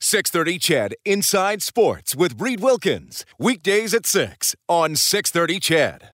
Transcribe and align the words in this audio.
630 0.00 0.58
CHED 0.58 0.94
Inside 1.04 1.62
Sports 1.62 2.14
with 2.14 2.40
Reid 2.40 2.60
Wilkins. 2.60 3.24
Weekdays 3.38 3.94
at 3.94 4.04
6 4.04 4.54
on 4.68 4.94
630 4.94 5.58
CHED. 5.60 6.10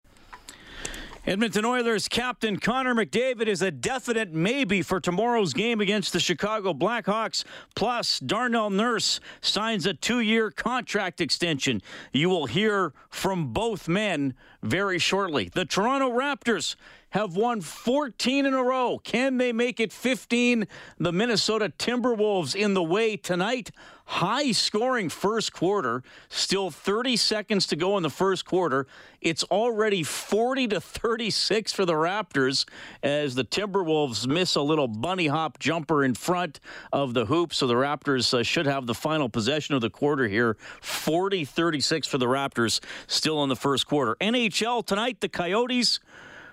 Edmonton 1.26 1.64
Oilers 1.64 2.08
captain 2.08 2.58
Connor 2.58 2.94
McDavid 2.94 3.46
is 3.46 3.62
a 3.62 3.70
definite 3.70 4.32
maybe 4.32 4.82
for 4.82 5.00
tomorrow's 5.00 5.52
game 5.52 5.80
against 5.80 6.12
the 6.12 6.20
Chicago 6.20 6.72
Blackhawks. 6.72 7.44
Plus, 7.74 8.18
Darnell 8.20 8.70
Nurse 8.70 9.20
signs 9.40 9.86
a 9.86 9.94
two 9.94 10.20
year 10.20 10.50
contract 10.50 11.20
extension. 11.20 11.82
You 12.12 12.30
will 12.30 12.46
hear 12.46 12.92
from 13.10 13.52
both 13.52 13.86
men 13.86 14.34
very 14.62 14.98
shortly. 14.98 15.50
The 15.52 15.64
Toronto 15.64 16.10
Raptors 16.10 16.74
have 17.10 17.36
won 17.36 17.60
14 17.60 18.46
in 18.46 18.54
a 18.54 18.62
row. 18.62 18.98
Can 19.02 19.38
they 19.38 19.52
make 19.52 19.80
it 19.80 19.92
15? 19.92 20.66
The 20.98 21.12
Minnesota 21.12 21.72
Timberwolves 21.78 22.54
in 22.54 22.74
the 22.74 22.82
way 22.82 23.16
tonight. 23.16 23.70
High 24.06 24.50
scoring 24.52 25.08
first 25.08 25.52
quarter. 25.52 26.02
Still 26.28 26.70
30 26.70 27.16
seconds 27.16 27.66
to 27.68 27.76
go 27.76 27.96
in 27.96 28.02
the 28.02 28.10
first 28.10 28.44
quarter. 28.44 28.86
It's 29.20 29.44
already 29.44 30.02
40 30.02 30.68
to 30.68 30.80
36 30.80 31.72
for 31.72 31.84
the 31.84 31.92
Raptors 31.92 32.64
as 33.02 33.34
the 33.34 33.44
Timberwolves 33.44 34.26
miss 34.26 34.56
a 34.56 34.62
little 34.62 34.88
bunny 34.88 35.28
hop 35.28 35.58
jumper 35.60 36.02
in 36.02 36.14
front 36.14 36.58
of 36.92 37.14
the 37.14 37.26
hoop. 37.26 37.54
So 37.54 37.66
the 37.66 37.74
Raptors 37.74 38.34
uh, 38.34 38.42
should 38.42 38.66
have 38.66 38.86
the 38.86 38.94
final 38.94 39.28
possession 39.28 39.74
of 39.74 39.80
the 39.80 39.90
quarter 39.90 40.26
here. 40.26 40.56
40 40.80 41.44
36 41.44 42.08
for 42.08 42.18
the 42.18 42.26
Raptors 42.26 42.80
still 43.06 43.42
in 43.42 43.48
the 43.48 43.56
first 43.56 43.86
quarter. 43.86 44.16
NHL 44.20 44.84
tonight, 44.84 45.20
the 45.20 45.28
Coyotes 45.28 46.00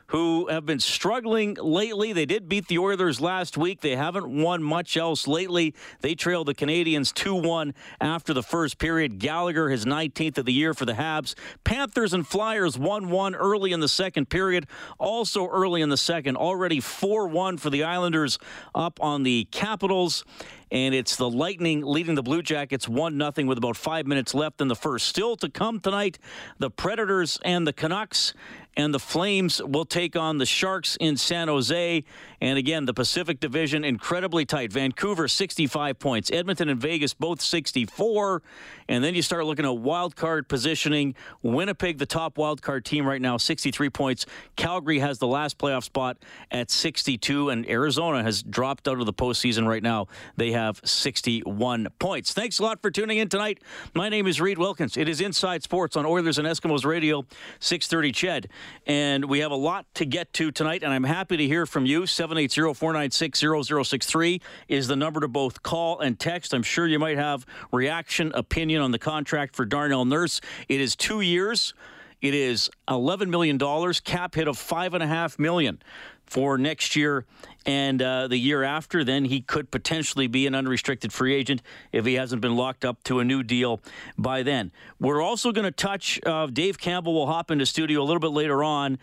who 0.08 0.48
have 0.48 0.66
been 0.66 0.80
struggling 0.80 1.56
lately. 1.56 2.14
They 2.14 2.26
did 2.26 2.48
beat 2.48 2.68
the 2.68 2.78
Oilers 2.80 3.20
last 3.20 3.58
week. 3.58 3.82
They 3.82 3.96
haven't 3.96 4.28
won 4.28 4.64
much 4.64 4.96
else 4.96 5.28
lately. 5.28 5.74
They 6.02 6.16
trailed 6.16 6.48
the 6.48 6.56
Canadiens 6.56 7.14
2 7.14 7.36
1 7.36 7.74
after 8.00 8.34
the 8.34 8.44
first 8.44 8.78
period. 8.78 9.20
Gallagher, 9.20 9.70
his 9.70 9.86
19th 9.86 10.38
of 10.38 10.46
the 10.46 10.54
year 10.54 10.74
for 10.74 10.86
the 10.86 10.94
Habs. 10.94 11.36
Panthers 11.64 12.14
and 12.14 12.26
Flyers 12.26 12.78
1 12.78 13.10
1 13.10 13.36
early 13.36 13.72
in 13.72 13.80
the 13.80 13.90
second 13.90 14.30
period. 14.30 14.68
Also 14.98 15.48
early 15.48 15.82
in 15.82 15.90
the 15.90 15.98
second, 15.98 16.38
already 16.38 16.80
4 16.80 17.28
1 17.28 17.58
for 17.58 17.70
the 17.70 17.84
Islanders 17.84 18.40
up 18.74 19.00
on 19.02 19.24
the 19.24 19.46
Capitals 19.52 20.24
and 20.72 20.94
it's 20.94 21.16
the 21.16 21.30
Lightning 21.30 21.82
leading 21.82 22.16
the 22.16 22.24
Blue 22.24 22.42
Jackets 22.42 22.88
1 22.88 23.18
0 23.18 23.48
with 23.48 23.58
about 23.58 23.78
five 23.78 24.06
minutes 24.06 24.34
left 24.34 24.62
in 24.62 24.68
the 24.68 24.76
first. 24.76 25.08
Still 25.08 25.36
to 25.38 25.50
come 25.50 25.80
tonight, 25.80 26.20
the 26.60 26.70
Predators 26.70 27.40
and 27.44 27.66
the 27.66 27.74
Canucks 27.74 28.34
and 28.78 28.94
the 28.94 29.00
Flames 29.00 29.62
will 29.62 29.86
take 29.86 30.16
on 30.16 30.38
the 30.38 30.46
Sharks 30.46 30.98
in 31.00 31.18
San 31.18 31.48
Jose. 31.48 32.04
And 32.40 32.60
again, 32.60 32.86
the 32.86 32.94
Pacific 32.94 33.40
Division 33.40 33.84
incredibly 33.84 34.46
tight. 34.46 34.72
Vancouver 34.72 35.28
65 35.28 35.98
points, 35.98 36.32
Edmonton 36.32 36.70
and 36.70 36.80
Vegas 36.80 37.16
both 37.16 37.42
64. 37.42 38.44
And 38.88 39.04
then 39.04 39.16
you 39.16 39.24
start 39.24 39.46
looking 39.46 39.66
at 39.66 39.76
wild 39.76 40.16
card 40.16 40.48
positioning. 40.48 41.16
Winnipeg, 41.42 41.98
the 41.98 42.06
top 42.06 42.38
wild 42.38 42.62
card 42.62 42.86
team 42.86 43.06
right 43.08 43.22
now, 43.22 43.38
63 43.38 43.90
points. 43.90 44.28
Calgary 44.56 45.00
has 45.00 45.18
the 45.18 45.28
last 45.28 45.58
playoff 45.58 45.84
spot 45.84 46.18
at 46.52 46.70
62, 46.70 47.50
and 47.50 47.68
Arizona 47.68 48.22
has 48.22 48.44
dropped 48.44 48.88
out 48.88 49.00
of 49.00 49.08
the 49.08 49.14
postseason 49.14 49.68
right 49.68 49.82
now. 49.82 50.08
They 50.38 50.52
have 50.52 50.80
61 50.84 51.88
points. 51.98 52.32
Thanks 52.32 52.60
a 52.60 52.64
lot 52.64 52.80
for 52.84 52.92
tuning 52.92 53.18
in 53.18 53.28
tonight. 53.28 53.60
My 53.96 54.08
name 54.08 54.28
is 54.28 54.40
Reid 54.40 54.60
Wilkins. 54.60 54.98
It 54.98 55.10
is 55.10 55.20
Inside 55.20 55.64
Sports 55.64 55.96
on 55.98 56.06
Oilers 56.06 56.38
and 56.38 56.48
Eskimos 56.48 56.86
Radio, 56.86 57.26
630 57.60 58.12
CHED. 58.12 58.50
And 58.86 59.26
we 59.26 59.40
have 59.40 59.52
a 59.52 59.56
lot 59.56 59.86
to 59.96 60.06
get 60.06 60.32
to 60.34 60.52
tonight, 60.52 60.84
and 60.84 60.94
I'm 60.94 61.04
happy 61.04 61.38
to 61.38 61.48
hear 61.48 61.66
from 61.66 61.86
you. 61.86 62.06
780 62.06 62.74
496 62.74 63.40
0063 63.40 64.42
is 64.68 64.88
the 64.88 64.96
number 64.96 65.20
to 65.20 65.28
both 65.28 65.64
call 65.64 66.00
and 66.00 66.20
text. 66.20 66.54
I'm 66.54 66.64
sure 66.64 66.88
you 66.88 67.00
might 67.00 67.18
have 67.18 67.46
reaction, 67.72 68.32
opinion 68.34 68.82
on 68.82 68.92
the 68.92 69.00
contract 69.00 69.56
for 69.56 69.66
Darnell 69.66 70.06
Nurse. 70.06 70.42
It 70.70 70.80
is 70.80 70.96
two 70.96 71.22
years. 71.22 71.74
It 72.22 72.34
is 72.34 72.72
$11 72.88 73.28
million, 73.30 73.60
cap 74.04 74.34
hit 74.34 74.48
of 74.48 74.58
$5.5 74.58 75.38
million 75.38 75.80
for 76.28 76.58
next 76.58 76.96
year 76.96 77.26
and 77.66 78.02
uh, 78.02 78.28
the 78.28 78.38
year 78.38 78.64
after. 78.64 79.04
Then 79.04 79.26
he 79.26 79.42
could 79.42 79.72
potentially 79.72 80.28
be 80.28 80.46
an 80.46 80.54
unrestricted 80.54 81.12
free 81.12 81.34
agent 81.34 81.62
if 81.92 82.06
he 82.06 82.14
hasn't 82.14 82.42
been 82.42 82.56
locked 82.56 82.86
up 82.86 83.04
to 83.06 83.20
a 83.20 83.26
new 83.26 83.44
deal 83.44 83.82
by 84.18 84.44
then. 84.44 84.72
We're 85.00 85.22
also 85.22 85.52
going 85.52 85.66
to 85.66 85.72
touch. 85.72 86.20
Uh, 86.26 86.48
Dave 86.48 86.78
Campbell 86.78 87.14
will 87.14 87.28
hop 87.28 87.50
into 87.50 87.66
studio 87.66 88.02
a 88.02 88.06
little 88.06 88.20
bit 88.20 88.32
later 88.32 88.64
on. 88.64 89.00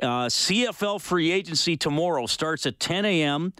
Uh, 0.00 0.26
CFL 0.26 1.00
free 1.00 1.30
agency 1.32 1.76
tomorrow 1.76 2.26
starts 2.26 2.66
at 2.66 2.78
10 2.78 3.04
a.m. 3.04 3.52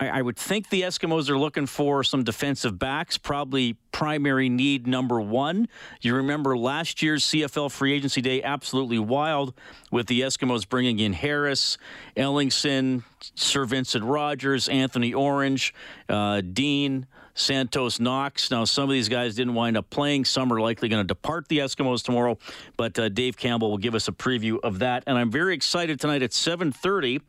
I, 0.00 0.08
I 0.08 0.22
would 0.22 0.36
think 0.36 0.70
the 0.70 0.82
Eskimos 0.82 1.28
are 1.28 1.38
looking 1.38 1.66
for 1.66 2.04
some 2.04 2.24
defensive 2.24 2.78
backs, 2.78 3.18
probably 3.18 3.76
primary 3.92 4.48
need 4.48 4.86
number 4.86 5.20
one. 5.20 5.68
You 6.00 6.14
remember 6.14 6.56
last 6.56 7.02
year's 7.02 7.24
CFL 7.24 7.70
free 7.70 7.92
agency 7.94 8.20
day, 8.20 8.42
absolutely 8.42 8.98
wild, 8.98 9.54
with 9.90 10.06
the 10.06 10.20
Eskimos 10.20 10.68
bringing 10.68 11.00
in 11.00 11.12
Harris, 11.12 11.78
Ellingson, 12.16 13.02
Sir 13.34 13.64
Vincent 13.64 14.04
Rogers, 14.04 14.68
Anthony 14.68 15.14
Orange, 15.14 15.74
uh, 16.08 16.40
Dean. 16.40 17.06
Santos 17.34 18.00
Knox. 18.00 18.50
Now, 18.50 18.64
some 18.64 18.84
of 18.84 18.90
these 18.90 19.08
guys 19.08 19.36
didn't 19.36 19.54
wind 19.54 19.76
up 19.76 19.88
playing. 19.90 20.24
Some 20.24 20.52
are 20.52 20.60
likely 20.60 20.88
going 20.88 21.04
to 21.04 21.06
depart 21.06 21.46
the 21.46 21.58
Eskimos 21.58 22.02
tomorrow, 22.02 22.36
but 22.76 22.98
uh, 22.98 23.08
Dave 23.10 23.36
Campbell 23.36 23.70
will 23.70 23.78
give 23.78 23.94
us 23.94 24.08
a 24.08 24.12
preview 24.12 24.58
of 24.64 24.80
that. 24.80 25.04
And 25.06 25.16
I'm 25.16 25.30
very 25.30 25.54
excited 25.54 26.00
tonight 26.00 26.22
at 26.22 26.32
7:30 26.32 27.20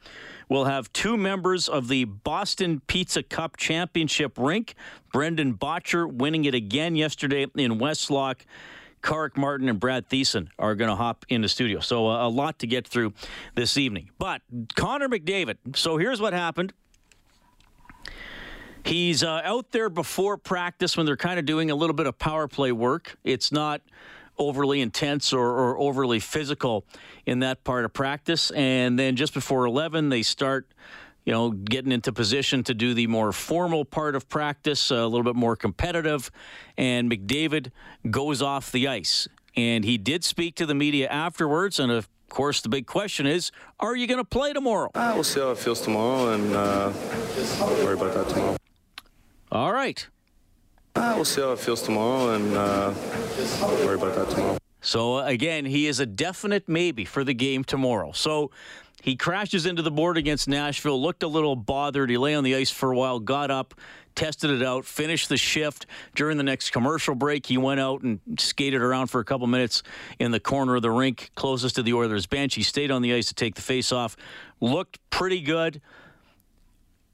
We'll 0.50 0.66
have 0.66 0.92
two 0.92 1.16
members 1.16 1.70
of 1.70 1.88
the 1.88 2.06
Boston 2.06 2.82
Pizza 2.88 3.22
Cup 3.22 3.56
Championship 3.56 4.38
rink. 4.38 4.74
Brendan 5.14 5.54
Bottcher 5.54 6.12
winning 6.12 6.46
it 6.46 6.56
again 6.56 6.96
yesterday 6.96 7.46
in 7.56 7.80
Westlock. 7.80 8.42
Karrick 9.04 9.38
Martin 9.38 9.70
and 9.70 9.80
Brad 9.80 10.10
Thiessen 10.10 10.50
are 10.58 10.76
going 10.76 10.90
to 10.90 10.96
hop 10.96 11.24
in 11.30 11.42
the 11.42 11.48
studio. 11.48 11.80
So 11.80 12.08
uh, 12.08 12.28
a 12.28 12.30
lot 12.30 12.60
to 12.60 12.68
get 12.68 12.88
through 12.88 13.14
this 13.56 13.78
evening. 13.78 14.10
But 14.18 14.42
Connor 14.76 15.08
McDavid. 15.08 15.58
So 15.76 15.98
here's 15.98 16.20
what 16.20 16.34
happened. 16.34 16.74
He's 18.84 19.24
uh, 19.24 19.42
out 19.44 19.72
there 19.72 19.90
before 19.90 20.38
practice 20.38 20.98
when 20.98 21.06
they're 21.06 21.16
kind 21.16 21.38
of 21.38 21.46
doing 21.46 21.70
a 21.70 21.76
little 21.76 21.94
bit 21.94 22.08
of 22.08 22.18
power 22.18 22.48
play 22.48 22.72
work. 22.72 23.18
It's 23.24 23.52
not 23.52 23.82
overly 24.40 24.82
intense 24.82 25.34
or, 25.34 25.46
or, 25.46 25.78
overly 25.78 26.20
physical 26.20 26.86
in 27.26 27.40
that 27.40 27.64
part 27.64 27.86
of 27.86 27.94
practice. 27.94 28.52
And 28.52 28.98
then 28.98 29.16
just 29.16 29.34
before 29.34 29.66
11, 29.66 30.10
they 30.10 30.24
start, 30.24 30.72
you 31.26 31.34
know, 31.34 31.52
getting 31.52 31.92
into 31.92 32.14
position 32.14 32.64
to 32.64 32.74
do 32.74 32.94
the 32.94 33.08
more 33.08 33.32
formal 33.32 33.86
part 33.86 34.16
of 34.16 34.30
practice, 34.30 34.90
a 34.90 35.06
little 35.06 35.24
bit 35.24 35.36
more 35.36 35.56
competitive. 35.56 36.32
And 36.78 37.12
McDavid 37.12 37.72
goes 38.10 38.42
off 38.42 38.72
the 38.72 38.88
ice. 38.88 39.28
And 39.56 39.84
he 39.84 39.98
did 39.98 40.24
speak 40.24 40.56
to 40.56 40.66
the 40.66 40.76
media 40.76 41.08
afterwards. 41.10 41.80
And 41.80 41.92
of 41.92 42.08
course, 42.30 42.62
the 42.62 42.70
big 42.70 42.88
question 42.88 43.26
is 43.28 43.52
are 43.80 43.96
you 43.96 44.08
going 44.08 44.20
to 44.20 44.26
play 44.26 44.54
tomorrow? 44.54 44.90
Uh, 44.96 45.12
we'll 45.14 45.24
see 45.24 45.42
how 45.42 45.52
it 45.52 45.58
feels 45.58 45.82
tomorrow 45.82 46.34
and 46.34 46.56
uh, 46.56 46.94
worry 47.84 47.96
about 47.96 48.14
that 48.14 48.30
tomorrow. 48.30 48.56
All 49.52 49.74
right. 49.74 50.08
Uh, 50.96 51.14
we'll 51.16 51.26
see 51.26 51.42
how 51.42 51.52
it 51.52 51.60
feels 51.60 51.82
tomorrow 51.82 52.34
and 52.34 52.56
uh, 52.56 52.94
worry 53.86 53.96
about 53.96 54.16
that 54.16 54.30
tomorrow. 54.30 54.58
So, 54.82 55.18
uh, 55.18 55.26
again, 55.26 55.66
he 55.66 55.88
is 55.88 56.00
a 56.00 56.06
definite 56.06 56.68
maybe 56.68 57.06
for 57.06 57.24
the 57.24 57.34
game 57.34 57.64
tomorrow. 57.64 58.12
So, 58.14 58.52
he 59.02 59.16
crashes 59.16 59.66
into 59.66 59.82
the 59.82 59.92
board 59.92 60.18
against 60.18 60.48
Nashville, 60.48 61.02
looked 61.02 61.24
a 61.24 61.28
little 61.28 61.56
bothered. 61.56 62.10
He 62.10 62.18
lay 62.18 62.36
on 62.36 62.44
the 62.44 62.56
ice 62.56 62.70
for 62.70 62.92
a 62.92 62.98
while, 62.98 63.20
got 63.20 63.50
up, 63.50 63.74
tested 64.14 64.50
it 64.50 64.62
out, 64.62 64.84
finished 64.86 65.30
the 65.30 65.38
shift. 65.38 65.86
During 66.16 66.38
the 66.38 66.44
next 66.44 66.72
commercial 66.72 67.16
break, 67.16 67.46
he 67.46 67.58
went 67.58 67.80
out 67.80 68.02
and 68.02 68.20
skated 68.38 68.82
around 68.82 69.08
for 69.08 69.22
a 69.22 69.26
couple 69.26 69.48
minutes 69.48 69.84
in 70.20 70.32
the 70.32 70.40
corner 70.40 70.76
of 70.76 70.82
the 70.82 70.92
rink 70.92 71.32
closest 71.36 71.76
to 71.76 71.84
the 71.84 71.94
Oilers 71.94 72.26
bench. 72.26 72.56
He 72.56 72.64
stayed 72.64 72.92
on 72.92 73.02
the 73.02 73.14
ice 73.14 73.28
to 73.28 73.34
take 73.34 73.56
the 73.56 73.62
face 73.62 73.94
off. 73.94 74.18
Looked 74.60 75.00
pretty 75.10 75.42
good. 75.42 75.82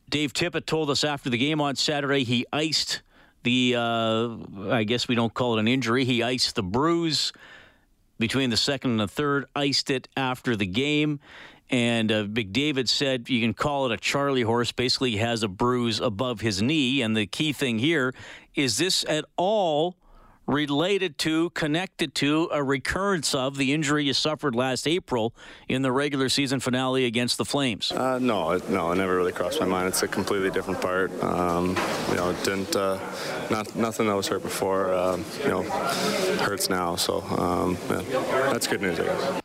Dave 0.10 0.34
Tippett 0.34 0.66
told 0.66 0.90
us 0.90 1.04
after 1.04 1.30
the 1.30 1.38
game 1.38 1.62
on 1.62 1.76
Saturday 1.76 2.24
he 2.24 2.46
iced 2.52 3.02
the, 3.46 3.76
uh, 3.78 4.36
I 4.70 4.84
guess 4.84 5.08
we 5.08 5.16
don't 5.16 5.34
call 5.34 5.56
it 5.56 5.62
an 5.62 5.70
injury. 5.70 6.04
He 6.04 6.22
iced 6.22 6.56
the 6.56 6.64
bruise 6.64 7.32
between 8.20 8.50
the 8.50 8.58
second 8.58 8.92
and 8.92 9.00
the 9.00 9.08
third, 9.08 9.46
iced 9.56 9.90
it 9.90 10.10
after 10.18 10.58
the 10.58 10.66
game. 10.66 11.22
And 11.70 12.12
uh, 12.12 12.26
McDavid 12.26 12.90
said 12.90 13.30
you 13.30 13.40
can 13.42 13.54
call 13.54 13.86
it 13.86 13.92
a 13.92 13.98
Charlie 13.98 14.42
horse. 14.42 14.72
Basically, 14.72 15.12
he 15.12 15.18
has 15.18 15.42
a 15.42 15.48
bruise 15.48 16.00
above 16.00 16.42
his 16.42 16.62
knee. 16.62 17.02
And 17.02 17.16
the 17.16 17.26
key 17.26 17.54
thing 17.54 17.80
here 17.80 18.14
is 18.54 18.78
this 18.78 19.06
at 19.08 19.26
all 19.38 19.96
related 20.48 21.18
to, 21.20 21.50
connected 21.52 22.14
to 22.16 22.50
a 22.52 22.64
recurrence 22.64 23.34
of 23.34 23.58
the 23.58 23.74
injury 23.74 24.06
you 24.06 24.14
suffered 24.14 24.56
last 24.56 24.88
April 24.88 25.34
in 25.68 25.82
the 25.82 25.92
regular 25.92 26.30
season 26.30 26.60
finale 26.60 27.06
against 27.06 27.38
the 27.38 27.46
Flames? 27.46 27.92
Uh, 27.92 28.20
no, 28.20 28.52
it, 28.52 28.70
no, 28.70 28.92
it 28.92 28.96
never 28.96 29.16
really 29.16 29.32
crossed 29.32 29.60
my 29.60 29.66
mind. 29.66 29.88
It's 29.88 30.04
a 30.04 30.08
completely 30.08 30.52
different 30.52 30.82
part. 30.82 31.12
Um, 31.24 31.78
you 32.10 32.16
know, 32.16 32.30
it 32.30 32.44
didn't, 32.44 32.76
uh, 32.76 33.00
not, 33.50 33.76
nothing 33.76 34.08
that 34.08 34.16
was 34.16 34.28
hurt 34.28 34.44
before, 34.44 34.94
um, 34.94 35.26
you 35.44 35.50
know, 35.50 35.64
hurts 35.64 36.70
now. 36.70 36.96
So 36.96 37.22
um, 37.22 37.78
yeah, 37.90 38.02
that's 38.52 38.68
good 38.68 38.82
news, 38.82 39.00
I 39.00 39.06
guess. 39.06 39.45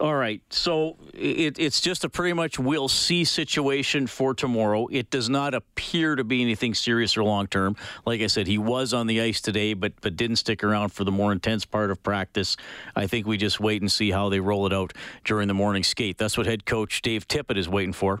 All 0.00 0.14
right. 0.14 0.40
So 0.50 0.96
it, 1.12 1.58
it's 1.58 1.80
just 1.80 2.04
a 2.04 2.08
pretty 2.08 2.32
much 2.32 2.56
we'll 2.56 2.88
see 2.88 3.24
situation 3.24 4.06
for 4.06 4.32
tomorrow. 4.32 4.86
It 4.92 5.10
does 5.10 5.28
not 5.28 5.54
appear 5.54 6.14
to 6.14 6.22
be 6.22 6.40
anything 6.40 6.74
serious 6.74 7.16
or 7.16 7.24
long 7.24 7.48
term. 7.48 7.74
Like 8.06 8.20
I 8.20 8.28
said, 8.28 8.46
he 8.46 8.58
was 8.58 8.94
on 8.94 9.08
the 9.08 9.20
ice 9.20 9.40
today, 9.40 9.74
but 9.74 9.92
but 10.00 10.16
didn't 10.16 10.36
stick 10.36 10.62
around 10.62 10.90
for 10.90 11.02
the 11.02 11.10
more 11.10 11.32
intense 11.32 11.64
part 11.64 11.90
of 11.90 12.00
practice. 12.04 12.56
I 12.94 13.08
think 13.08 13.26
we 13.26 13.36
just 13.36 13.58
wait 13.58 13.82
and 13.82 13.90
see 13.90 14.12
how 14.12 14.28
they 14.28 14.38
roll 14.38 14.66
it 14.66 14.72
out 14.72 14.92
during 15.24 15.48
the 15.48 15.54
morning 15.54 15.82
skate. 15.82 16.16
That's 16.16 16.38
what 16.38 16.46
head 16.46 16.64
coach 16.64 17.02
Dave 17.02 17.26
Tippett 17.26 17.56
is 17.56 17.68
waiting 17.68 17.92
for. 17.92 18.20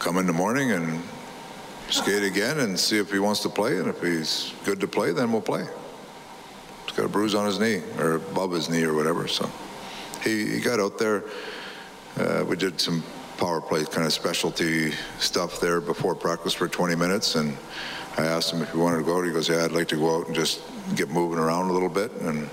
Come 0.00 0.18
in 0.18 0.26
the 0.26 0.34
morning 0.34 0.72
and 0.72 1.02
skate 1.88 2.22
again 2.22 2.58
and 2.58 2.78
see 2.78 2.98
if 2.98 3.10
he 3.10 3.18
wants 3.18 3.40
to 3.40 3.48
play. 3.48 3.78
And 3.78 3.88
if 3.88 4.02
he's 4.02 4.52
good 4.64 4.78
to 4.80 4.86
play, 4.86 5.12
then 5.12 5.32
we'll 5.32 5.40
play. 5.40 5.64
He's 6.84 6.96
got 6.96 7.06
a 7.06 7.08
bruise 7.08 7.34
on 7.34 7.46
his 7.46 7.58
knee 7.58 7.80
or 7.98 8.16
above 8.16 8.52
his 8.52 8.68
knee 8.68 8.84
or 8.84 8.92
whatever. 8.92 9.26
So 9.26 9.50
he, 10.24 10.46
he 10.46 10.60
got 10.60 10.80
out 10.80 10.98
there. 10.98 11.24
Uh, 12.16 12.44
we 12.48 12.56
did 12.56 12.80
some 12.80 13.02
power 13.36 13.60
play 13.60 13.84
kind 13.84 14.06
of 14.06 14.12
specialty 14.12 14.92
stuff 15.18 15.60
there 15.60 15.80
before 15.80 16.14
practice 16.14 16.52
for 16.52 16.68
20 16.68 16.94
minutes, 16.94 17.34
and 17.34 17.56
I 18.16 18.24
asked 18.24 18.52
him 18.52 18.62
if 18.62 18.70
he 18.70 18.78
wanted 18.78 18.98
to 18.98 19.02
go 19.02 19.18
out. 19.18 19.24
He 19.24 19.32
goes, 19.32 19.48
"Yeah, 19.48 19.64
I'd 19.64 19.72
like 19.72 19.88
to 19.88 19.96
go 19.96 20.16
out 20.16 20.26
and 20.26 20.34
just 20.34 20.60
get 20.94 21.10
moving 21.10 21.38
around 21.38 21.70
a 21.70 21.72
little 21.72 21.88
bit." 21.88 22.12
And 22.20 22.48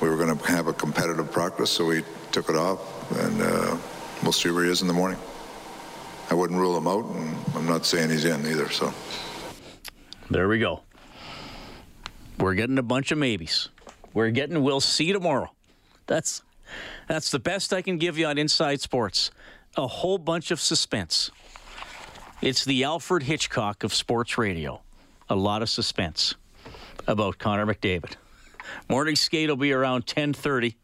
we 0.00 0.08
were 0.08 0.16
going 0.16 0.36
to 0.36 0.46
have 0.46 0.68
a 0.68 0.72
competitive 0.72 1.30
practice, 1.30 1.70
so 1.70 1.86
we 1.86 2.02
took 2.32 2.48
it 2.48 2.56
off, 2.56 2.80
and 3.18 3.42
uh, 3.42 3.76
we'll 4.22 4.32
see 4.32 4.50
where 4.50 4.64
he 4.64 4.70
is 4.70 4.82
in 4.82 4.88
the 4.88 4.94
morning. 4.94 5.18
I 6.30 6.34
wouldn't 6.34 6.58
rule 6.58 6.76
him 6.76 6.86
out, 6.86 7.04
and 7.06 7.36
I'm 7.56 7.66
not 7.66 7.84
saying 7.84 8.10
he's 8.10 8.24
in 8.24 8.46
either. 8.46 8.70
So 8.70 8.94
there 10.30 10.48
we 10.48 10.60
go. 10.60 10.82
We're 12.38 12.54
getting 12.54 12.78
a 12.78 12.82
bunch 12.82 13.10
of 13.10 13.18
maybes. 13.18 13.68
We're 14.14 14.30
getting. 14.30 14.62
We'll 14.62 14.80
see 14.80 15.12
tomorrow. 15.12 15.50
That's 16.06 16.42
that's 17.10 17.32
the 17.32 17.40
best 17.40 17.72
I 17.72 17.82
can 17.82 17.98
give 17.98 18.16
you 18.18 18.26
on 18.26 18.38
Inside 18.38 18.80
Sports. 18.80 19.32
A 19.76 19.86
whole 19.88 20.16
bunch 20.16 20.52
of 20.52 20.60
suspense. 20.60 21.32
It's 22.40 22.64
the 22.64 22.84
Alfred 22.84 23.24
Hitchcock 23.24 23.82
of 23.82 23.92
sports 23.92 24.38
radio. 24.38 24.80
A 25.28 25.34
lot 25.34 25.60
of 25.60 25.68
suspense 25.68 26.36
about 27.08 27.38
Connor 27.38 27.66
McDavid. 27.66 28.12
Morning 28.88 29.16
skate 29.16 29.48
will 29.48 29.56
be 29.56 29.72
around 29.72 30.06
10:30. 30.06 30.76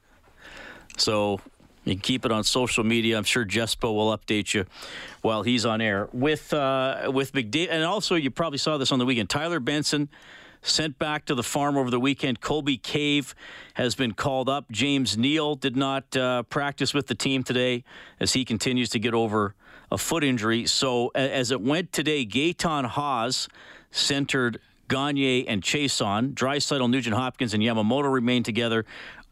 So 0.97 1.41
you 1.85 1.95
can 1.95 2.01
keep 2.01 2.25
it 2.25 2.33
on 2.33 2.43
social 2.43 2.83
media. 2.83 3.17
I'm 3.17 3.25
sure 3.25 3.45
Jespo 3.45 3.95
will 3.95 4.17
update 4.17 4.53
you 4.53 4.67
while 5.23 5.45
he's 5.45 5.65
on 5.65 5.81
air 5.81 6.09
with 6.13 6.53
uh, 6.53 7.09
with 7.15 7.35
McDavid. 7.35 7.69
And 7.71 7.85
also, 7.85 8.17
you 8.17 8.33
probably 8.33 8.59
saw 8.59 8.79
this 8.79 8.91
on 8.91 8.99
the 8.99 9.07
weekend. 9.07 9.31
Tyler 9.31 9.61
Benson 9.61 10.09
sent 10.69 10.99
back 10.99 11.25
to 11.27 11.35
the 11.35 11.43
farm 11.43 11.77
over 11.77 11.91
the 11.91 12.01
weekend. 12.01 12.41
Colby 12.41 12.77
Cave 12.77 13.35
has 13.75 13.95
been 13.95 14.13
called 14.13 14.49
up. 14.49 14.71
James 14.71 15.17
Neal 15.17 15.55
did 15.55 15.77
not 15.77 16.17
uh, 16.17 16.43
practice 16.45 16.93
with 16.93 17.07
the 17.07 17.15
team 17.15 17.43
today 17.43 17.85
as 18.21 18.33
he 18.33 18.45
continues 18.45 18.89
to 18.91 18.99
get 18.99 19.15
over 19.15 19.55
a 19.91 19.99
foot 19.99 20.25
injury. 20.25 20.67
So 20.67 21.13
as 21.15 21.51
it 21.51 21.61
went 21.61 21.93
today, 21.93 22.27
Gaetan 22.27 22.87
Haas 22.87 23.49
centered 23.91 24.61
Gagne 24.89 25.47
and 25.47 25.63
Chiasson. 25.63 26.35
Draisaitl, 26.35 26.89
Nugent 26.91 27.17
Hopkins, 27.17 27.55
and 27.55 27.63
Yamamoto 27.63 28.13
remain 28.13 28.43
together. 28.43 28.85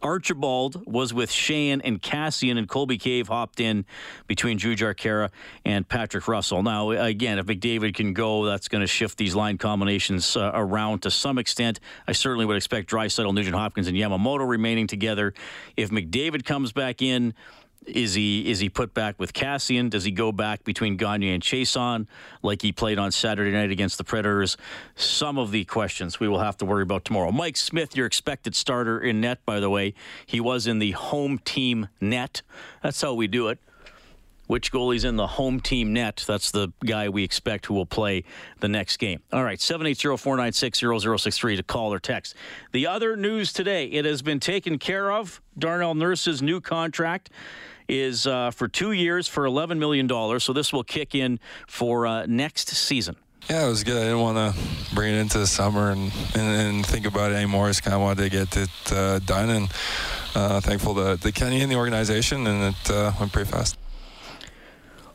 Archibald 0.05 0.85
was 0.87 1.15
with 1.15 1.31
Sheahan 1.31 1.81
and 1.83 2.01
Kassian, 2.01 2.59
and 2.59 2.69
Colby 2.69 2.99
Cave 2.99 3.29
hopped 3.29 3.59
in 3.59 3.87
between 4.27 4.59
Jujhar 4.59 4.95
Khaira 4.95 5.31
and 5.65 5.89
Patrick 5.89 6.29
Russell. 6.29 6.63
Now, 6.63 6.91
again, 6.91 7.39
if 7.39 7.47
McDavid 7.47 7.95
can 7.95 8.13
go, 8.13 8.45
that's 8.45 8.69
going 8.69 8.83
to 8.83 8.87
shift 8.87 9.17
these 9.17 9.35
line 9.35 9.57
combinations 9.57 10.37
uh, 10.37 10.51
around 10.53 11.01
to 11.03 11.11
some 11.11 11.39
extent. 11.39 11.81
I 12.07 12.13
certainly 12.13 12.45
would 12.45 12.57
expect 12.57 12.91
Draisaitl, 12.91 13.33
Nugent 13.33 13.57
Hopkins, 13.57 13.89
and 13.89 13.97
Yamamoto 13.97 14.47
remaining 14.47 14.87
together. 14.87 15.33
If 15.75 15.89
McDavid 15.89 16.45
comes 16.45 16.73
back 16.73 17.01
in, 17.01 17.33
is 17.87 18.15
he 18.15 18.51
is 18.51 18.61
he 18.61 18.69
put 18.69 18.95
back 18.95 19.19
with 19.19 19.33
Kassian? 19.33 19.91
Does 19.91 20.05
he 20.05 20.11
go 20.11 20.33
back 20.33 20.65
between 20.65 20.97
Gagne 20.97 21.33
and 21.33 21.43
Chiasson 21.43 22.07
like 22.43 22.63
he 22.63 22.73
played 22.73 22.99
on 22.99 23.13
Saturday 23.13 23.51
night 23.53 23.71
against 23.71 23.99
the 23.99 24.05
Predators? 24.05 24.57
Some 24.95 25.39
of 25.39 25.51
the 25.51 25.65
questions 25.65 26.21
we 26.21 26.29
will 26.29 26.41
have 26.41 26.57
to 26.59 26.65
worry 26.65 26.83
about 26.83 27.05
tomorrow. 27.05 27.31
Mike 27.31 27.57
Smith, 27.57 27.97
your 27.97 28.07
expected 28.07 28.55
starter 28.55 28.99
in 29.01 29.21
net, 29.21 29.45
by 29.45 29.61
the 29.61 29.71
way, 29.71 29.95
he 30.27 30.41
was 30.41 30.67
in 30.67 30.79
the 30.79 30.93
home 30.93 31.39
team 31.39 31.89
net. 32.01 32.43
That's 32.83 33.01
how 33.01 33.15
we 33.15 33.27
do 33.27 33.49
it. 33.49 33.59
Which 34.47 34.71
goalie's 34.71 35.05
in 35.05 35.17
the 35.17 35.27
home 35.27 35.59
team 35.61 35.95
net? 35.95 36.23
That's 36.27 36.51
the 36.51 36.69
guy 36.85 37.09
we 37.09 37.25
expect 37.25 37.65
who 37.65 37.73
will 37.73 37.87
play 37.87 38.25
the 38.61 38.69
next 38.69 38.99
game. 38.99 39.23
All 39.33 39.43
right, 39.43 39.59
780-496-0063 39.59 41.57
to 41.57 41.63
call 41.63 41.95
or 41.95 41.99
text. 41.99 42.35
The 42.73 42.87
other 42.87 43.17
news 43.17 43.55
today, 43.55 43.87
it 43.87 44.05
has 44.05 44.21
been 44.21 44.41
taken 44.41 44.79
care 44.79 45.11
of. 45.11 45.41
Darnell 45.59 45.95
Nurse's 45.95 46.43
new 46.43 46.61
contract 46.61 47.31
is 47.89 48.27
uh, 48.27 48.51
for 48.51 48.69
two 48.69 48.93
years 48.93 49.29
for 49.29 49.45
$11 49.45 49.79
million. 49.79 50.09
So 50.41 50.53
this 50.53 50.73
will 50.73 50.85
kick 50.85 51.15
in 51.15 51.39
for 51.67 52.07
uh, 52.07 52.27
next 52.27 52.69
season. 52.69 53.17
Yeah, 53.49 53.67
it 53.67 53.69
was 53.69 53.85
good. 53.85 53.99
I 53.99 54.05
didn't 54.05 54.21
want 54.21 54.55
to 54.55 54.95
bring 54.95 55.15
it 55.15 55.19
into 55.19 55.39
the 55.39 55.47
summer 55.47 55.91
and, 55.91 56.11
and, 56.35 56.77
and 56.77 56.87
think 56.87 57.07
about 57.07 57.31
it 57.31 57.35
anymore. 57.35 57.67
I 57.67 57.71
just 57.71 57.83
kind 57.83 57.95
of 57.95 58.01
wanted 58.01 58.23
to 58.23 58.31
get 58.31 58.57
it 58.57 58.93
uh, 58.93 59.19
done. 59.19 59.51
And 59.51 59.73
uh, 60.35 60.61
thankful 60.61 60.95
to, 60.95 61.19
to 61.19 61.33
Kenny 61.33 61.61
and 61.61 61.71
the 61.71 61.77
organization, 61.77 62.47
and 62.47 62.75
it 62.75 62.91
uh, 62.91 63.13
went 63.21 63.33
pretty 63.33 63.51
fast. 63.51 63.77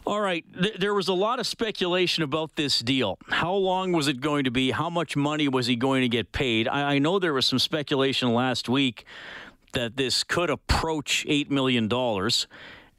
All 0.06 0.22
right. 0.22 0.46
Th- 0.60 0.76
there 0.78 0.94
was 0.94 1.08
a 1.08 1.14
lot 1.14 1.40
of 1.40 1.48
speculation 1.48 2.24
about 2.24 2.56
this 2.56 2.80
deal. 2.80 3.18
How 3.30 3.54
long 3.54 3.92
was 3.92 4.08
it 4.08 4.22
going 4.22 4.46
to 4.46 4.52
be? 4.52 4.72
How 4.72 4.90
much 4.90 5.16
money 5.16 5.48
was 5.48 5.68
he 5.68 5.76
going 5.76 6.02
to 6.02 6.08
get 6.08 6.32
paid? 6.32 6.68
I, 6.68 6.96
I 6.96 7.00
know 7.00 7.20
there 7.20 7.34
was 7.34 7.46
some 7.46 7.60
speculation 7.60 8.34
last 8.34 8.70
week 8.70 9.06
that 9.74 9.98
this 9.98 10.24
could 10.24 10.50
approach 10.50 11.26
$8 11.28 11.50
million. 11.50 11.90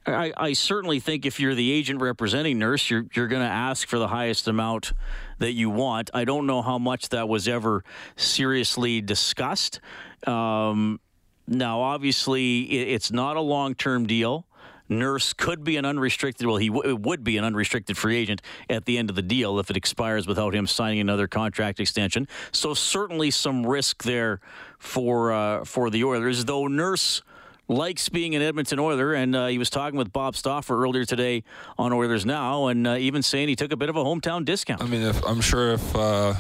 I, 0.07 0.33
I, 0.37 0.53
certainly 0.55 0.99
think 0.99 1.27
if 1.27 1.39
you're 1.39 1.55
the 1.55 1.71
agent 1.73 2.01
representing 2.01 2.59
Nurse, 2.59 2.89
you're, 2.89 3.05
you're 3.15 3.29
going 3.29 3.43
to 3.43 3.49
ask 3.49 3.87
for 3.87 3.99
the 3.99 4.09
highest 4.09 4.49
amount 4.49 4.93
that 5.39 5.53
you 5.53 5.69
want. 5.69 6.11
I 6.15 6.25
don't 6.25 6.47
know 6.47 6.63
how 6.63 6.79
much 6.79 7.11
that 7.11 7.29
was 7.29 7.47
ever 7.49 7.85
seriously 8.17 9.03
discussed. 9.03 9.81
Um, 10.27 11.01
now, 11.47 11.81
obviously, 11.81 12.63
it, 12.63 12.89
it's 12.89 13.13
not 13.13 13.37
a 13.37 13.41
long 13.41 13.75
term 13.75 14.07
deal. 14.07 14.47
Nurse 14.91 15.33
could 15.33 15.65
be 15.65 15.77
an 15.77 15.85
unrestricted, 15.85 16.47
well, 16.47 16.57
he 16.57 16.69
w- 16.69 16.97
would 16.97 17.25
be 17.25 17.37
an 17.37 17.45
unrestricted 17.45 17.97
free 17.97 18.17
agent 18.17 18.43
at 18.69 18.85
the 18.85 18.99
end 18.99 19.09
of 19.09 19.17
the 19.17 19.23
deal 19.23 19.59
if 19.59 19.71
it 19.71 19.77
expires 19.77 20.27
without 20.27 20.55
him 20.55 20.67
signing 20.67 21.01
another 21.01 21.29
contract 21.29 21.81
extension. 21.81 22.29
So 22.53 22.75
certainly 22.75 23.31
some 23.31 23.65
risk 23.65 24.03
there 24.03 24.41
for 24.79 25.33
uh, 25.33 25.65
for 25.65 25.91
the 25.91 26.05
Oilers, 26.05 26.45
though 26.45 26.67
Nurse 26.67 27.23
likes 27.69 28.09
being 28.09 28.35
an 28.35 28.43
Edmonton 28.43 28.81
Oiler, 28.81 29.15
and 29.15 29.37
uh, 29.37 29.47
he 29.47 29.57
was 29.57 29.71
talking 29.71 29.97
with 29.97 30.13
Bob 30.13 30.35
Stauffer 30.35 30.83
earlier 30.83 31.05
today 31.05 31.45
on 31.79 31.93
Oilers 31.93 32.27
Now, 32.27 32.67
and 32.67 32.85
uh, 32.85 32.97
even 32.97 33.23
saying 33.23 33.49
he 33.49 33.55
took 33.55 33.73
a 33.73 33.77
bit 33.77 33.89
of 33.89 33.97
a 33.97 34.03
hometown 34.03 34.45
discount. 34.45 34.83
I 34.83 34.87
mean, 34.87 35.03
if, 35.03 35.25
I'm 35.25 35.41
sure 35.41 35.75
if 35.75 35.97
uh, 35.97 36.35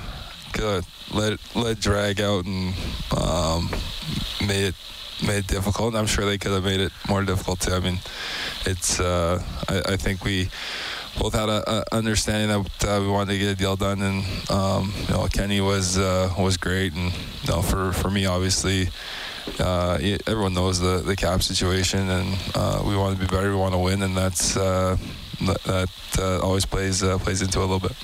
let 1.12 1.38
let 1.54 1.78
drag 1.78 2.20
out 2.20 2.44
and 2.46 2.74
um, 3.16 3.70
made 4.46 4.64
it 4.64 4.74
made 5.26 5.46
difficult. 5.46 5.94
I'm 5.94 6.06
sure 6.06 6.24
they 6.24 6.38
could 6.38 6.52
have 6.52 6.64
made 6.64 6.80
it 6.80 6.92
more 7.08 7.22
difficult 7.22 7.60
too. 7.60 7.72
I 7.72 7.80
mean, 7.80 7.98
it's 8.66 9.00
uh, 9.00 9.42
I, 9.68 9.92
I, 9.92 9.96
think 9.96 10.24
we 10.24 10.48
both 11.18 11.34
had 11.34 11.48
a, 11.48 11.84
understanding 11.92 12.48
that 12.48 12.84
uh, 12.84 13.00
we 13.00 13.08
wanted 13.08 13.32
to 13.32 13.38
get 13.38 13.52
a 13.52 13.54
deal 13.54 13.76
done, 13.76 14.02
and 14.02 14.50
um, 14.50 14.92
you 15.08 15.14
know 15.14 15.26
Kenny 15.26 15.60
was 15.60 15.98
uh, 15.98 16.32
was 16.38 16.56
great, 16.56 16.94
and 16.94 17.12
you 17.12 17.48
know 17.48 17.62
for 17.62 17.92
for 17.92 18.10
me 18.10 18.26
obviously. 18.26 18.88
Uh, 19.58 19.98
everyone 20.26 20.52
knows 20.52 20.78
the, 20.78 20.98
the 20.98 21.16
cap 21.16 21.42
situation, 21.42 22.08
and 22.10 22.38
uh, 22.54 22.82
we 22.86 22.94
want 22.94 23.18
to 23.18 23.20
be 23.20 23.26
better. 23.26 23.50
We 23.50 23.56
want 23.56 23.72
to 23.72 23.78
win, 23.78 24.02
and 24.02 24.14
that's 24.16 24.56
uh, 24.56 24.96
that 25.40 26.40
always 26.42 26.66
plays 26.66 27.02
plays 27.02 27.40
into 27.42 27.58
a 27.58 27.62
little 27.62 27.80
bit. 27.80 27.96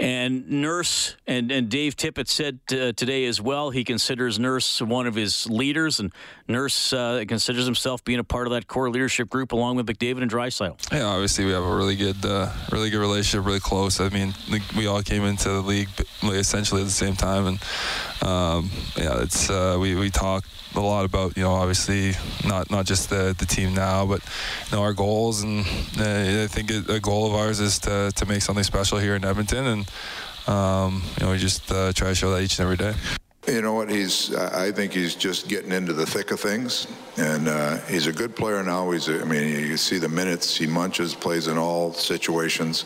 And 0.00 0.48
Nurse 0.48 1.16
and, 1.26 1.50
and 1.50 1.68
Dave 1.68 1.96
Tippett 1.96 2.28
said 2.28 2.60
uh, 2.70 2.92
today 2.92 3.24
as 3.24 3.40
well, 3.40 3.70
he 3.70 3.82
considers 3.82 4.38
Nurse 4.38 4.80
one 4.80 5.06
of 5.06 5.14
his 5.14 5.48
leaders, 5.48 5.98
and 5.98 6.12
Nurse 6.46 6.92
uh, 6.92 7.24
considers 7.26 7.64
himself 7.64 8.04
being 8.04 8.18
a 8.18 8.24
part 8.24 8.46
of 8.46 8.52
that 8.52 8.68
core 8.68 8.90
leadership 8.90 9.28
group 9.28 9.52
along 9.52 9.76
with 9.76 9.86
McDavid 9.86 10.22
and 10.22 10.30
Draisaitl. 10.30 10.92
Yeah, 10.92 11.04
obviously 11.04 11.44
we 11.46 11.52
have 11.52 11.64
a 11.64 11.76
really 11.76 11.96
good, 11.96 12.24
uh, 12.24 12.52
really 12.70 12.90
good 12.90 13.00
relationship, 13.00 13.44
really 13.44 13.60
close. 13.60 14.00
I 14.00 14.08
mean, 14.10 14.34
we 14.76 14.86
all 14.86 15.02
came 15.02 15.24
into 15.24 15.48
the 15.48 15.62
league 15.62 15.88
essentially 16.22 16.80
at 16.80 16.86
the 16.86 16.90
same 16.90 17.16
time, 17.16 17.46
and 17.46 17.58
um, 18.22 18.70
yeah, 18.96 19.22
it's 19.22 19.50
uh, 19.50 19.76
we 19.80 19.94
we 19.96 20.10
talk 20.10 20.44
a 20.78 20.86
lot 20.86 21.04
about 21.04 21.36
you 21.36 21.42
know 21.42 21.52
obviously 21.52 22.12
not 22.46 22.70
not 22.70 22.86
just 22.86 23.10
the 23.10 23.34
the 23.38 23.46
team 23.46 23.74
now, 23.74 24.06
but 24.06 24.20
you 24.70 24.76
know 24.76 24.82
our 24.82 24.94
goals, 24.94 25.42
and 25.42 25.66
uh, 25.98 26.44
I 26.44 26.46
think 26.46 26.70
a 26.70 27.00
goal 27.00 27.26
of 27.26 27.34
ours 27.34 27.60
is 27.60 27.78
to 27.80 28.12
to 28.14 28.26
make 28.26 28.42
something 28.42 28.64
special 28.64 28.98
here 28.98 29.14
in 29.14 29.24
Edmonton, 29.24 29.66
and 29.66 29.90
um, 30.46 31.02
you 31.18 31.26
know 31.26 31.32
we 31.32 31.38
just 31.38 31.70
uh, 31.70 31.92
try 31.92 32.08
to 32.08 32.14
show 32.14 32.30
that 32.30 32.42
each 32.42 32.58
and 32.58 32.64
every 32.64 32.76
day. 32.76 32.94
You 33.48 33.62
know 33.62 33.72
what? 33.72 33.88
He's. 33.88 34.34
I 34.34 34.70
think 34.70 34.92
he's 34.92 35.14
just 35.14 35.48
getting 35.48 35.72
into 35.72 35.94
the 35.94 36.04
thick 36.04 36.32
of 36.32 36.38
things, 36.38 36.86
and 37.16 37.48
uh, 37.48 37.78
he's 37.86 38.06
a 38.06 38.12
good 38.12 38.36
player 38.36 38.62
now. 38.62 38.90
He's. 38.90 39.08
A, 39.08 39.22
I 39.22 39.24
mean, 39.24 39.48
you 39.48 39.78
see 39.78 39.96
the 39.96 40.08
minutes 40.08 40.54
he 40.54 40.66
munches, 40.66 41.14
plays 41.14 41.48
in 41.48 41.56
all 41.56 41.94
situations. 41.94 42.84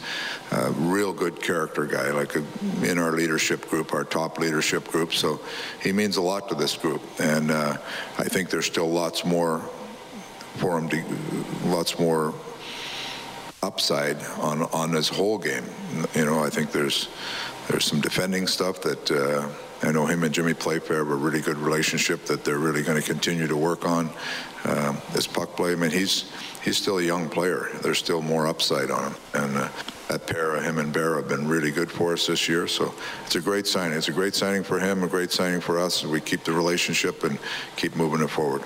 Uh, 0.53 0.73
real 0.77 1.13
good 1.13 1.43
character 1.43 1.85
guy, 1.85 2.13
like 2.13 2.37
a, 2.37 2.45
in 2.89 2.97
our 2.97 3.11
leadership 3.11 3.69
group, 3.69 3.93
our 3.93 4.05
top 4.05 4.39
leadership 4.39 4.87
group. 4.87 5.13
So 5.13 5.41
he 5.83 5.91
means 5.93 6.17
a 6.17 6.23
lot 6.23 6.49
to 6.51 6.55
this 6.55 6.77
group, 6.77 7.03
and 7.19 7.51
uh, 7.51 7.77
I 8.19 8.25
think 8.25 8.49
there's 8.49 8.67
still 8.67 8.89
lots 8.89 9.25
more 9.25 9.69
for 10.59 10.79
him 10.79 10.89
to, 10.91 11.05
lots 11.65 11.99
more 11.99 12.35
upside 13.65 14.23
on 14.39 14.63
on 14.73 14.93
his 14.93 15.09
whole 15.09 15.39
game. 15.39 15.65
You 16.15 16.25
know, 16.25 16.45
I 16.45 16.51
think 16.51 16.71
there's 16.71 17.09
there's 17.67 17.85
some 17.85 18.01
defending 18.01 18.47
stuff 18.47 18.81
that 18.83 19.11
uh, 19.11 19.49
I 19.83 19.91
know 19.91 20.07
him 20.07 20.23
and 20.23 20.33
Jimmy 20.33 20.55
Playfair 20.55 20.99
have 20.99 21.09
a 21.09 21.15
really 21.15 21.41
good 21.41 21.59
relationship 21.59 22.25
that 22.27 22.45
they're 22.45 22.59
really 22.59 22.83
going 22.83 23.01
to 23.01 23.07
continue 23.07 23.49
to 23.49 23.57
work 23.57 23.85
on. 23.85 24.11
Um, 24.65 24.97
his 25.13 25.27
puck 25.27 25.57
play, 25.57 25.73
I 25.73 25.75
mean, 25.75 25.91
he's 25.91 26.31
he's 26.63 26.77
still 26.77 26.99
a 26.99 27.03
young 27.03 27.29
player. 27.29 27.69
There's 27.83 27.99
still 27.99 28.23
more 28.23 28.47
upside 28.47 28.93
on 28.93 29.11
him, 29.11 29.15
and 29.35 29.57
uh, 29.57 29.69
that 30.09 30.27
pair 30.29 30.55
of 30.55 30.63
him 30.63 30.79
and 30.79 30.93
Bear 30.93 31.17
have 31.17 31.29
been 31.29 31.49
really 31.49 31.73
good 31.73 31.91
for 31.91 32.13
us 32.13 32.29
this 32.29 32.49
year. 32.49 32.69
So 32.69 32.95
it's 33.27 33.35
a 33.35 33.41
great 33.41 33.67
signing. 33.67 33.99
It's 33.99 34.09
a 34.09 34.13
great 34.13 34.37
signing 34.37 34.63
for 34.63 34.79
him, 34.79 35.03
a 35.03 35.09
great 35.09 35.33
signing 35.33 35.61
for 35.61 35.79
us. 35.79 36.05
We 36.05 36.21
keep 36.21 36.45
the 36.45 36.53
relationship 36.53 37.25
and 37.25 37.39
keep 37.77 37.97
moving 37.97 38.23
it 38.23 38.31
forward. 38.31 38.63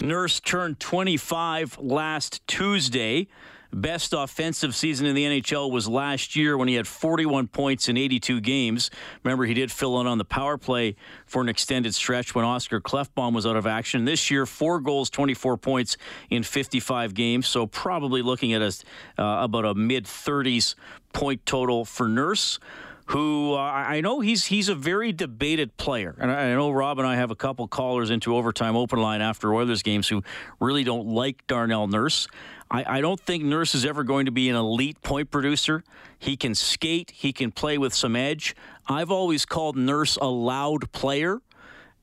Nurse 0.00 0.38
turned 0.40 0.78
25 0.78 1.78
last 1.78 2.46
Tuesday 2.46 3.28
best 3.74 4.12
offensive 4.12 4.74
season 4.74 5.06
in 5.06 5.14
the 5.14 5.24
NHL 5.24 5.70
was 5.70 5.88
last 5.88 6.36
year 6.36 6.56
when 6.56 6.68
he 6.68 6.74
had 6.74 6.86
41 6.86 7.48
points 7.48 7.88
in 7.88 7.96
82 7.96 8.40
games. 8.40 8.90
Remember, 9.22 9.44
he 9.44 9.54
did 9.54 9.70
fill 9.72 10.00
in 10.00 10.06
on 10.06 10.18
the 10.18 10.24
power 10.24 10.56
play 10.58 10.96
for 11.26 11.42
an 11.42 11.48
extended 11.48 11.94
stretch 11.94 12.34
when 12.34 12.44
Oscar 12.44 12.80
Klefbom 12.80 13.34
was 13.34 13.46
out 13.46 13.56
of 13.56 13.66
action. 13.66 14.04
This 14.04 14.30
year, 14.30 14.46
four 14.46 14.80
goals, 14.80 15.10
24 15.10 15.56
points 15.56 15.96
in 16.30 16.42
55 16.42 17.14
games. 17.14 17.46
So 17.46 17.66
probably 17.66 18.22
looking 18.22 18.52
at 18.52 18.62
a, 18.62 19.22
uh, 19.22 19.44
about 19.44 19.64
a 19.64 19.74
mid 19.74 20.04
30s 20.04 20.74
point 21.12 21.44
total 21.46 21.84
for 21.84 22.08
Nurse 22.08 22.58
who 23.06 23.52
uh, 23.52 23.58
I 23.58 24.00
know 24.00 24.20
he's 24.20 24.46
he's 24.46 24.68
a 24.68 24.74
very 24.74 25.12
debated 25.12 25.76
player, 25.76 26.16
and 26.18 26.30
I, 26.30 26.50
I, 26.50 26.54
know 26.54 26.70
Rob 26.70 26.98
and 26.98 27.06
I 27.06 27.16
have 27.16 27.30
a 27.30 27.36
couple 27.36 27.68
callers 27.68 28.10
into 28.10 28.34
overtime 28.34 28.76
open 28.76 28.98
line 28.98 29.20
after 29.20 29.54
Oilers 29.54 29.82
games 29.82 30.08
who 30.08 30.22
really 30.58 30.84
don't 30.84 31.08
like 31.08 31.46
Darnell 31.46 31.86
Nurse. 31.86 32.28
I, 32.70 32.98
I 32.98 33.00
don't 33.00 33.20
think 33.20 33.44
Nurse 33.44 33.74
is 33.74 33.84
ever 33.84 34.04
going 34.04 34.26
to 34.26 34.32
be 34.32 34.48
an 34.48 34.56
elite 34.56 35.00
point 35.02 35.30
producer. 35.30 35.84
He 36.18 36.36
can 36.36 36.54
skate, 36.54 37.10
he 37.10 37.32
can 37.32 37.52
play 37.52 37.78
with 37.78 37.94
some 37.94 38.16
edge. 38.16 38.54
I've 38.86 39.10
always 39.10 39.44
called 39.44 39.76
Nurse 39.76 40.16
a 40.16 40.26
loud 40.26 40.90
player 40.92 41.40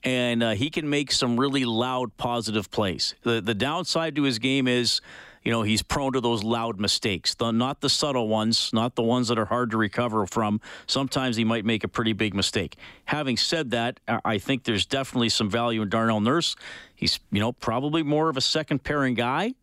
and 0.04 0.42
uh, 0.42 0.52
he 0.52 0.70
can 0.70 0.90
make 0.90 1.12
some 1.12 1.40
really 1.40 1.66
loud 1.66 2.16
positive 2.18 2.72
plays. 2.72 3.16
The 3.24 3.42
the 3.42 3.54
downside 3.54 4.16
to 4.16 4.24
his 4.24 4.40
game 4.40 4.68
is, 4.68 5.02
you 5.44 5.52
know, 5.52 5.62
he's 5.62 5.82
prone 5.82 6.14
to 6.14 6.22
those 6.22 6.44
loud 6.44 6.80
mistakes. 6.80 7.36
The, 7.36 7.52
not 7.52 7.82
the 7.82 7.90
subtle 7.90 8.28
ones, 8.28 8.72
not 8.74 8.96
the 8.96 9.04
ones 9.04 9.28
that 9.28 9.38
are 9.38 9.46
hard 9.46 9.72
to 9.72 9.78
recover 9.78 10.26
from. 10.26 10.60
Sometimes 10.88 11.36
he 11.36 11.44
might 11.44 11.66
make 11.66 11.84
a 11.84 11.88
pretty 11.88 12.14
big 12.14 12.34
mistake. 12.34 12.78
Having 13.06 13.38
said 13.38 13.72
that, 13.72 14.00
I 14.08 14.38
think 14.38 14.64
there's 14.64 14.86
definitely 14.86 15.30
some 15.30 15.50
value 15.50 15.82
in 15.82 15.90
Darnell 15.90 16.22
Nurse. 16.22 16.56
He's, 16.96 17.20
you 17.32 17.40
know, 17.40 17.52
probably 17.52 18.04
more 18.04 18.30
of 18.30 18.38
a 18.38 18.42
second 18.42 18.84
pairing 18.84 19.14
guy 19.14 19.54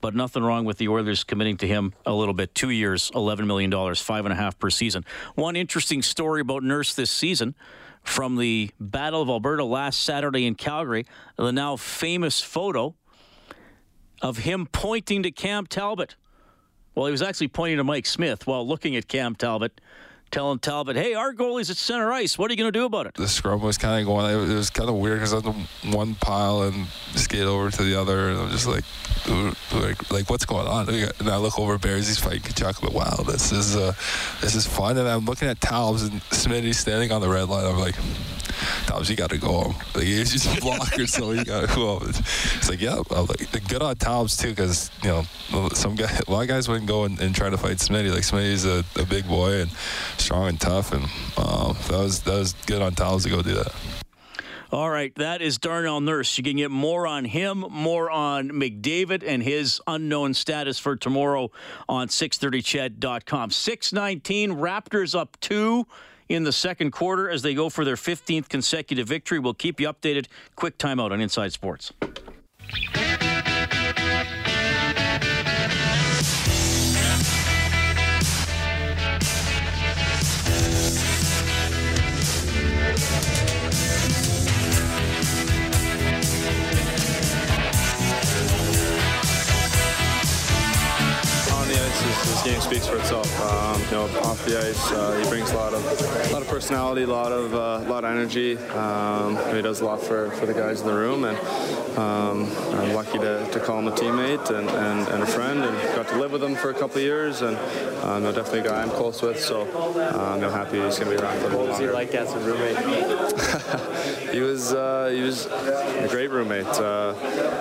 but 0.00 0.14
nothing 0.14 0.42
wrong 0.42 0.64
with 0.64 0.78
the 0.78 0.88
Oilers 0.88 1.24
committing 1.24 1.56
to 1.58 1.66
him 1.66 1.92
a 2.06 2.12
little 2.12 2.34
bit. 2.34 2.54
Two 2.54 2.70
years, 2.70 3.10
$11 3.12 3.46
million, 3.46 3.94
five 3.94 4.24
and 4.24 4.32
a 4.32 4.36
half 4.36 4.58
per 4.58 4.70
season. 4.70 5.04
One 5.34 5.56
interesting 5.56 6.02
story 6.02 6.40
about 6.40 6.62
Nurse 6.62 6.94
this 6.94 7.10
season 7.10 7.54
from 8.02 8.36
the 8.36 8.70
Battle 8.80 9.22
of 9.22 9.28
Alberta 9.28 9.64
last 9.64 10.02
Saturday 10.02 10.46
in 10.46 10.54
Calgary, 10.54 11.06
the 11.36 11.52
now 11.52 11.76
famous 11.76 12.40
photo 12.40 12.94
of 14.22 14.38
him 14.38 14.66
pointing 14.66 15.22
to 15.22 15.30
Cam 15.30 15.66
Talbot. 15.66 16.16
Well, 16.94 17.06
he 17.06 17.12
was 17.12 17.22
actually 17.22 17.48
pointing 17.48 17.78
to 17.78 17.84
Mike 17.84 18.06
Smith 18.06 18.46
while 18.46 18.66
looking 18.66 18.96
at 18.96 19.08
Cam 19.08 19.34
Talbot 19.34 19.80
telling 20.30 20.58
Talbot, 20.58 20.96
"Hey, 20.96 21.14
our 21.14 21.32
goalie's 21.32 21.70
at 21.70 21.76
center 21.76 22.12
ice. 22.12 22.38
What 22.38 22.50
are 22.50 22.54
you 22.54 22.58
going 22.58 22.72
to 22.72 22.78
do 22.78 22.84
about 22.84 23.06
it?" 23.06 23.14
The 23.14 23.28
scrum 23.28 23.60
was 23.60 23.78
kind 23.78 24.00
of 24.00 24.06
going. 24.06 24.50
It 24.50 24.54
was 24.54 24.70
kind 24.70 24.88
of 24.88 24.96
weird 24.96 25.18
because 25.18 25.32
I'm 25.32 25.66
one 25.92 26.14
pile 26.16 26.62
and 26.62 26.86
skate 27.14 27.42
over 27.42 27.70
to 27.70 27.82
the 27.82 28.00
other, 28.00 28.30
and 28.30 28.38
I'm 28.38 28.50
just 28.50 28.66
like, 28.66 28.84
like, 29.72 30.10
like 30.10 30.30
what's 30.30 30.44
going 30.44 30.66
on? 30.66 30.88
And 30.88 31.28
I 31.28 31.36
look 31.36 31.58
over 31.58 31.78
Bears. 31.78 32.08
He's 32.08 32.18
fighting 32.18 32.40
Tkachuk. 32.40 32.80
But 32.80 32.92
wow, 32.92 33.16
this 33.26 33.52
is 33.52 33.76
uh, 33.76 33.92
this 34.40 34.54
is 34.54 34.66
fun. 34.66 34.96
And 34.96 35.08
I'm 35.08 35.24
looking 35.24 35.48
at 35.48 35.60
Talbs 35.60 36.08
and 36.08 36.20
Smitty 36.30 36.74
standing 36.74 37.12
on 37.12 37.20
the 37.20 37.28
red 37.28 37.48
line. 37.48 37.66
I'm 37.66 37.78
like, 37.78 37.96
Talbs, 38.86 39.08
you 39.10 39.16
got 39.16 39.30
to 39.30 39.38
go 39.38 39.48
home. 39.48 39.74
Like 39.94 40.04
he's 40.04 40.32
just 40.32 40.56
a 40.56 40.60
blocker, 40.60 41.06
so 41.06 41.32
you 41.32 41.44
got 41.44 41.68
to 41.68 41.74
go 41.74 41.98
home. 41.98 42.08
It's 42.08 42.68
like, 42.68 42.80
yeah, 42.80 43.00
I'm 43.10 43.26
like 43.26 43.68
good 43.68 43.82
on 43.82 43.96
Talbs 43.96 44.40
too, 44.40 44.50
because 44.50 44.90
you 45.02 45.08
know 45.08 45.68
some 45.74 45.94
guy, 45.94 46.10
a 46.26 46.30
lot 46.30 46.42
of 46.42 46.48
guys 46.48 46.68
wouldn't 46.68 46.88
go 46.88 47.04
and, 47.04 47.18
and 47.20 47.34
try 47.34 47.50
to 47.50 47.58
fight 47.58 47.76
Smitty. 47.78 48.12
Like 48.12 48.22
Smitty's 48.22 48.64
a, 48.64 48.84
a 49.00 49.04
big 49.06 49.26
boy 49.26 49.60
and 49.62 49.70
strong 50.20 50.48
and 50.48 50.60
tough, 50.60 50.92
and 50.92 51.06
uh, 51.36 51.72
that 51.72 51.98
was 51.98 52.20
that 52.22 52.38
was 52.38 52.52
good 52.66 52.82
on 52.82 52.94
Talbot 52.94 53.24
to 53.24 53.30
go 53.30 53.42
do 53.42 53.54
that. 53.54 53.74
All 54.72 54.88
right, 54.88 55.12
that 55.16 55.42
is 55.42 55.58
Darnell 55.58 56.00
Nurse. 56.00 56.38
You 56.38 56.44
can 56.44 56.56
get 56.56 56.70
more 56.70 57.04
on 57.04 57.24
him, 57.24 57.64
more 57.70 58.08
on 58.08 58.50
McDavid 58.50 59.24
and 59.26 59.42
his 59.42 59.80
unknown 59.88 60.32
status 60.32 60.78
for 60.78 60.94
tomorrow 60.94 61.50
on 61.88 62.06
630ched.com. 62.06 63.50
619 63.50 64.52
Raptors 64.52 65.18
up 65.18 65.36
two 65.40 65.88
in 66.28 66.44
the 66.44 66.52
second 66.52 66.92
quarter 66.92 67.28
as 67.28 67.42
they 67.42 67.52
go 67.52 67.68
for 67.68 67.84
their 67.84 67.96
15th 67.96 68.48
consecutive 68.48 69.08
victory. 69.08 69.40
We'll 69.40 69.54
keep 69.54 69.80
you 69.80 69.92
updated. 69.92 70.26
Quick 70.54 70.78
timeout 70.78 71.10
on 71.10 71.20
Inside 71.20 71.52
Sports. 71.52 71.92
Game 92.50 92.60
speaks 92.60 92.86
for 92.86 92.96
itself. 92.96 93.28
Um, 93.40 93.80
you 93.82 93.90
know, 93.92 94.20
off 94.22 94.44
the 94.44 94.58
ice, 94.58 94.90
uh, 94.92 95.20
he 95.22 95.28
brings 95.28 95.50
a 95.52 95.56
lot 95.56 95.72
of 95.72 95.84
a 95.84 96.32
lot 96.32 96.42
of 96.42 96.48
personality, 96.48 97.02
a 97.02 97.06
lot 97.06 97.32
of 97.32 97.54
uh, 97.54 97.86
a 97.86 97.88
lot 97.88 98.04
of 98.04 98.10
energy. 98.10 98.58
Um, 98.58 99.36
he 99.54 99.62
does 99.62 99.80
a 99.80 99.84
lot 99.84 100.00
for, 100.00 100.30
for 100.32 100.46
the 100.46 100.54
guys 100.54 100.80
in 100.80 100.86
the 100.88 100.94
room, 100.94 101.24
and 101.24 101.38
um, 101.96 102.50
I'm 102.78 102.92
lucky 102.94 103.18
to, 103.18 103.48
to 103.50 103.60
call 103.60 103.78
him 103.78 103.88
a 103.88 103.92
teammate 103.92 104.50
and, 104.50 104.68
and, 104.68 105.08
and, 105.08 105.22
a 105.22 105.26
friend, 105.26 105.62
and 105.62 105.76
got 105.94 106.08
to 106.08 106.18
live 106.18 106.32
with 106.32 106.42
him 106.42 106.54
for 106.54 106.70
a 106.70 106.74
couple 106.74 106.96
of 106.96 107.02
years, 107.02 107.42
and 107.42 107.56
um, 108.04 108.22
definitely 108.22 108.60
a 108.60 108.64
guy 108.64 108.82
I'm 108.82 108.90
close 108.90 109.22
with. 109.22 109.38
So 109.38 109.62
um, 110.14 110.42
I'm 110.42 110.50
happy 110.50 110.80
he's 110.80 110.98
going 110.98 111.10
to 111.10 111.16
be 111.16 111.22
around 111.22 111.38
for 111.40 111.46
a 111.46 111.50
little 111.50 111.66
longer. 111.66 111.92
What 111.92 112.08
was 112.08 112.10
he 112.10 112.14
like 112.14 112.14
as 112.14 112.32
a 112.32 112.38
roommate? 112.40 114.30
he 114.34 114.40
was 114.40 114.72
uh, 114.72 115.10
he 115.12 115.22
was 115.22 115.46
a 115.46 116.08
great 116.08 116.30
roommate. 116.30 116.66
Uh, 116.66 117.14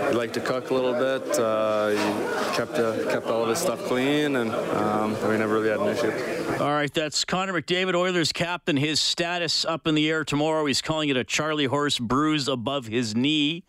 he 0.10 0.16
liked 0.16 0.34
to 0.36 0.42
cook 0.42 0.70
a 0.70 0.74
little 0.74 0.94
bit. 0.94 1.40
Uh, 1.40 1.90
he 1.90 2.56
kept 2.56 2.74
uh, 2.74 3.12
kept 3.12 3.28
all 3.28 3.44
of 3.44 3.50
his 3.50 3.60
stuff 3.60 3.84
clean, 3.86 4.36
and 4.36 4.52
um, 4.80 5.12
we 5.30 5.38
never 5.38 5.54
really 5.54 5.70
had 5.70 5.80
an 5.80 5.88
issue. 5.88 6.64
All 6.64 6.72
right, 6.72 6.94
that's 6.94 7.26
Connor 7.26 7.54
McDavid, 7.54 7.96
Oilers 7.96 8.32
captain. 8.32 8.78
His 8.78 9.00
status 9.00 9.66
up 9.66 9.88
in 9.88 9.96
the 9.96 10.10
air 10.10 10.24
tomorrow. 10.24 10.66
He's 10.66 10.82
calling 10.82 11.10
it 11.10 11.18
a 11.18 11.24
Charlie 11.24 11.66
horse 11.66 12.00
bruise 12.00 12.48
above 12.48 12.88
his 12.88 13.16
knee. 13.16 13.64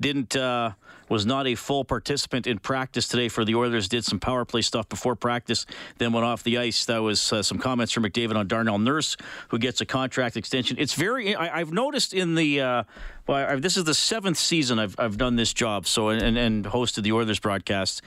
Didn't 0.00 0.34
uh, 0.36 0.72
was 1.08 1.26
not 1.26 1.46
a 1.46 1.54
full 1.54 1.84
participant 1.84 2.46
in 2.46 2.58
practice 2.58 3.08
today 3.08 3.28
for 3.28 3.44
the 3.44 3.54
Oilers. 3.54 3.88
Did 3.88 4.04
some 4.04 4.20
power 4.20 4.44
play 4.44 4.62
stuff 4.62 4.88
before 4.88 5.16
practice, 5.16 5.66
then 5.98 6.12
went 6.12 6.24
off 6.24 6.42
the 6.42 6.58
ice. 6.58 6.84
That 6.84 6.98
was 6.98 7.32
uh, 7.32 7.42
some 7.42 7.58
comments 7.58 7.92
from 7.92 8.04
McDavid 8.04 8.36
on 8.36 8.46
Darnell 8.46 8.78
Nurse, 8.78 9.16
who 9.48 9.58
gets 9.58 9.80
a 9.80 9.86
contract 9.86 10.36
extension. 10.36 10.76
It's 10.78 10.94
very. 10.94 11.34
I, 11.34 11.58
have 11.58 11.72
noticed 11.72 12.14
in 12.14 12.34
the. 12.34 12.60
Uh, 12.60 12.82
well, 13.26 13.52
I, 13.52 13.56
this 13.56 13.76
is 13.76 13.84
the 13.84 13.94
seventh 13.94 14.38
season 14.38 14.78
I've 14.78 14.94
I've 14.98 15.16
done 15.16 15.36
this 15.36 15.52
job. 15.52 15.86
So 15.86 16.08
and 16.08 16.36
and 16.36 16.64
hosted 16.64 17.02
the 17.02 17.12
Oilers 17.12 17.38
broadcast 17.38 18.02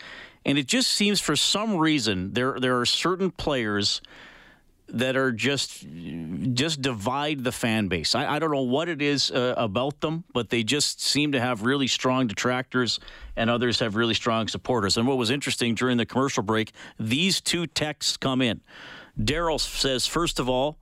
and 0.47 0.57
it 0.57 0.65
just 0.65 0.91
seems 0.91 1.19
for 1.19 1.35
some 1.35 1.77
reason 1.77 2.33
there 2.33 2.57
there 2.59 2.79
are 2.79 2.85
certain 2.85 3.29
players 3.29 4.01
that 4.89 5.17
are 5.17 5.31
just 5.31 5.85
just 6.53 6.81
divide 6.81 7.43
the 7.43 7.51
fan 7.51 7.87
base. 7.87 8.15
I, 8.15 8.35
I 8.35 8.39
don't 8.39 8.51
know 8.51 8.61
what 8.61 8.87
it 8.87 9.01
is 9.01 9.31
uh, 9.31 9.53
about 9.57 10.01
them, 10.01 10.23
but 10.33 10.49
they 10.49 10.63
just 10.63 11.01
seem 11.01 11.33
to 11.33 11.39
have 11.39 11.63
really 11.63 11.87
strong 11.87 12.27
detractors, 12.27 12.99
and 13.35 13.49
others 13.49 13.79
have 13.79 13.95
really 13.95 14.13
strong 14.13 14.47
supporters. 14.47 14.97
And 14.97 15.07
what 15.07 15.17
was 15.17 15.29
interesting 15.29 15.75
during 15.75 15.97
the 15.97 16.05
commercial 16.05 16.43
break, 16.43 16.71
these 16.97 17.41
two 17.41 17.67
texts 17.67 18.17
come 18.17 18.41
in. 18.41 18.61
Daryl 19.19 19.59
says, 19.59 20.07
first 20.07 20.39
of 20.39 20.47
all, 20.47 20.77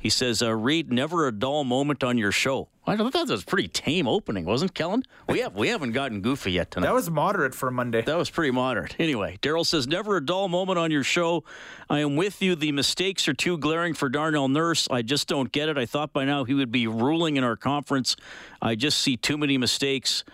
he 0.00 0.08
says, 0.10 0.42
uh, 0.42 0.54
"Reid, 0.54 0.90
never 0.92 1.28
a 1.28 1.32
dull 1.32 1.62
moment 1.62 2.02
on 2.02 2.18
your 2.18 2.32
show." 2.32 2.68
I 2.86 2.96
thought 2.96 3.12
that 3.12 3.28
was 3.28 3.42
a 3.42 3.46
pretty 3.46 3.68
tame 3.68 4.08
opening, 4.08 4.44
wasn't 4.44 4.74
Kellen? 4.74 5.04
We 5.28 5.40
have 5.40 5.54
we 5.54 5.68
haven't 5.68 5.92
gotten 5.92 6.22
goofy 6.22 6.52
yet 6.52 6.72
tonight. 6.72 6.88
That 6.88 6.94
was 6.94 7.08
moderate 7.08 7.54
for 7.54 7.70
Monday. 7.70 8.02
That 8.02 8.16
was 8.16 8.30
pretty 8.30 8.50
moderate. 8.50 8.96
Anyway, 8.98 9.38
Daryl 9.42 9.64
says, 9.64 9.86
never 9.86 10.16
a 10.16 10.24
dull 10.24 10.48
moment 10.48 10.78
on 10.78 10.90
your 10.90 11.04
show. 11.04 11.44
I 11.88 12.00
am 12.00 12.16
with 12.16 12.42
you. 12.42 12.56
The 12.56 12.72
mistakes 12.72 13.28
are 13.28 13.34
too 13.34 13.58
glaring 13.58 13.94
for 13.94 14.08
Darnell 14.08 14.48
Nurse. 14.48 14.88
I 14.90 15.02
just 15.02 15.28
don't 15.28 15.52
get 15.52 15.68
it. 15.68 15.78
I 15.78 15.86
thought 15.86 16.12
by 16.12 16.24
now 16.24 16.42
he 16.42 16.54
would 16.54 16.72
be 16.72 16.88
ruling 16.88 17.36
in 17.36 17.44
our 17.44 17.56
conference. 17.56 18.16
I 18.60 18.74
just 18.74 18.98
see 18.98 19.16
too 19.16 19.38
many 19.38 19.56
mistakes. 19.56 20.24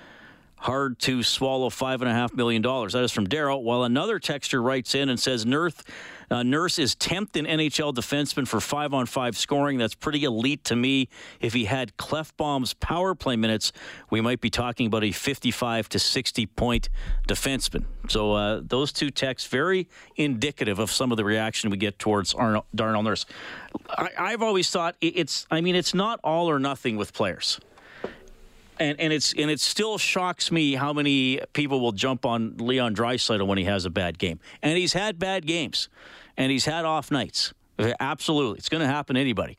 Hard 0.59 0.99
to 1.01 1.23
swallow 1.23 1.69
five 1.69 2.01
and 2.01 2.11
a 2.11 2.15
half 2.15 2.33
million 2.33 2.63
dollars. 2.63 2.95
That 2.95 3.05
is 3.05 3.13
from 3.13 3.27
Daryl. 3.27 3.63
While 3.63 3.83
another 3.83 4.19
texter 4.19 4.65
writes 4.65 4.95
in 4.95 5.11
and 5.11 5.21
says, 5.21 5.45
Nurse, 5.45 5.75
uh, 6.31 6.43
Nurse 6.43 6.79
is 6.79 6.95
10th 6.95 7.37
in 7.37 7.47
NHL 7.47 7.95
defenseman 7.95 8.47
for 8.47 8.61
five 8.61 8.93
on 8.93 9.07
five 9.07 9.37
scoring. 9.37 9.79
That's 9.79 9.95
pretty 9.95 10.25
elite 10.25 10.65
to 10.65 10.77
me. 10.77 11.09
If 11.41 11.53
he 11.53 11.65
had 11.67 11.97
Klefbom's 11.97 12.75
power 12.75 13.15
play 13.15 13.37
minutes, 13.37 13.73
we 14.11 14.21
might 14.21 14.41
be 14.41 14.51
talking 14.51 14.87
about 14.87 15.05
a 15.05 15.13
55 15.13 15.89
to 15.91 15.99
60 15.99 16.47
point 16.47 16.89
defenseman. 17.29 17.85
So 18.09 18.33
uh, 18.33 18.61
those 18.65 18.93
two 18.93 19.11
texts 19.11 19.49
very 19.49 19.89
indicative 20.17 20.79
of 20.79 20.91
some 20.91 21.11
of 21.11 21.17
the 21.17 21.25
reaction 21.25 21.71
we 21.71 21.77
get 21.77 21.99
towards 21.99 22.35
Darnell 22.75 23.03
Nurse. 23.03 23.27
I, 23.91 24.11
I've 24.19 24.43
always 24.43 24.71
thought 24.71 24.97
it's. 25.01 25.47
I 25.51 25.61
mean, 25.61 25.75
it's 25.75 25.95
not 25.95 26.21
all 26.23 26.49
or 26.49 26.59
nothing 26.59 26.97
with 26.97 27.13
players 27.13 27.61
and 28.79 29.01
and 29.01 29.13
it's 29.13 29.33
and 29.33 29.51
it 29.51 29.61
still 29.61 29.99
shocks 29.99 30.51
me 30.51 30.75
how 30.75 30.93
many 30.93 31.41
people 31.53 31.81
will 31.81 31.93
jump 31.93 32.27
on 32.27 32.57
Leon 32.59 32.95
Draisaitl 32.95 33.47
when 33.47 33.59
he 33.59 33.65
has 33.65 33.85
a 33.85 33.91
bad 33.91 34.19
game, 34.19 34.41
and 34.63 34.77
he's 34.77 34.93
had 34.93 35.19
bad 35.19 35.47
games, 35.47 35.89
and 36.37 36.51
he's 36.51 36.65
had 36.65 36.85
off 36.85 37.11
nights. 37.11 37.53
Absolutely, 38.01 38.59
it's 38.59 38.69
going 38.69 38.81
to 38.81 38.87
happen 38.87 39.15
to 39.15 39.21
anybody. 39.21 39.59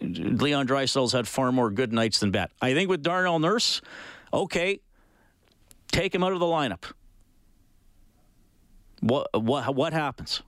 Leon 0.00 0.66
Draisaitl's 0.66 1.12
had 1.12 1.28
far 1.28 1.52
more 1.52 1.70
good 1.70 1.92
nights 1.92 2.20
than 2.20 2.30
bad. 2.30 2.50
I 2.60 2.74
think 2.74 2.88
with 2.88 3.02
Darnell 3.02 3.38
Nurse, 3.38 3.80
okay, 4.32 4.80
take 5.92 6.14
him 6.14 6.22
out 6.22 6.32
of 6.32 6.40
the 6.40 6.46
lineup. 6.46 6.92
What 9.00 9.28
what 9.40 9.74
what 9.74 9.92
happens? 9.92 10.42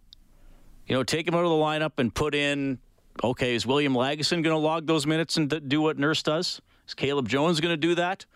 You 0.86 0.94
know, 0.94 1.02
take 1.02 1.26
him 1.26 1.34
out 1.34 1.44
of 1.44 1.50
the 1.50 1.56
lineup 1.56 1.98
and 1.98 2.14
put 2.14 2.34
in. 2.34 2.78
Okay, 3.24 3.54
is 3.54 3.66
William 3.66 3.94
Lagesson 3.94 4.42
going 4.42 4.54
to 4.54 4.58
log 4.58 4.86
those 4.86 5.06
minutes 5.06 5.36
and 5.36 5.68
do 5.68 5.80
what 5.80 5.98
Nurse 5.98 6.22
does? 6.22 6.60
Is 6.86 6.94
Caleb 6.94 7.28
Jones 7.28 7.60
going 7.60 7.72
to 7.72 7.76
do 7.76 7.94
that? 7.94 8.26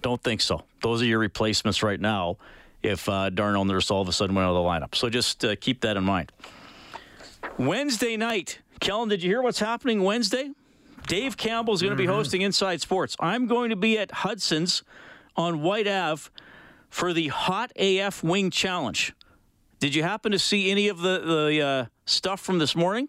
Don't 0.00 0.22
think 0.22 0.40
so. 0.40 0.62
Those 0.82 1.02
are 1.02 1.06
your 1.06 1.18
replacements 1.18 1.82
right 1.82 2.00
now. 2.00 2.38
If 2.82 3.08
uh, 3.08 3.28
Darnell 3.30 3.64
Nurse 3.66 3.90
all 3.90 4.00
of 4.00 4.08
a 4.08 4.12
sudden 4.12 4.34
went 4.34 4.46
out 4.46 4.54
of 4.56 4.62
the 4.62 4.68
lineup, 4.68 4.94
so 4.94 5.10
just 5.10 5.44
uh, 5.44 5.54
keep 5.60 5.82
that 5.82 5.96
in 5.98 6.04
mind. 6.04 6.32
Wednesday 7.58 8.16
night, 8.16 8.60
Kellen, 8.80 9.10
did 9.10 9.22
you 9.22 9.28
hear 9.28 9.42
what's 9.42 9.60
happening 9.60 10.02
Wednesday? 10.02 10.50
Dave 11.06 11.36
Campbell 11.36 11.74
is 11.74 11.82
going 11.82 11.90
to 11.90 11.96
be 11.96 12.04
mm-hmm. 12.04 12.14
hosting 12.14 12.42
Inside 12.42 12.80
Sports. 12.80 13.14
I'm 13.20 13.46
going 13.46 13.70
to 13.70 13.76
be 13.76 13.98
at 13.98 14.10
Hudson's 14.10 14.82
on 15.36 15.60
White 15.60 15.86
Ave 15.86 16.30
for 16.88 17.12
the 17.12 17.28
Hot 17.28 17.72
AF 17.76 18.22
Wing 18.22 18.50
Challenge. 18.50 19.12
Did 19.80 19.94
you 19.94 20.02
happen 20.02 20.32
to 20.32 20.38
see 20.38 20.70
any 20.70 20.88
of 20.88 21.00
the, 21.00 21.18
the 21.18 21.62
uh, 21.62 21.86
stuff 22.06 22.40
from 22.40 22.58
this 22.58 22.74
morning? 22.74 23.08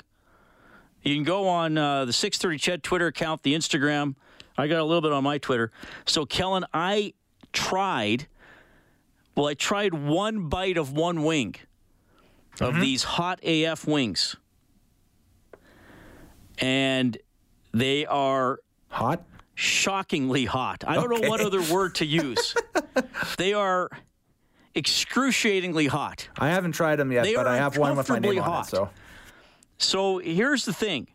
You 1.04 1.16
can 1.16 1.24
go 1.24 1.48
on 1.48 1.78
uh, 1.78 2.06
the 2.06 2.14
630 2.14 2.58
Ched 2.60 2.84
Twitter 2.84 3.08
account, 3.08 3.44
the 3.44 3.56
Instagram. 3.56 4.16
I 4.58 4.68
got 4.68 4.80
a 4.80 4.84
little 4.84 5.02
bit 5.02 5.12
on 5.12 5.24
my 5.24 5.38
Twitter. 5.38 5.72
So, 6.06 6.26
Kellen, 6.26 6.66
I 6.74 7.14
tried, 7.54 8.28
well, 9.36 9.48
I 9.48 9.54
tried 9.54 9.94
one 9.94 10.50
bite 10.50 10.78
of 10.78 10.92
one 10.92 11.24
wing 11.24 11.56
of 12.60 12.74
mm-hmm. 12.74 12.82
these 12.82 13.04
hot 13.04 13.40
AF 13.44 13.88
wings 13.88 14.36
and 16.62 17.18
they 17.74 18.06
are 18.06 18.60
hot, 18.90 19.24
shockingly 19.56 20.46
hot. 20.46 20.84
I 20.88 20.96
don't 20.96 21.12
okay. 21.12 21.24
know 21.24 21.30
what 21.30 21.42
other 21.42 21.62
word 21.74 21.96
to 21.96 22.06
use. 22.06 22.56
they 23.38 23.54
are 23.54 23.90
excruciatingly 24.76 25.88
hot. 25.88 26.30
I 26.38 26.50
haven't 26.50 26.74
tried 26.74 26.98
them 26.98 27.12
yet, 27.12 27.24
they 27.24 27.36
but 27.36 27.48
I 27.48 27.58
have 27.58 27.78
one 27.78 27.98
with 27.98 28.08
my 28.08 28.20
name 28.20 28.38
hot. 28.38 28.48
on 28.48 28.62
it. 28.62 28.68
So, 28.68 28.90
so 29.78 30.18
here's 30.20 30.66
the 30.66 30.74
thing. 30.74 31.08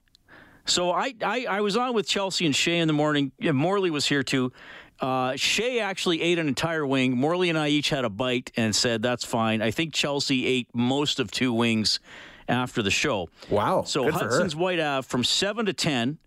So 0.66 0.90
I, 0.90 1.14
I, 1.22 1.46
I 1.48 1.60
was 1.60 1.76
on 1.76 1.94
with 1.94 2.08
Chelsea 2.08 2.44
and 2.44 2.54
Shay 2.54 2.78
in 2.78 2.88
the 2.88 2.94
morning. 2.94 3.30
Morley 3.40 3.90
was 3.90 4.06
here 4.06 4.24
too. 4.24 4.52
Uh, 4.98 5.36
Shay 5.36 5.78
actually 5.78 6.20
ate 6.22 6.38
an 6.38 6.48
entire 6.48 6.84
wing. 6.84 7.16
Morley 7.16 7.50
and 7.50 7.58
I 7.58 7.68
each 7.68 7.90
had 7.90 8.04
a 8.04 8.10
bite 8.10 8.50
and 8.56 8.74
said 8.74 9.02
that's 9.02 9.24
fine. 9.24 9.62
I 9.62 9.70
think 9.70 9.94
Chelsea 9.94 10.44
ate 10.46 10.68
most 10.74 11.20
of 11.20 11.30
two 11.30 11.52
wings 11.52 12.00
after 12.48 12.82
the 12.82 12.90
show. 12.90 13.28
Wow. 13.50 13.82
So 13.82 14.04
Good 14.04 14.14
Hudson's 14.14 14.56
White 14.56 14.80
Ave 14.80 15.06
from 15.06 15.24
7 15.24 15.66
to 15.66 15.72
10. 15.72 16.18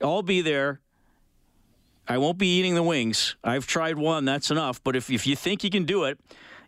I'll 0.00 0.22
be 0.22 0.40
there. 0.40 0.80
I 2.08 2.18
won't 2.18 2.38
be 2.38 2.58
eating 2.58 2.74
the 2.74 2.82
wings. 2.82 3.36
I've 3.44 3.66
tried 3.66 3.96
one, 3.96 4.24
that's 4.24 4.50
enough. 4.50 4.82
But 4.82 4.96
if, 4.96 5.08
if 5.10 5.26
you 5.26 5.36
think 5.36 5.62
you 5.62 5.70
can 5.70 5.84
do 5.84 6.04
it, 6.04 6.18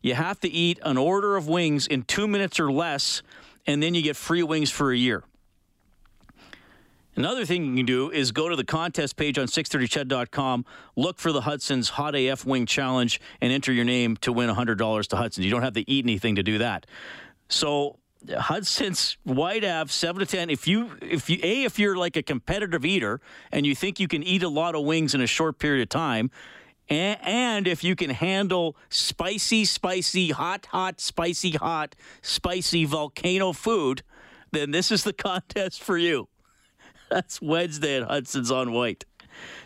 you 0.01 0.15
have 0.15 0.39
to 0.41 0.49
eat 0.49 0.79
an 0.83 0.97
order 0.97 1.37
of 1.37 1.49
wings 1.49 1.87
in 1.87 2.03
two 2.03 2.29
minutes 2.29 2.61
or 2.61 2.71
less, 2.71 3.23
and 3.67 3.83
then 3.83 3.95
you 3.95 4.03
get 4.03 4.17
free 4.17 4.43
wings 4.43 4.71
for 4.71 4.93
a 4.93 4.97
year. 4.97 5.25
Another 7.17 7.45
thing 7.45 7.65
you 7.65 7.77
can 7.77 7.87
do 7.87 8.11
is 8.11 8.33
go 8.33 8.49
to 8.49 8.57
the 8.57 8.65
contest 8.65 9.17
page 9.17 9.39
on 9.39 9.47
630ched.com, 9.47 10.65
look 10.97 11.19
for 11.19 11.31
the 11.31 11.43
Hudson's 11.43 11.91
Hot 11.91 12.15
AF 12.15 12.45
Wing 12.45 12.67
Challenge, 12.67 13.21
and 13.41 13.53
enter 13.53 13.73
your 13.73 13.85
name 13.85 14.17
to 14.19 14.33
win 14.33 14.51
$100 14.51 15.07
to 15.09 15.17
Hudson's. 15.17 15.45
You 15.45 15.51
don't 15.51 15.63
have 15.63 15.75
to 15.75 15.89
eat 15.91 16.05
anything 16.05 16.35
to 16.37 16.43
do 16.43 16.59
that. 16.59 16.87
So 17.49 17.99
Hudson's 18.31 19.17
white 19.25 19.65
Ave 19.65 19.91
seven 19.91 20.21
to 20.21 20.27
ten. 20.27 20.51
If 20.51 20.67
you 20.67 20.93
if 21.03 21.29
you 21.29 21.39
a 21.43 21.65
if 21.65 21.79
you're 21.79 21.97
like 21.97 22.17
a 22.17 22.23
competitive 22.23 22.85
eater 22.85 23.21
and 23.53 23.67
you 23.67 23.75
think 23.75 24.01
you 24.01 24.09
can 24.09 24.23
eat 24.23 24.43
a 24.43 24.49
lot 24.49 24.75
of 24.75 24.85
wings 24.85 25.15
in 25.15 25.21
a 25.21 25.27
short 25.27 25.59
period 25.59 25.83
of 25.83 25.89
time, 25.89 26.31
and, 26.89 27.19
and 27.23 27.67
if 27.67 27.83
you 27.83 27.97
can 27.97 28.11
handle 28.11 28.77
spicy, 28.89 29.65
spicy, 29.65 30.31
hot, 30.31 30.67
hot, 30.67 31.01
spicy, 31.01 31.53
hot, 31.53 31.97
spicy 32.23 32.85
volcano 32.85 33.53
food, 33.53 34.03
then 34.53 34.71
this 34.71 34.93
is 34.93 35.05
the 35.05 35.13
contest 35.13 35.83
for 35.83 35.97
you. 35.97 36.29
That's 37.11 37.41
Wednesday 37.41 38.01
at 38.01 38.09
Hudson's 38.09 38.51
on 38.51 38.73
White. 38.73 39.05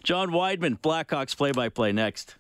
John 0.02 0.30
Wiedeman, 0.30 0.80
Blackhawks 0.80 1.36
play-by-play 1.36 1.92
next. 1.92 2.36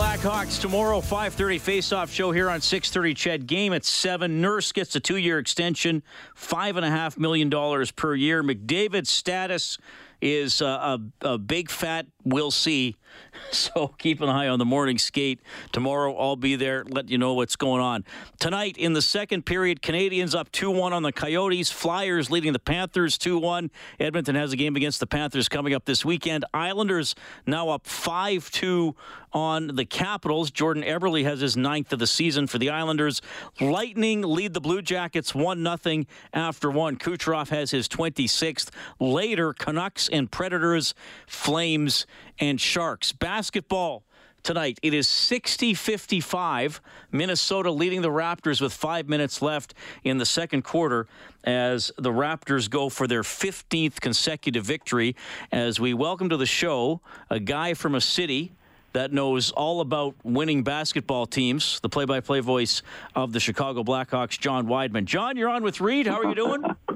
Blackhawks 0.00 0.58
tomorrow, 0.58 1.02
5:30 1.02 1.60
face-off 1.60 2.10
show 2.10 2.32
here 2.32 2.48
on 2.48 2.62
6:30. 2.62 3.14
Ched 3.14 3.46
game 3.46 3.74
at 3.74 3.84
seven. 3.84 4.40
Nurse 4.40 4.72
gets 4.72 4.96
a 4.96 5.00
two-year 5.00 5.38
extension, 5.38 6.02
five 6.34 6.78
and 6.78 6.86
a 6.86 6.88
half 6.88 7.18
million 7.18 7.50
dollars 7.50 7.90
per 7.90 8.14
year. 8.14 8.42
McDavid's 8.42 9.10
status 9.10 9.76
is 10.22 10.62
uh, 10.62 10.98
a, 11.22 11.28
a 11.28 11.36
big 11.36 11.70
fat. 11.70 12.06
We'll 12.24 12.50
see 12.50 12.96
So 13.52 13.88
keep 13.98 14.20
an 14.20 14.28
eye 14.28 14.46
on 14.46 14.58
the 14.58 14.64
morning 14.64 14.96
skate. 14.96 15.40
Tomorrow 15.72 16.16
I'll 16.16 16.36
be 16.36 16.54
there, 16.54 16.84
let 16.84 17.08
you 17.08 17.18
know 17.18 17.34
what's 17.34 17.56
going 17.56 17.80
on. 17.80 18.04
Tonight 18.38 18.76
in 18.76 18.92
the 18.92 19.02
second 19.02 19.44
period, 19.44 19.82
Canadiens 19.82 20.38
up 20.38 20.52
2 20.52 20.70
1 20.70 20.92
on 20.92 21.02
the 21.02 21.12
Coyotes. 21.12 21.70
Flyers 21.70 22.30
leading 22.30 22.52
the 22.52 22.60
Panthers 22.60 23.18
2 23.18 23.38
1. 23.38 23.70
Edmonton 23.98 24.36
has 24.36 24.52
a 24.52 24.56
game 24.56 24.76
against 24.76 25.00
the 25.00 25.06
Panthers 25.06 25.48
coming 25.48 25.74
up 25.74 25.84
this 25.84 26.04
weekend. 26.04 26.44
Islanders 26.54 27.14
now 27.46 27.70
up 27.70 27.86
5 27.86 28.50
2 28.50 28.94
on 29.32 29.68
the 29.68 29.84
Capitals. 29.84 30.50
Jordan 30.50 30.82
Eberle 30.82 31.22
has 31.24 31.40
his 31.40 31.56
ninth 31.56 31.92
of 31.92 31.98
the 31.98 32.06
season 32.06 32.46
for 32.46 32.58
the 32.58 32.70
Islanders. 32.70 33.20
Lightning 33.60 34.22
lead 34.22 34.54
the 34.54 34.60
Blue 34.60 34.82
Jackets 34.82 35.34
1 35.34 35.78
0 35.82 36.04
after 36.32 36.70
one. 36.70 36.96
Kucherov 36.96 37.48
has 37.48 37.70
his 37.70 37.88
26th. 37.88 38.70
Later, 38.98 39.52
Canucks 39.52 40.08
and 40.08 40.30
Predators, 40.30 40.94
Flames 41.26 42.06
and 42.40 42.60
Sharks. 42.60 43.12
Basketball. 43.12 44.02
tonight. 44.42 44.78
It 44.82 44.94
is 44.94 45.06
60 45.06 45.74
55. 45.74 46.80
Minnesota 47.12 47.70
leading 47.70 48.00
the 48.00 48.08
Raptors 48.08 48.62
with 48.62 48.72
five 48.72 49.06
minutes 49.06 49.42
left 49.42 49.74
in 50.02 50.16
the 50.16 50.24
second 50.24 50.62
quarter 50.62 51.06
as 51.44 51.92
the 51.98 52.10
Raptors 52.10 52.70
go 52.70 52.88
for 52.88 53.06
their 53.06 53.22
15th 53.22 54.00
consecutive 54.00 54.64
victory. 54.64 55.14
As 55.52 55.78
we 55.78 55.92
welcome 55.92 56.30
to 56.30 56.38
the 56.38 56.46
show 56.46 57.02
a 57.28 57.38
guy 57.38 57.74
from 57.74 57.94
a 57.94 58.00
city 58.00 58.52
that 58.92 59.12
knows 59.12 59.50
all 59.52 59.82
about 59.82 60.14
winning 60.24 60.62
basketball 60.62 61.26
teams, 61.26 61.78
the 61.80 61.88
play 61.88 62.06
by 62.06 62.20
play 62.20 62.40
voice 62.40 62.82
of 63.14 63.32
the 63.32 63.40
Chicago 63.40 63.84
Blackhawks, 63.84 64.38
John 64.38 64.66
Wiedeman. 64.66 65.04
John, 65.04 65.36
you're 65.36 65.50
on 65.50 65.62
with 65.62 65.80
Reid. 65.80 66.06
How 66.06 66.20
are 66.20 66.28
you 66.28 66.34
doing? 66.34 66.62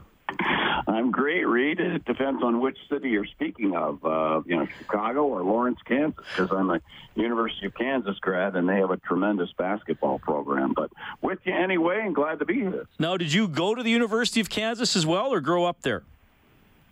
I'm 0.95 1.11
great, 1.11 1.45
Reid. 1.45 1.81
It 1.81 2.05
depends 2.05 2.43
on 2.45 2.61
which 2.61 2.79
city 2.89 3.11
you're 3.11 3.27
speaking 3.27 3.75
of. 3.75 4.05
Uh, 4.05 4.43
you 4.47 4.57
know, 4.57 4.67
Chicago 4.79 5.25
or 5.25 5.43
Lawrence, 5.43 5.81
Kansas, 5.85 6.25
because 6.37 6.53
I'm 6.53 6.71
a 6.71 6.81
University 7.17 7.67
of 7.67 7.75
Kansas 7.75 8.17
grad, 8.21 8.55
and 8.55 8.69
they 8.69 8.77
have 8.77 8.91
a 8.91 8.97
tremendous 8.99 9.51
basketball 9.59 10.21
program. 10.21 10.73
But 10.73 10.93
with 11.21 11.41
you 11.45 11.53
anyway, 11.53 12.01
and 12.05 12.15
glad 12.15 12.39
to 12.39 12.45
be 12.45 12.61
here. 12.61 12.87
Now, 12.99 13.17
did 13.17 13.33
you 13.33 13.49
go 13.49 13.75
to 13.75 13.83
the 13.83 13.91
University 13.91 14.41
of 14.41 14.49
Kansas 14.51 14.95
as 14.95 15.05
well, 15.05 15.33
or 15.33 15.41
grow 15.41 15.65
up 15.65 15.83
there? 15.83 16.05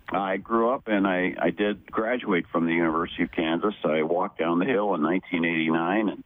I 0.09 0.37
grew 0.37 0.69
up 0.69 0.87
and 0.87 1.07
I, 1.07 1.33
I 1.39 1.49
did 1.49 1.89
graduate 1.89 2.45
from 2.51 2.65
the 2.67 2.73
University 2.73 3.23
of 3.23 3.31
Kansas. 3.31 3.73
I 3.83 4.03
walked 4.03 4.37
down 4.37 4.59
the 4.59 4.65
hill 4.65 4.93
in 4.93 5.01
1989 5.01 6.09
and 6.09 6.23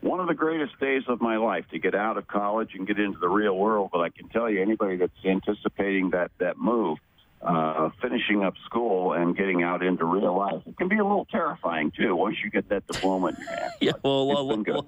one 0.00 0.18
of 0.18 0.28
the 0.28 0.34
greatest 0.34 0.78
days 0.80 1.02
of 1.08 1.20
my 1.20 1.36
life 1.36 1.64
to 1.70 1.78
get 1.78 1.94
out 1.94 2.16
of 2.16 2.26
college 2.26 2.70
and 2.74 2.86
get 2.86 2.98
into 2.98 3.18
the 3.18 3.28
real 3.28 3.56
world. 3.56 3.90
But 3.92 4.00
I 4.00 4.08
can 4.08 4.28
tell 4.28 4.48
you, 4.48 4.62
anybody 4.62 4.96
that's 4.96 5.12
anticipating 5.24 6.10
that 6.10 6.30
that 6.38 6.56
move, 6.56 6.98
uh, 7.40 7.90
finishing 8.02 8.42
up 8.42 8.54
school 8.64 9.12
and 9.12 9.36
getting 9.36 9.62
out 9.62 9.82
into 9.82 10.04
real 10.04 10.36
life, 10.36 10.60
it 10.66 10.76
can 10.76 10.88
be 10.88 10.98
a 10.98 11.04
little 11.04 11.26
terrifying 11.26 11.92
too 11.96 12.16
once 12.16 12.36
you 12.42 12.50
get 12.50 12.68
that 12.68 12.86
diploma 12.86 13.28
in 13.28 13.36
your 13.38 13.48
hand. 13.48 13.72
yeah, 13.80 13.92
well, 14.02 14.26
well, 14.26 14.62
well, 14.66 14.86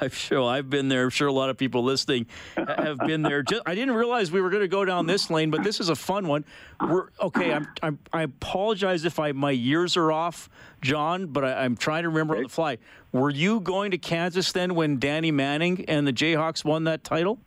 I'm 0.00 0.10
sure 0.10 0.48
I've 0.48 0.68
been 0.68 0.88
there. 0.88 1.04
I'm 1.04 1.10
sure 1.10 1.28
a 1.28 1.32
lot 1.32 1.50
of 1.50 1.56
people 1.56 1.84
listening 1.84 2.26
have 2.56 2.98
been 2.98 3.22
there. 3.22 3.42
Just, 3.42 3.62
I 3.64 3.74
didn't 3.74 3.94
realize 3.94 4.32
we 4.32 4.40
were 4.40 4.50
going 4.50 4.62
to 4.62 4.68
go 4.68 4.84
down 4.84 5.06
this 5.06 5.30
lane, 5.30 5.50
but 5.50 5.62
this 5.62 5.78
is 5.78 5.88
a 5.88 5.96
fun 5.96 6.26
one. 6.26 6.44
We're 6.80 7.08
okay. 7.20 7.52
I'm, 7.52 7.68
I'm 7.82 7.98
I 8.12 8.22
apologize 8.22 9.04
if 9.04 9.18
I 9.18 9.32
my 9.32 9.52
years 9.52 9.96
are 9.96 10.10
off, 10.10 10.48
John, 10.82 11.26
but 11.26 11.44
I, 11.44 11.64
am 11.64 11.76
trying 11.76 12.02
to 12.02 12.08
remember 12.08 12.36
on 12.36 12.42
the 12.42 12.48
fly. 12.48 12.78
Were 13.12 13.30
you 13.30 13.60
going 13.60 13.92
to 13.92 13.98
Kansas 13.98 14.50
then 14.50 14.74
when 14.74 14.98
Danny 14.98 15.30
Manning 15.30 15.84
and 15.86 16.06
the 16.06 16.12
Jayhawks 16.12 16.64
won 16.64 16.84
that 16.84 17.04
title? 17.04 17.38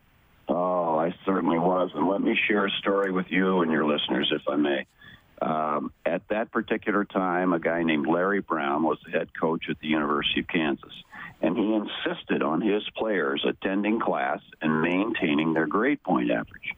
Oh, 1.96 1.98
I 1.98 2.02
certainly 2.02 2.10
was. 2.10 2.10
And 2.10 2.10
let 2.10 2.22
me 2.22 2.40
share 2.48 2.66
a 2.66 2.72
story 2.72 3.12
with 3.12 3.28
you 3.30 3.62
and 3.62 3.72
your 3.72 3.86
listeners, 3.86 4.32
if 4.32 4.42
I 4.48 4.56
may. 4.56 4.86
Um, 5.40 5.92
at 6.06 6.28
that 6.30 6.52
particular 6.52 7.06
time, 7.06 7.54
a 7.54 7.60
guy 7.60 7.84
named 7.84 8.08
Larry 8.08 8.42
Brown 8.42 8.84
was 8.84 8.98
the 9.06 9.12
head 9.12 9.30
coach 9.40 9.70
at 9.70 9.80
the 9.80 9.88
University 9.88 10.40
of 10.40 10.48
Kansas, 10.48 11.04
and 11.42 11.56
he 11.56 11.74
insisted 11.74 12.42
on 12.42 12.60
his 12.60 12.82
players 12.98 13.46
attending 13.48 14.00
class 14.00 14.40
and 14.62 14.82
maintaining 14.82 15.54
their 15.54 15.68
grade 15.68 16.02
point 16.02 16.32
average. 16.32 16.74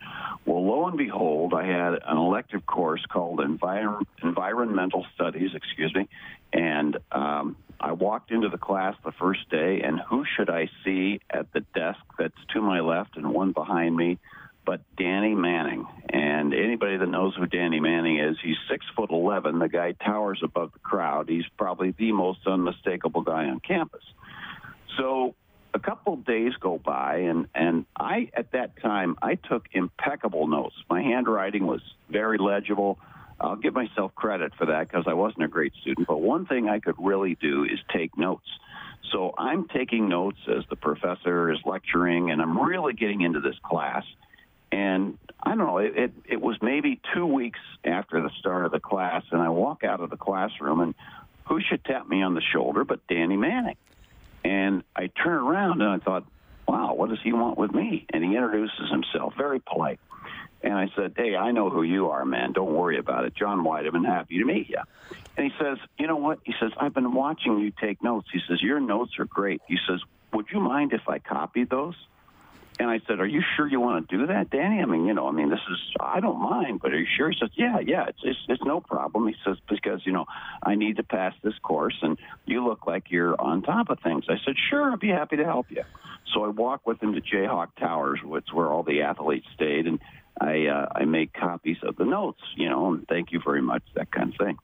Well, 0.45 0.65
lo 0.65 0.87
and 0.87 0.97
behold, 0.97 1.53
I 1.53 1.65
had 1.67 1.93
an 2.05 2.17
elective 2.17 2.65
course 2.65 3.05
called 3.07 3.39
Envir- 3.39 4.03
Environmental 4.21 5.05
Studies, 5.15 5.51
excuse 5.55 5.95
me, 5.95 6.09
and 6.51 6.97
um, 7.13 7.55
I 7.79 7.93
walked 7.93 8.29
into 8.29 8.49
the 8.49 8.57
class 8.57 8.95
the 9.05 9.13
first 9.13 9.49
day, 9.49 9.81
and 9.81 10.01
who 10.01 10.25
should 10.35 10.49
I 10.49 10.69
see 10.83 11.21
at 11.29 11.53
the 11.53 11.61
desk 11.73 12.01
that's 12.17 12.35
to 12.53 12.61
my 12.61 12.81
left 12.81 13.15
and 13.15 13.33
one 13.33 13.53
behind 13.53 13.95
me 13.95 14.19
but 14.69 14.82
Danny 14.97 15.34
Manning. 15.34 15.88
And 16.10 16.53
anybody 16.53 16.97
that 16.97 17.08
knows 17.08 17.36
who 17.36 17.47
Danny 17.47 17.79
Manning 17.79 18.19
is, 18.19 18.38
he's 18.43 18.55
six 18.69 18.86
foot 18.95 19.10
eleven. 19.10 19.58
The 19.58 19.67
guy 19.67 19.93
towers 19.93 20.41
above 20.43 20.73
the 20.73 20.79
crowd. 20.79 21.27
He's 21.27 21.47
probably 21.58 21.95
the 21.97 22.12
most 22.12 22.45
unmistakable 22.45 23.21
guy 23.23 23.45
on 23.45 23.62
campus. 23.62 24.03
So 24.95 25.34
a 25.73 25.79
couple 25.79 26.13
of 26.13 26.23
days 26.23 26.53
go 26.60 26.77
by, 26.77 27.17
and 27.21 27.47
and 27.55 27.86
I 27.97 28.29
at 28.36 28.51
that 28.51 28.79
time 28.79 29.15
I 29.23 29.36
took 29.36 29.65
impeccable 29.71 30.45
notes. 30.45 30.75
My 30.88 31.01
handwriting 31.01 31.65
was 31.65 31.82
very 32.08 32.38
legible. 32.38 32.99
I'll 33.41 33.55
give 33.55 33.73
myself 33.73 34.13
credit 34.13 34.53
for 34.55 34.67
that 34.67 34.88
because 34.88 35.05
I 35.08 35.13
wasn't 35.13 35.45
a 35.45 35.47
great 35.47 35.73
student. 35.82 36.08
But 36.08 36.21
one 36.21 36.45
thing 36.45 36.69
I 36.69 36.77
could 36.77 36.97
really 36.99 37.36
do 37.41 37.63
is 37.63 37.79
take 37.91 38.15
notes. 38.19 38.47
So 39.12 39.34
I'm 39.36 39.67
taking 39.67 40.10
notes 40.10 40.38
as 40.47 40.63
the 40.69 40.75
professor 40.75 41.51
is 41.51 41.58
lecturing, 41.65 42.29
and 42.29 42.39
I'm 42.39 42.60
really 42.60 42.93
getting 42.93 43.21
into 43.21 43.39
this 43.39 43.55
class. 43.63 44.03
And 44.71 45.17
I 45.41 45.49
don't 45.49 45.60
know, 45.60 45.77
it, 45.79 45.97
it, 45.97 46.12
it 46.25 46.41
was 46.41 46.58
maybe 46.62 46.99
two 47.13 47.25
weeks 47.25 47.60
after 47.84 48.21
the 48.21 48.29
start 48.39 48.65
of 48.65 48.71
the 48.71 48.79
class, 48.79 49.23
and 49.32 49.41
I 49.41 49.49
walk 49.49 49.84
out 49.84 49.99
of 49.99 50.10
the 50.10 50.17
classroom, 50.17 50.79
and 50.79 50.95
who 51.45 51.60
should 51.62 51.84
tap 51.84 52.08
me 52.08 52.21
on 52.21 52.36
the 52.36 52.41
shoulder 52.41 52.84
but 52.84 53.05
Danny 53.08 53.38
Manning? 53.38 53.77
And 54.43 54.84
I 54.95 55.08
turn 55.08 55.34
around 55.34 55.82
and 55.82 55.89
I 55.89 55.97
thought, 55.97 56.25
wow, 56.67 56.93
what 56.93 57.10
does 57.10 57.19
he 57.23 57.34
want 57.34 57.58
with 57.58 57.73
me? 57.73 58.05
And 58.13 58.23
he 58.23 58.36
introduces 58.36 58.89
himself, 58.91 59.34
very 59.36 59.60
polite. 59.60 59.99
And 60.62 60.73
I 60.73 60.89
said, 60.95 61.13
hey, 61.15 61.36
I 61.36 61.51
know 61.51 61.69
who 61.69 61.84
you 61.84 62.10
are, 62.10 62.25
man. 62.25 62.51
Don't 62.51 62.73
worry 62.73 62.99
about 62.99 63.25
it. 63.25 63.34
John 63.34 63.63
White, 63.63 63.86
I've 63.86 63.93
been 63.93 64.03
happy 64.03 64.38
to 64.39 64.45
meet 64.45 64.69
you. 64.69 64.82
And 65.38 65.51
he 65.51 65.53
says, 65.58 65.77
you 65.97 66.05
know 66.05 66.17
what? 66.17 66.39
He 66.43 66.53
says, 66.60 66.71
I've 66.77 66.93
been 66.93 67.13
watching 67.13 67.60
you 67.60 67.71
take 67.71 68.03
notes. 68.03 68.27
He 68.32 68.39
says, 68.47 68.62
your 68.62 68.79
notes 68.79 69.13
are 69.19 69.25
great. 69.25 69.62
He 69.67 69.77
says, 69.88 70.01
would 70.34 70.47
you 70.51 70.60
mind 70.60 70.93
if 70.93 71.08
I 71.08 71.19
copied 71.19 71.69
those? 71.69 71.95
And 72.79 72.89
I 72.89 73.01
said, 73.05 73.19
"Are 73.19 73.27
you 73.27 73.43
sure 73.55 73.67
you 73.67 73.81
want 73.81 74.07
to 74.07 74.17
do 74.17 74.27
that, 74.27 74.49
Danny? 74.49 74.81
I 74.81 74.85
mean, 74.85 75.05
you 75.05 75.13
know, 75.13 75.27
I 75.27 75.31
mean, 75.31 75.49
this 75.49 75.59
is 75.69 75.77
I 75.99 76.21
don't 76.21 76.39
mind, 76.39 76.79
but 76.81 76.93
are 76.93 76.97
you 76.97 77.05
sure?" 77.17 77.29
He 77.29 77.37
says, 77.37 77.49
"Yeah, 77.55 77.79
yeah, 77.85 78.05
it's 78.07 78.21
it's, 78.23 78.39
it's 78.47 78.63
no 78.63 78.79
problem." 78.79 79.27
He 79.27 79.35
says, 79.45 79.57
"Because 79.67 80.05
you 80.05 80.13
know, 80.13 80.25
I 80.63 80.75
need 80.75 80.95
to 80.95 81.03
pass 81.03 81.33
this 81.43 81.57
course, 81.61 81.97
and 82.01 82.17
you 82.45 82.65
look 82.65 82.87
like 82.87 83.11
you're 83.11 83.39
on 83.39 83.63
top 83.63 83.89
of 83.89 83.99
things." 83.99 84.25
I 84.29 84.37
said, 84.45 84.55
"Sure, 84.69 84.93
I'd 84.93 84.99
be 84.99 85.09
happy 85.09 85.35
to 85.37 85.45
help 85.45 85.69
you." 85.69 85.83
So 86.33 86.45
I 86.45 86.47
walk 86.47 86.87
with 86.87 87.03
him 87.03 87.13
to 87.15 87.21
Jayhawk 87.21 87.75
Towers, 87.77 88.21
which 88.23 88.47
where 88.53 88.67
all 88.67 88.83
the 88.83 89.01
athletes 89.01 89.47
stayed, 89.55 89.85
and 89.85 89.99
I 90.39 90.67
uh, 90.67 90.87
I 90.95 91.03
make 91.03 91.33
copies 91.33 91.77
of 91.83 91.97
the 91.97 92.05
notes, 92.05 92.41
you 92.55 92.69
know, 92.69 92.93
and 92.93 93.05
thank 93.09 93.33
you 93.33 93.41
very 93.43 93.61
much, 93.61 93.83
that 93.95 94.09
kind 94.09 94.31
of 94.33 94.37
thing. 94.37 94.57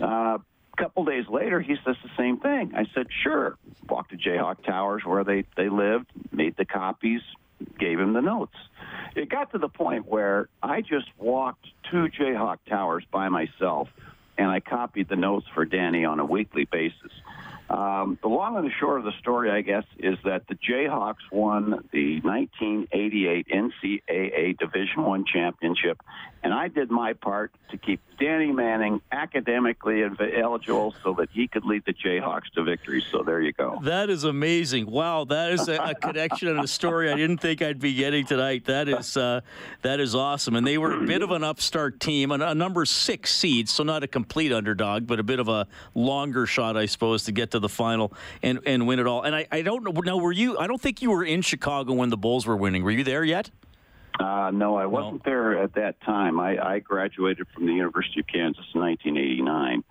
Uh, 0.00 0.38
a 0.72 0.82
couple 0.82 1.04
days 1.04 1.28
later, 1.28 1.60
he 1.60 1.76
says 1.84 1.96
the 2.02 2.10
same 2.16 2.38
thing. 2.38 2.72
I 2.74 2.86
said, 2.94 3.06
sure. 3.22 3.56
Walked 3.88 4.10
to 4.10 4.16
Jayhawk 4.16 4.64
Towers 4.64 5.04
where 5.04 5.22
they, 5.22 5.44
they 5.56 5.68
lived, 5.68 6.06
made 6.32 6.56
the 6.56 6.64
copies, 6.64 7.20
gave 7.78 7.98
him 7.98 8.12
the 8.12 8.22
notes. 8.22 8.56
It 9.14 9.28
got 9.28 9.52
to 9.52 9.58
the 9.58 9.68
point 9.68 10.06
where 10.06 10.48
I 10.62 10.80
just 10.80 11.08
walked 11.18 11.66
to 11.90 12.08
Jayhawk 12.08 12.58
Towers 12.68 13.04
by 13.10 13.28
myself 13.28 13.88
and 14.38 14.50
I 14.50 14.60
copied 14.60 15.08
the 15.08 15.16
notes 15.16 15.46
for 15.54 15.64
Danny 15.64 16.04
on 16.04 16.18
a 16.18 16.24
weekly 16.24 16.64
basis. 16.64 17.12
Um, 17.70 18.18
the 18.20 18.28
long 18.28 18.56
and 18.56 18.66
the 18.66 18.72
short 18.78 18.98
of 18.98 19.04
the 19.04 19.12
story, 19.18 19.50
I 19.50 19.62
guess, 19.62 19.84
is 19.98 20.18
that 20.24 20.46
the 20.46 20.54
Jayhawks 20.56 21.30
won 21.30 21.88
the 21.92 22.20
1988 22.20 23.48
NCAA 23.48 24.58
Division 24.58 25.04
One 25.04 25.24
championship, 25.24 25.98
and 26.42 26.52
I 26.52 26.68
did 26.68 26.90
my 26.90 27.14
part 27.14 27.52
to 27.70 27.78
keep 27.78 28.00
Danny 28.18 28.52
Manning 28.52 29.00
academically 29.10 30.02
eligible 30.36 30.94
so 31.02 31.14
that 31.14 31.30
he 31.32 31.48
could 31.48 31.64
lead 31.64 31.84
the 31.86 31.94
Jayhawks 31.94 32.50
to 32.54 32.62
victory. 32.62 33.02
So 33.10 33.22
there 33.22 33.40
you 33.40 33.52
go. 33.52 33.80
That 33.82 34.10
is 34.10 34.24
amazing. 34.24 34.90
Wow, 34.90 35.24
that 35.24 35.52
is 35.52 35.68
a, 35.68 35.76
a 35.76 35.94
connection 35.94 36.48
and 36.48 36.60
a 36.60 36.68
story 36.68 37.10
I 37.10 37.16
didn't 37.16 37.38
think 37.38 37.62
I'd 37.62 37.80
be 37.80 37.94
getting 37.94 38.26
tonight. 38.26 38.66
That 38.66 38.88
is 38.88 39.16
uh, 39.16 39.40
that 39.82 39.98
is 39.98 40.14
awesome. 40.14 40.56
And 40.56 40.66
they 40.66 40.78
were 40.78 40.92
a 40.92 41.06
bit 41.06 41.22
of 41.22 41.30
an 41.30 41.42
upstart 41.42 42.00
team, 42.00 42.30
a, 42.30 42.38
a 42.38 42.54
number 42.54 42.84
six 42.84 43.32
seed, 43.32 43.68
so 43.68 43.82
not 43.82 44.02
a 44.02 44.08
complete 44.08 44.52
underdog, 44.52 45.06
but 45.06 45.18
a 45.18 45.22
bit 45.24 45.40
of 45.40 45.48
a 45.48 45.66
longer 45.94 46.46
shot, 46.46 46.76
I 46.76 46.86
suppose, 46.86 47.24
to 47.24 47.32
get 47.32 47.52
to 47.52 47.60
the 47.62 47.68
final 47.68 48.12
and, 48.42 48.60
and 48.66 48.86
win 48.86 48.98
it 48.98 49.06
all. 49.06 49.22
And 49.22 49.34
I, 49.34 49.46
I 49.50 49.62
don't 49.62 49.84
know. 49.84 49.92
Now, 49.92 50.18
were 50.18 50.32
you? 50.32 50.58
I 50.58 50.66
don't 50.66 50.80
think 50.80 51.00
you 51.00 51.10
were 51.10 51.24
in 51.24 51.42
Chicago 51.42 51.94
when 51.94 52.10
the 52.10 52.16
Bulls 52.16 52.46
were 52.46 52.56
winning. 52.56 52.82
Were 52.82 52.90
you 52.90 53.04
there 53.04 53.24
yet? 53.24 53.50
Uh, 54.20 54.50
no, 54.52 54.76
I 54.76 54.86
wasn't 54.86 55.24
no. 55.24 55.30
there 55.30 55.58
at 55.62 55.74
that 55.74 56.00
time. 56.02 56.38
I, 56.38 56.58
I 56.58 56.78
graduated 56.80 57.46
from 57.54 57.66
the 57.66 57.72
University 57.72 58.20
of 58.20 58.26
Kansas 58.26 58.64
in 58.74 58.80
1989, 58.80 59.84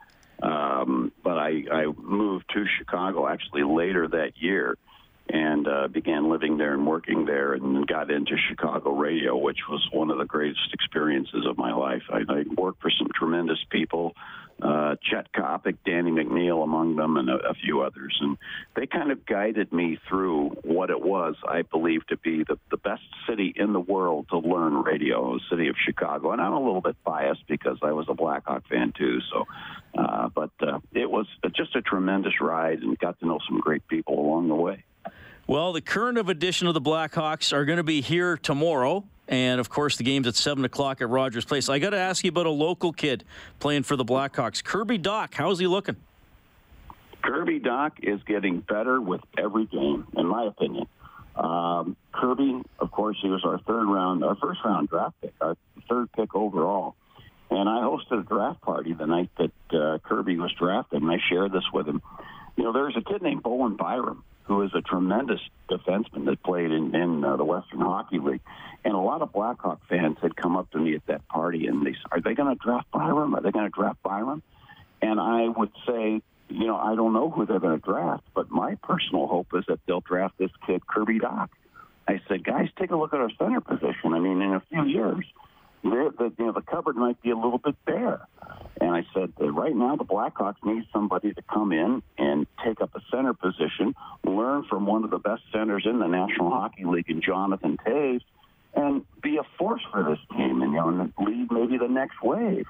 um, 0.43 1.11
but 1.23 1.37
I, 1.37 1.63
I 1.71 1.85
moved 1.97 2.45
to 2.53 2.65
Chicago 2.77 3.27
actually 3.27 3.63
later 3.63 4.07
that 4.07 4.33
year 4.37 4.77
and 5.29 5.67
uh, 5.67 5.87
began 5.87 6.29
living 6.29 6.57
there 6.57 6.73
and 6.73 6.85
working 6.85 7.25
there 7.25 7.53
and 7.53 7.87
got 7.87 8.11
into 8.11 8.35
Chicago 8.49 8.91
radio, 8.91 9.37
which 9.37 9.59
was 9.69 9.87
one 9.91 10.11
of 10.11 10.17
the 10.17 10.25
greatest 10.25 10.73
experiences 10.73 11.45
of 11.47 11.57
my 11.57 11.73
life. 11.73 12.03
I, 12.09 12.21
I 12.27 12.43
worked 12.55 12.81
for 12.81 12.91
some 12.91 13.07
tremendous 13.15 13.59
people 13.69 14.13
uh, 14.61 14.95
Chet 15.01 15.31
Coppock, 15.33 15.77
Danny 15.85 16.11
McNeil 16.11 16.63
among 16.63 16.95
them, 16.95 17.17
and 17.17 17.29
a, 17.29 17.37
a, 17.49 17.53
few 17.55 17.81
others. 17.81 18.17
And 18.21 18.37
they 18.75 18.85
kind 18.85 19.11
of 19.11 19.25
guided 19.25 19.73
me 19.73 19.99
through 20.07 20.49
what 20.63 20.89
it 20.89 21.01
was 21.01 21.35
I 21.47 21.63
believe 21.63 22.05
to 22.07 22.17
be 22.17 22.43
the, 22.43 22.57
the 22.69 22.77
best 22.77 23.01
city 23.27 23.53
in 23.55 23.73
the 23.73 23.79
world 23.79 24.27
to 24.29 24.37
learn 24.37 24.75
radio, 24.83 25.33
the 25.33 25.41
city 25.49 25.67
of 25.67 25.75
Chicago. 25.83 26.31
And 26.31 26.41
I'm 26.41 26.53
a 26.53 26.63
little 26.63 26.81
bit 26.81 26.95
biased 27.03 27.47
because 27.47 27.79
I 27.81 27.91
was 27.91 28.05
a 28.09 28.13
Blackhawk 28.13 28.67
fan 28.67 28.93
too. 28.97 29.19
So, 29.31 29.47
uh, 29.97 30.29
but 30.29 30.51
uh, 30.61 30.79
it 30.93 31.09
was 31.09 31.27
just 31.55 31.75
a 31.75 31.81
tremendous 31.81 32.39
ride 32.39 32.79
and 32.79 32.97
got 32.99 33.19
to 33.19 33.25
know 33.25 33.39
some 33.47 33.59
great 33.59 33.87
people 33.87 34.19
along 34.19 34.49
the 34.49 34.55
way. 34.55 34.83
Well, 35.47 35.73
the 35.73 35.81
current 35.81 36.17
of 36.17 36.29
edition 36.29 36.67
of 36.67 36.73
the 36.73 36.81
Blackhawks 36.81 37.51
are 37.51 37.65
going 37.65 37.77
to 37.77 37.83
be 37.83 38.01
here 38.01 38.37
tomorrow. 38.37 39.05
And 39.31 39.61
of 39.61 39.69
course, 39.69 39.95
the 39.95 40.03
game's 40.03 40.27
at 40.27 40.35
7 40.35 40.63
o'clock 40.65 41.01
at 41.01 41.07
Rogers 41.07 41.45
Place. 41.45 41.69
I 41.69 41.79
got 41.79 41.91
to 41.91 41.97
ask 41.97 42.23
you 42.25 42.29
about 42.29 42.47
a 42.47 42.51
local 42.51 42.91
kid 42.91 43.23
playing 43.59 43.83
for 43.83 43.95
the 43.95 44.03
Blackhawks. 44.03 44.61
Kirby 44.61 44.99
Dach, 44.99 45.33
how's 45.33 45.57
he 45.57 45.67
looking? 45.67 45.95
Kirby 47.23 47.61
Dach 47.61 47.91
is 48.03 48.21
getting 48.23 48.59
better 48.59 48.99
with 48.99 49.21
every 49.37 49.65
game, 49.67 50.05
in 50.17 50.27
my 50.27 50.45
opinion. 50.45 50.85
Um, 51.35 51.95
Kirby, 52.11 52.61
of 52.77 52.91
course, 52.91 53.17
he 53.21 53.29
was 53.29 53.45
our 53.45 53.57
third 53.59 53.87
round, 53.87 54.21
our 54.25 54.35
first 54.35 54.59
round 54.65 54.89
draft 54.89 55.15
pick, 55.21 55.33
our 55.39 55.55
third 55.87 56.11
pick 56.11 56.35
overall. 56.35 56.95
And 57.49 57.69
I 57.69 57.83
hosted 57.83 58.19
a 58.19 58.23
draft 58.23 58.61
party 58.61 58.91
the 58.91 59.05
night 59.05 59.29
that 59.37 59.51
uh, 59.73 59.97
Kirby 59.99 60.37
was 60.37 60.51
drafted, 60.59 61.01
and 61.01 61.09
I 61.09 61.19
shared 61.29 61.53
this 61.53 61.63
with 61.73 61.87
him. 61.87 62.01
You 62.57 62.65
know, 62.65 62.73
there's 62.73 62.97
a 62.97 63.01
kid 63.01 63.21
named 63.21 63.43
Bowen 63.43 63.77
Byram 63.77 64.25
who 64.43 64.61
is 64.63 64.71
a 64.73 64.81
tremendous 64.81 65.39
defenseman 65.69 66.25
that 66.25 66.43
played 66.43 66.71
in, 66.71 66.95
in 66.95 67.23
uh, 67.23 67.37
the 67.37 67.45
Western 67.45 67.81
Hockey 67.81 68.19
League. 68.19 68.41
And 68.83 68.93
a 68.93 68.99
lot 68.99 69.21
of 69.21 69.31
Blackhawk 69.31 69.81
fans 69.87 70.17
had 70.21 70.35
come 70.35 70.57
up 70.57 70.71
to 70.71 70.79
me 70.79 70.95
at 70.95 71.05
that 71.05 71.27
party 71.27 71.67
and 71.67 71.85
they 71.85 71.93
said, 71.93 72.07
Are 72.11 72.21
they 72.21 72.33
going 72.33 72.55
to 72.55 72.61
draft 72.61 72.89
Byram? 72.91 73.35
Are 73.35 73.41
they 73.41 73.51
going 73.51 73.65
to 73.65 73.71
draft 73.71 74.01
Byram? 74.03 74.41
And 75.01 75.19
I 75.19 75.47
would 75.47 75.71
say, 75.87 76.21
you 76.49 76.67
know, 76.67 76.75
I 76.75 76.95
don't 76.95 77.13
know 77.13 77.29
who 77.29 77.45
they're 77.45 77.59
going 77.59 77.79
to 77.79 77.85
draft, 77.85 78.23
but 78.33 78.49
my 78.51 78.75
personal 78.75 79.27
hope 79.27 79.47
is 79.53 79.63
that 79.67 79.79
they'll 79.85 80.01
draft 80.01 80.37
this 80.37 80.51
kid, 80.65 80.85
Kirby 80.85 81.19
Dach. 81.19 81.49
I 82.07 82.19
said, 82.27 82.43
guys, 82.43 82.69
take 82.77 82.91
a 82.91 82.95
look 82.95 83.13
at 83.13 83.19
our 83.19 83.31
center 83.37 83.61
position. 83.61 84.13
I 84.13 84.19
mean, 84.19 84.41
in 84.41 84.53
a 84.53 84.61
few 84.69 84.83
years, 84.85 85.25
the, 85.83 86.31
you 86.37 86.45
know, 86.45 86.51
the 86.51 86.61
cupboard 86.61 86.95
might 86.95 87.21
be 87.21 87.31
a 87.31 87.35
little 87.35 87.57
bit 87.57 87.75
bare. 87.85 88.27
And 88.79 88.91
I 88.91 89.05
said, 89.13 89.33
right 89.39 89.75
now, 89.75 89.95
the 89.95 90.05
Blackhawks 90.05 90.63
need 90.63 90.85
somebody 90.91 91.33
to 91.33 91.41
come 91.43 91.71
in 91.71 92.01
and 92.17 92.47
take 92.65 92.81
up 92.81 92.95
a 92.95 93.01
center 93.11 93.33
position, 93.33 93.95
learn 94.23 94.63
from 94.69 94.85
one 94.85 95.03
of 95.03 95.11
the 95.11 95.19
best 95.19 95.43
centers 95.51 95.85
in 95.85 95.99
the 95.99 96.07
National 96.07 96.49
Hockey 96.49 96.85
League, 96.85 97.09
in 97.09 97.21
Jonathan 97.21 97.77
Toews, 97.85 98.21
and 98.73 99.05
be 99.21 99.37
a 99.37 99.43
force 99.57 99.81
for 99.91 100.03
this 100.03 100.19
team 100.35 100.61
and, 100.61 100.71
you 100.71 100.79
know, 100.79 101.09
lead 101.19 101.51
maybe 101.51 101.77
the 101.77 101.87
next 101.87 102.21
wave. 102.23 102.65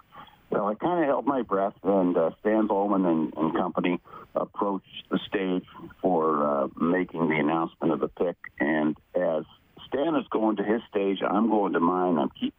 Well, 0.50 0.68
I 0.68 0.76
kind 0.76 1.00
of 1.02 1.06
held 1.06 1.26
my 1.26 1.44
breath, 1.44 1.76
and 1.84 2.18
uh, 2.18 2.32
Stan 2.42 2.68
Bowman 2.68 3.06
and, 3.06 3.34
and 3.38 3.56
company 3.56 4.02
approached 4.36 5.06
the 5.10 5.20
stage 5.28 5.66
for 6.02 6.44
uh, 6.46 6.68
making 6.80 7.30
the 7.30 7.36
announcement 7.36 7.94
of 7.94 8.02
the 8.02 8.10
pick. 8.10 8.36
And 8.60 8.98
as 9.16 9.46
Stan 9.88 10.16
is 10.16 10.26
going 10.30 10.58
to 10.58 10.64
his 10.64 10.82
stage, 10.90 11.20
I'm 11.22 11.50
going 11.50 11.72
to 11.74 11.80
mine. 11.80 12.18
I'm 12.18 12.30
keep 12.38 12.51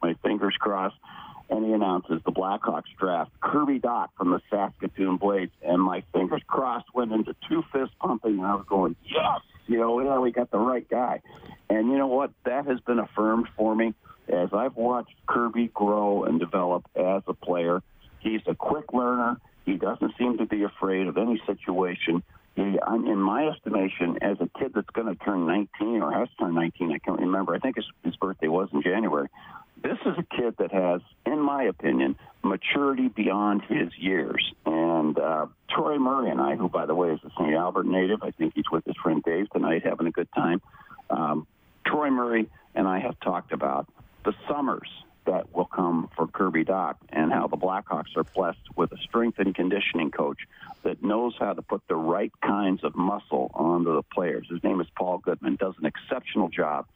my 0.73 0.89
fingers 0.89 0.95
crossed. 0.95 0.97
And 1.51 1.67
he 1.67 1.73
announces 1.73 2.23
the 2.25 2.33
Blackhawks 2.33 2.85
draft 2.99 3.31
Kirby 3.41 3.79
Dach 3.79 4.09
from 4.17 4.31
the 4.31 4.41
Saskatoon 4.49 5.19
Blades, 5.19 5.53
and 5.63 5.83
my 5.83 6.03
fingers 6.13 6.41
crossed 6.47 6.87
went 6.95 7.13
into 7.13 7.37
two 7.47 7.63
fist 7.73 7.93
pumping, 8.01 8.39
and 8.39 8.47
I 8.47 8.55
was 8.55 8.65
going, 8.67 8.97
yes, 9.05 9.41
you 9.67 9.79
know, 9.79 10.01
yeah, 10.01 10.19
we 10.19 10.33
got 10.33 10.51
the 10.51 10.59
right 10.59 10.89
guy. 10.89 11.21
And 11.69 11.89
you 11.91 11.99
know 11.99 12.07
what? 12.07 12.31
That 12.45 12.67
has 12.67 12.81
been 12.81 12.99
affirmed 12.99 13.49
for 13.55 13.75
me 13.75 13.93
as 14.29 14.49
I've 14.53 14.77
watched 14.77 15.15
Kirby 15.27 15.69
grow 15.75 16.25
and 16.25 16.41
develop 16.41 16.85
as 16.97 17.23
a 17.27 17.35
player. 17.35 17.83
He's 18.21 18.41
a 18.47 18.55
quick 18.55 18.93
learner. 18.95 19.39
He 19.67 19.77
doesn't 19.77 20.17
seem 20.17 20.39
to 20.39 20.47
be 20.47 20.63
afraid 20.63 21.07
of 21.07 21.19
any 21.19 21.41
situation. 21.47 22.23
He, 22.55 22.79
I'm, 22.87 23.07
in 23.07 23.19
my 23.19 23.49
estimation, 23.49 24.19
as 24.23 24.37
a 24.41 24.49
kid 24.59 24.73
that's 24.75 24.91
going 24.91 25.07
to 25.07 25.25
turn 25.25 25.47
19 25.47 26.03
or 26.03 26.13
has 26.13 26.29
turned 26.39 26.55
19, 26.55 26.93
I 26.93 26.99
can't 26.99 27.21
remember. 27.21 27.55
I 27.55 27.59
think 27.59 27.77
his, 27.77 27.87
his 28.05 28.17
birthday 28.17 28.49
was 28.49 28.69
in 28.73 28.83
January. 28.83 29.29
This 29.83 29.99
is 30.05 30.15
a 30.19 30.37
kid 30.37 30.57
that 30.59 30.71
has, 30.71 31.01
in 31.27 31.41
my 31.41 31.65
opinion, 31.65 32.17
maturity 32.43 33.09
beyond 33.09 33.63
his 33.63 33.89
years. 33.99 34.53
And 34.67 35.19
uh, 35.19 35.47
Troy 35.71 35.99
Murray 35.99 36.31
and 36.31 36.41
I, 36.41 36.57
who, 36.57 36.69
by 36.69 36.87
the 36.87 36.95
way, 36.95 37.11
is 37.11 37.21
a 37.25 37.31
St. 37.31 37.55
Albert 37.55 37.87
native, 37.87 38.23
I 38.23 38.31
think 38.31 38.53
he's 38.55 38.71
with 38.71 38.85
his 38.85 38.97
friend 39.03 39.23
Dave 39.23 39.51
tonight 39.51 39.85
having 39.85 40.07
a 40.07 40.13
good 40.13 40.29
time. 40.35 40.61
Um, 41.11 41.47
Troy 41.87 42.11
Murray 42.11 42.49
and 42.75 42.87
I 42.87 43.01
have 43.01 43.19
talked 43.21 43.53
about 43.53 43.89
the 44.25 44.35
summers 44.49 44.89
that 45.25 45.55
will 45.55 45.67
come 45.67 46.09
for 46.17 46.27
Kirby 46.27 46.65
Dach 46.65 46.97
and 47.11 47.33
how 47.33 47.47
the 47.47 47.57
Blackhawks 47.57 48.17
are 48.17 48.25
blessed 48.25 48.59
with 48.77 48.93
a 48.93 48.99
strength 48.99 49.39
and 49.39 49.55
conditioning 49.55 50.11
coach 50.11 50.39
that 50.83 51.03
knows 51.03 51.35
how 51.39 51.53
to 51.53 51.63
put 51.63 51.83
the 51.89 51.95
right 51.95 52.33
kinds 52.43 52.83
of 52.83 52.97
muscle 52.97 53.51
onto 53.55 53.95
the 53.95 54.03
players. 54.03 54.47
His 54.51 54.63
name 54.65 54.81
is 54.81 54.89
Paul 54.97 55.19
Goodman, 55.19 55.57
does 55.57 55.75
an 55.79 55.87
exceptional 55.87 56.49
job. 56.49 56.87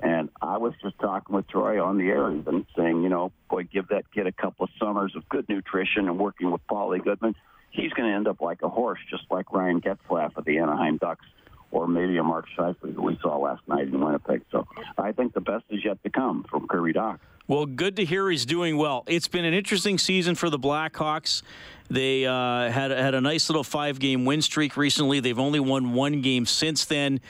And 0.00 0.28
I 0.42 0.58
was 0.58 0.74
just 0.82 0.98
talking 0.98 1.34
with 1.34 1.46
Troy 1.48 1.82
on 1.82 1.98
the 1.98 2.08
air, 2.08 2.30
even 2.32 2.66
saying, 2.76 3.02
you 3.02 3.08
know, 3.08 3.32
boy, 3.48 3.64
give 3.64 3.88
that 3.88 4.10
kid 4.12 4.26
a 4.26 4.32
couple 4.32 4.64
of 4.64 4.70
summers 4.78 5.14
of 5.14 5.28
good 5.28 5.48
nutrition 5.48 6.08
and 6.08 6.18
working 6.18 6.50
with 6.50 6.66
Paulie 6.66 7.02
Goodman. 7.02 7.34
He's 7.70 7.92
going 7.92 8.08
to 8.08 8.14
end 8.14 8.28
up 8.28 8.40
like 8.40 8.62
a 8.62 8.68
horse, 8.68 9.00
just 9.10 9.24
like 9.30 9.52
Ryan 9.52 9.80
Getzlaf 9.80 10.36
of 10.36 10.44
the 10.44 10.58
Anaheim 10.58 10.96
Ducks 10.96 11.26
or 11.70 11.88
maybe 11.88 12.16
a 12.16 12.22
Scheifele 12.56 12.94
that 12.94 13.00
we 13.00 13.18
saw 13.22 13.36
last 13.36 13.62
night 13.68 13.88
in 13.88 14.00
Winnipeg. 14.00 14.42
So 14.50 14.66
I 14.98 15.12
think 15.12 15.34
the 15.34 15.40
best 15.40 15.64
is 15.70 15.84
yet 15.84 16.02
to 16.02 16.10
come 16.10 16.44
from 16.50 16.66
Kirby 16.68 16.92
Dach. 16.92 17.18
Well, 17.46 17.66
good 17.66 17.96
to 17.96 18.04
hear 18.04 18.30
he's 18.30 18.46
doing 18.46 18.78
well. 18.78 19.04
It's 19.06 19.28
been 19.28 19.44
an 19.44 19.52
interesting 19.52 19.98
season 19.98 20.34
for 20.34 20.48
the 20.48 20.58
Blackhawks. 20.58 21.42
They 21.90 22.24
uh, 22.24 22.70
had 22.70 22.90
had 22.90 23.14
a 23.14 23.20
nice 23.20 23.50
little 23.50 23.64
five 23.64 23.98
game 23.98 24.24
win 24.24 24.40
streak 24.40 24.76
recently. 24.78 25.20
They've 25.20 25.38
only 25.38 25.60
won 25.60 25.92
one 25.92 26.22
game 26.22 26.46
since 26.46 26.86
then. 26.86 27.20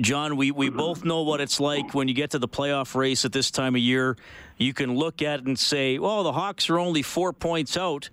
John, 0.00 0.36
we, 0.36 0.50
we 0.50 0.70
both 0.70 1.04
know 1.04 1.22
what 1.22 1.40
it's 1.40 1.60
like 1.60 1.94
when 1.94 2.08
you 2.08 2.14
get 2.14 2.30
to 2.30 2.38
the 2.38 2.48
playoff 2.48 2.94
race 2.94 3.24
at 3.24 3.32
this 3.32 3.50
time 3.50 3.74
of 3.74 3.80
year. 3.80 4.16
You 4.56 4.72
can 4.72 4.96
look 4.96 5.20
at 5.22 5.40
it 5.40 5.46
and 5.46 5.58
say, 5.58 5.98
well, 5.98 6.24
the 6.24 6.32
Hawks 6.32 6.70
are 6.70 6.78
only 6.78 7.02
four 7.02 7.32
points 7.32 7.76
out 7.76 8.08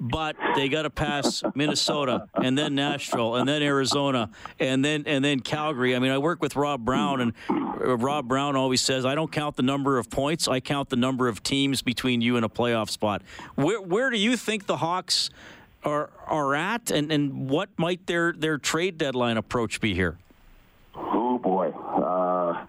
but 0.00 0.36
they 0.54 0.68
got 0.68 0.82
to 0.82 0.90
pass 0.90 1.42
Minnesota 1.54 2.28
and 2.34 2.56
then 2.56 2.74
Nashville 2.74 3.36
and 3.36 3.48
then 3.48 3.62
Arizona 3.62 4.30
and 4.58 4.84
then 4.84 5.04
and 5.06 5.24
then 5.24 5.40
Calgary. 5.40 5.94
I 5.94 5.98
mean, 5.98 6.10
I 6.10 6.18
work 6.18 6.42
with 6.42 6.56
Rob 6.56 6.84
Brown, 6.84 7.20
and 7.20 7.32
uh, 7.48 7.96
Rob 7.96 8.28
Brown 8.28 8.56
always 8.56 8.80
says, 8.80 9.04
"I 9.04 9.14
don't 9.14 9.32
count 9.32 9.56
the 9.56 9.62
number 9.62 9.98
of 9.98 10.10
points; 10.10 10.48
I 10.48 10.60
count 10.60 10.88
the 10.88 10.96
number 10.96 11.28
of 11.28 11.42
teams 11.42 11.82
between 11.82 12.20
you 12.20 12.36
and 12.36 12.44
a 12.44 12.48
playoff 12.48 12.90
spot." 12.90 13.22
Where 13.54 13.80
where 13.80 14.10
do 14.10 14.18
you 14.18 14.36
think 14.36 14.66
the 14.66 14.78
Hawks 14.78 15.30
are 15.84 16.10
are 16.26 16.54
at, 16.54 16.90
and 16.90 17.12
and 17.12 17.48
what 17.48 17.68
might 17.76 18.06
their 18.06 18.32
their 18.32 18.58
trade 18.58 18.98
deadline 18.98 19.36
approach 19.36 19.80
be 19.80 19.94
here? 19.94 20.18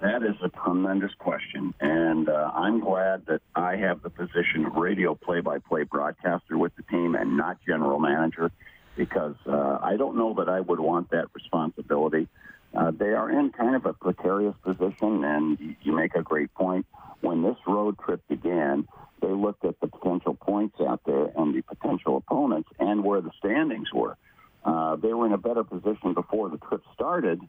That 0.05 0.21
is 0.21 0.35
a 0.43 0.49
tremendous 0.49 1.15
question, 1.17 1.73
and 1.79 2.29
uh, 2.29 2.51
I'm 2.53 2.79
glad 2.79 3.25
that 3.25 3.41
I 3.55 3.77
have 3.77 4.03
the 4.03 4.11
position 4.11 4.63
of 4.67 4.75
radio 4.75 5.15
play-by-play 5.15 5.85
broadcaster 5.85 6.59
with 6.59 6.75
the 6.75 6.83
team 6.83 7.15
and 7.15 7.35
not 7.35 7.57
general 7.65 7.99
manager, 7.99 8.51
because 8.95 9.33
uh, 9.47 9.79
I 9.81 9.95
don't 9.97 10.15
know 10.15 10.35
that 10.35 10.47
I 10.47 10.59
would 10.59 10.79
want 10.79 11.09
that 11.09 11.29
responsibility. 11.33 12.27
Uh, 12.71 12.91
they 12.91 13.13
are 13.13 13.31
in 13.31 13.51
kind 13.51 13.75
of 13.75 13.87
a 13.87 13.93
precarious 13.93 14.53
position, 14.63 15.23
and 15.23 15.75
you 15.81 15.91
make 15.95 16.13
a 16.13 16.21
great 16.21 16.53
point. 16.53 16.85
When 17.21 17.41
this 17.41 17.57
road 17.65 17.97
trip 17.97 18.21
began, 18.27 18.87
they 19.23 19.31
looked 19.31 19.65
at 19.65 19.79
the 19.79 19.87
potential 19.87 20.35
points 20.35 20.75
out 20.81 21.01
there 21.07 21.31
and 21.35 21.55
the 21.55 21.63
potential 21.63 22.17
opponents 22.17 22.69
and 22.77 23.03
where 23.03 23.21
the 23.21 23.31
standings 23.39 23.91
were. 23.91 24.17
Uh, 24.63 24.97
they 24.97 25.13
were 25.15 25.25
in 25.25 25.31
a 25.31 25.39
better 25.39 25.63
position 25.63 26.13
before 26.13 26.49
the 26.49 26.57
trip 26.57 26.83
started 26.93 27.41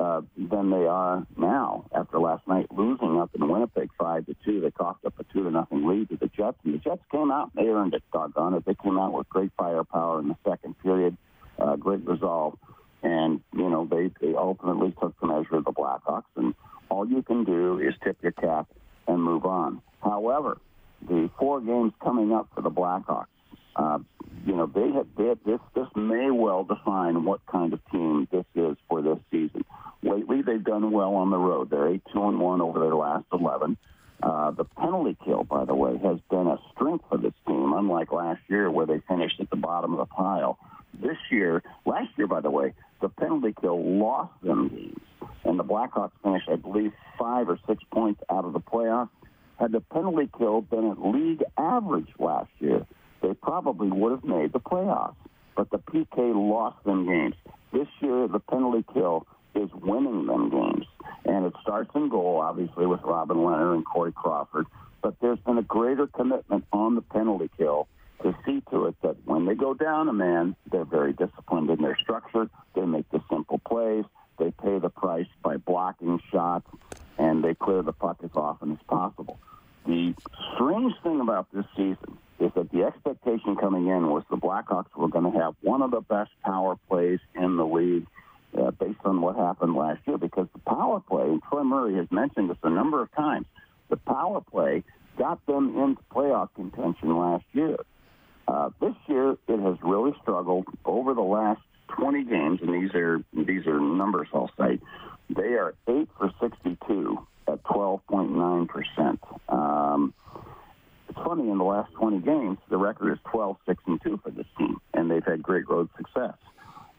uh, 0.00 0.22
than 0.36 0.70
they 0.70 0.86
are 0.86 1.26
now 1.36 1.84
after 1.94 2.18
last 2.18 2.46
night 2.48 2.66
losing 2.70 3.20
up 3.20 3.30
in 3.34 3.46
Winnipeg 3.46 3.90
five 3.98 4.24
to 4.26 4.34
two. 4.44 4.60
They 4.60 4.70
coughed 4.70 5.04
up 5.04 5.14
a 5.20 5.24
two 5.24 5.44
to 5.44 5.50
nothing 5.50 5.86
lead 5.86 6.08
to 6.08 6.16
the 6.16 6.28
Jets, 6.28 6.56
and 6.64 6.72
the 6.72 6.78
Jets 6.78 7.02
came 7.12 7.30
out. 7.30 7.50
They 7.54 7.68
earned 7.68 7.92
it, 7.92 8.02
doggone 8.10 8.54
it. 8.54 8.64
They 8.64 8.74
came 8.82 8.98
out 8.98 9.12
with 9.12 9.28
great 9.28 9.50
firepower 9.58 10.20
in 10.20 10.28
the 10.28 10.36
second 10.48 10.78
period, 10.82 11.18
uh, 11.58 11.76
great 11.76 12.06
resolve, 12.06 12.56
and 13.02 13.42
you 13.54 13.68
know 13.68 13.86
they 13.90 14.10
they 14.26 14.34
ultimately 14.34 14.94
took 15.00 15.20
the 15.20 15.26
measure 15.26 15.56
of 15.56 15.66
the 15.66 15.72
Blackhawks. 15.72 16.24
And 16.34 16.54
all 16.88 17.06
you 17.06 17.22
can 17.22 17.44
do 17.44 17.78
is 17.78 17.94
tip 18.02 18.16
your 18.22 18.32
cap 18.32 18.68
and 19.06 19.22
move 19.22 19.44
on. 19.44 19.82
However, 20.02 20.58
the 21.06 21.28
four 21.38 21.60
games 21.60 21.92
coming 22.02 22.32
up 22.32 22.48
for 22.54 22.62
the 22.62 22.70
Blackhawks. 22.70 23.26
Uh, 23.76 23.98
you 24.46 24.56
know, 24.56 24.66
they 24.66 24.90
have, 24.92 25.06
they 25.16 25.26
have, 25.26 25.38
this 25.44 25.60
this 25.74 25.86
may 25.94 26.30
well 26.30 26.64
define 26.64 27.24
what 27.24 27.40
kind 27.46 27.72
of 27.72 27.80
team 27.90 28.26
this 28.32 28.44
is 28.54 28.76
for 28.88 29.02
this. 29.02 29.18
Lately, 30.10 30.42
they've 30.42 30.64
done 30.64 30.90
well 30.90 31.14
on 31.14 31.30
the 31.30 31.38
road. 31.38 31.70
They're 31.70 31.86
eight 31.86 32.02
two 32.12 32.24
and 32.24 32.40
one 32.40 32.60
over 32.60 32.80
their 32.80 32.96
last 32.96 33.26
eleven. 33.32 33.76
Uh, 34.20 34.50
the 34.50 34.64
penalty 34.64 35.16
kill, 35.24 35.44
by 35.44 35.64
the 35.64 35.74
way, 35.74 35.96
has 35.98 36.18
been 36.28 36.48
a 36.48 36.58
strength 36.74 37.04
for 37.08 37.16
this 37.16 37.32
team, 37.46 37.72
unlike 37.72 38.10
last 38.10 38.40
year 38.48 38.68
where 38.68 38.86
they 38.86 39.00
finished 39.06 39.38
at 39.38 39.48
the 39.50 39.56
bottom 39.56 39.92
of 39.92 39.98
the 39.98 40.06
pile. 40.06 40.58
This 41.00 41.16
year, 41.30 41.62
last 41.86 42.10
year, 42.18 42.26
by 42.26 42.40
the 42.40 42.50
way, 42.50 42.74
the 43.00 43.08
penalty 43.08 43.54
kill 43.60 43.80
lost 43.98 44.32
them 44.42 44.68
games, 44.68 45.30
and 45.44 45.56
the 45.56 45.64
Blackhawks 45.64 46.10
finished, 46.24 46.48
I 46.50 46.56
believe, 46.56 46.92
five 47.16 47.48
or 47.48 47.60
six 47.68 47.82
points 47.92 48.20
out 48.28 48.44
of 48.44 48.52
the 48.52 48.60
playoffs. 48.60 49.10
Had 49.60 49.70
the 49.70 49.80
penalty 49.80 50.28
kill 50.36 50.62
been 50.62 50.90
at 50.90 51.00
league 51.00 51.44
average 51.56 52.08
last 52.18 52.50
year, 52.58 52.84
they 53.22 53.32
probably 53.34 53.90
would 53.90 54.10
have 54.10 54.24
made 54.24 54.52
the 54.52 54.60
playoffs. 54.60 55.14
But 55.56 55.70
the 55.70 55.78
PK 55.78 56.34
lost 56.34 56.82
them 56.84 57.06
games. 57.06 57.36
This 57.72 57.86
year, 58.00 58.26
the 58.26 58.40
penalty 58.40 58.84
kill 58.92 59.26
is 59.54 59.70
winning 59.74 60.26
them 60.26 60.50
games. 60.50 60.86
And 61.24 61.46
it 61.46 61.52
starts 61.62 61.90
in 61.94 62.08
goal, 62.08 62.40
obviously, 62.42 62.86
with 62.86 63.00
Robin 63.02 63.36
Lehner 63.38 63.74
and 63.74 63.84
Corey 63.84 64.12
Crawford. 64.12 64.66
But 65.02 65.14
there's 65.20 65.38
been 65.40 65.58
a 65.58 65.62
greater 65.62 66.06
commitment 66.06 66.64
on 66.72 66.94
the 66.94 67.02
penalty 67.02 67.50
kill 67.56 67.88
to 68.22 68.36
see 68.44 68.62
to 68.70 68.86
it 68.86 68.96
that 69.02 69.16
when 69.24 69.46
they 69.46 69.54
go 69.54 69.74
down 69.74 70.08
a 70.08 70.12
man, 70.12 70.54
they're 70.70 70.84
very 70.84 71.12
disciplined 71.12 71.70
in 71.70 71.80
their 71.80 71.96
structure. 72.02 72.50
They 72.74 72.82
make 72.82 73.08
the 73.10 73.22
simple 73.30 73.58
plays. 73.58 74.04
They 74.38 74.50
pay 74.50 74.78
the 74.78 74.88
price 74.88 75.26
by 75.42 75.56
blocking 75.58 76.20
shots, 76.30 76.66
and 77.18 77.44
they 77.44 77.54
clear 77.54 77.82
the 77.82 77.92
puck 77.92 78.18
as 78.22 78.30
often 78.34 78.72
as 78.72 78.78
possible. 78.88 79.38
The 79.86 80.14
strange 80.54 80.94
thing 81.02 81.20
about 81.20 81.46
this 81.52 81.66
season 81.76 82.18
is 82.38 82.50
that 82.54 82.70
the 82.70 82.84
expectation 82.84 83.56
coming 83.56 83.88
in 83.88 84.08
was 84.08 84.24
the 84.30 84.36
Blackhawks 84.36 84.94
were 84.96 85.08
going 85.08 85.30
to 85.30 85.38
have 85.38 85.54
one 85.60 85.82
of 85.82 85.90
the 85.90 86.00
best 86.00 86.30
power 86.42 86.76
plays 86.88 87.20
on 89.10 89.20
what 89.20 89.36
happened 89.36 89.74
last 89.74 90.00
year 90.06 90.16
because 90.16 90.46
the 90.52 90.60
power 90.60 91.00
play, 91.00 91.24
and 91.24 91.42
Troy 91.42 91.64
Murray 91.64 91.96
has 91.96 92.06
mentioned 92.10 92.48
this 92.48 92.56
a 92.62 92.70
number 92.70 93.02
of 93.02 93.12
times, 93.12 93.46
the 93.88 93.96
power 93.96 94.40
play 94.40 94.82
got 95.18 95.44
them 95.46 95.76
into 95.76 96.00
playoff 96.14 96.48
contention 96.54 97.16
last 97.16 97.44
year. 97.52 97.76
Uh, 98.48 98.70
this 98.80 98.94
year, 99.06 99.36
it 99.48 99.60
has 99.60 99.76
really 99.82 100.12
struggled 100.22 100.66
over 100.84 101.14
the 101.14 101.20
last 101.20 101.60
20 101.98 102.24
games, 102.24 102.60
and 102.62 102.72
these 102.72 102.94
are 102.94 103.22
these 103.32 103.66
are 103.66 103.80
numbers 103.80 104.28
I'll 104.32 104.50
cite. 104.56 104.80
They 105.28 105.54
are 105.54 105.74
eight 105.88 106.08
for 106.18 106.32
62 106.40 107.26
at 107.48 107.62
12.9 107.64 108.68
percent. 108.68 109.20
Um, 109.48 110.14
it's 111.08 111.18
funny 111.18 111.50
in 111.50 111.58
the 111.58 111.64
last 111.64 111.92
20 111.94 112.20
games, 112.20 112.58
the 112.68 112.76
record 112.76 113.12
is 113.12 113.18
12, 113.32 113.56
6, 113.66 113.82
and 113.86 114.00
2 114.02 114.20
for 114.22 114.30
this 114.30 114.46
team, 114.56 114.80
and 114.94 115.10
they've 115.10 115.24
had 115.24 115.42
great 115.42 115.68
road 115.68 115.88
success. 115.96 116.34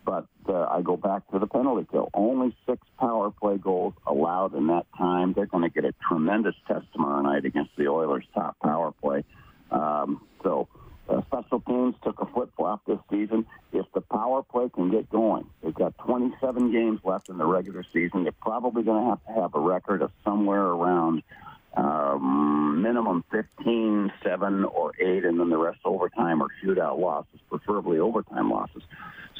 But 0.04 0.28
uh, 0.48 0.66
I 0.66 0.82
go 0.82 0.98
back 0.98 1.30
to 1.32 1.40
the 1.40 1.48
penalty 1.48 1.88
kill. 1.92 2.10
Only 2.14 2.56
six 2.68 2.82
power 3.00 3.32
play 3.32 3.58
goals 3.58 3.94
allowed 4.08 4.56
in 4.56 4.68
that 4.68 4.88
time. 4.98 5.34
They're 5.34 5.46
going 5.46 5.64
to 5.64 5.70
get 5.70 5.86
a 5.86 5.94
tremendous 6.08 6.56
test 6.68 6.86
tomorrow 6.94 7.22
night 7.22 7.46
against 7.46 7.76
the 7.78 7.88
Oilers' 7.88 8.26
top 8.34 8.58
power 8.60 8.92
play. 8.92 9.24
Um, 9.70 10.22
so 10.44 10.68
uh, 11.08 11.22
special 11.28 11.60
teams 11.62 11.96
took 12.04 12.22
a 12.22 12.26
flip 12.26 12.50
flop 12.56 12.82
this 12.86 13.00
season. 13.10 13.46
If 13.74 13.86
the 13.94 14.02
power 14.02 14.44
play 14.44 14.70
can 14.70 14.90
get 14.90 15.10
going, 15.10 15.48
they've 15.62 15.74
got 15.74 15.98
27 16.00 16.72
games 16.72 17.00
left 17.04 17.30
in 17.30 17.38
the 17.38 17.46
regular 17.46 17.84
season. 17.94 18.24
They're 18.24 18.32
probably 18.32 18.84
going 18.84 19.04
to 19.04 19.10
have 19.10 19.26
to 19.26 19.42
have 19.42 19.56
a 19.56 19.60
record 19.60 20.02
of 20.02 20.12
somewhere 20.24 20.64
around 20.64 21.24
um, 21.76 22.82
minimum 22.82 23.24
15, 23.32 24.12
7, 24.24 24.66
or 24.66 24.92
8, 25.00 25.26
and 25.26 25.40
then 25.40 25.50
the 25.50 25.58
rest 25.58 25.80
overtime 25.86 26.42
or 26.42 26.48
shootout 26.64 27.00
losses, 27.00 27.40
preferably 27.50 28.00
overtime 28.00 28.50
losses. 28.52 28.84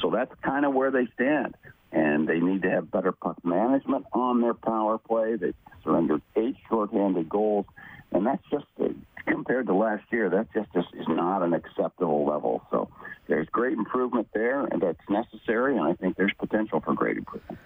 So 0.00 0.10
that's 0.10 0.32
kind 0.42 0.64
of 0.64 0.74
where 0.74 0.90
they 0.90 1.06
stand. 1.14 1.54
And 1.92 2.26
they 2.26 2.40
need 2.40 2.62
to 2.62 2.70
have 2.70 2.90
better 2.90 3.12
puck 3.12 3.44
management 3.44 4.06
on 4.12 4.40
their 4.40 4.54
power 4.54 4.96
play. 4.98 5.36
They 5.36 5.52
surrendered 5.84 6.22
eight 6.36 6.56
shorthanded 6.68 7.28
goals. 7.28 7.66
And 8.12 8.26
that's 8.26 8.42
just, 8.50 8.64
uh, 8.82 8.88
compared 9.26 9.66
to 9.66 9.74
last 9.74 10.04
year, 10.10 10.30
that 10.30 10.52
just, 10.54 10.72
just 10.72 10.88
is 10.94 11.06
not 11.08 11.42
an 11.42 11.52
acceptable 11.52 12.26
level. 12.26 12.62
So 12.70 12.88
there's 13.28 13.48
great 13.48 13.76
improvement 13.76 14.28
there, 14.32 14.64
and 14.64 14.80
that's 14.80 15.00
necessary. 15.08 15.76
And 15.76 15.86
I 15.86 15.94
think 15.94 16.16
there's 16.16 16.32
potential 16.38 16.80
for 16.80 16.94
great 16.94 17.18
improvement. 17.18 17.58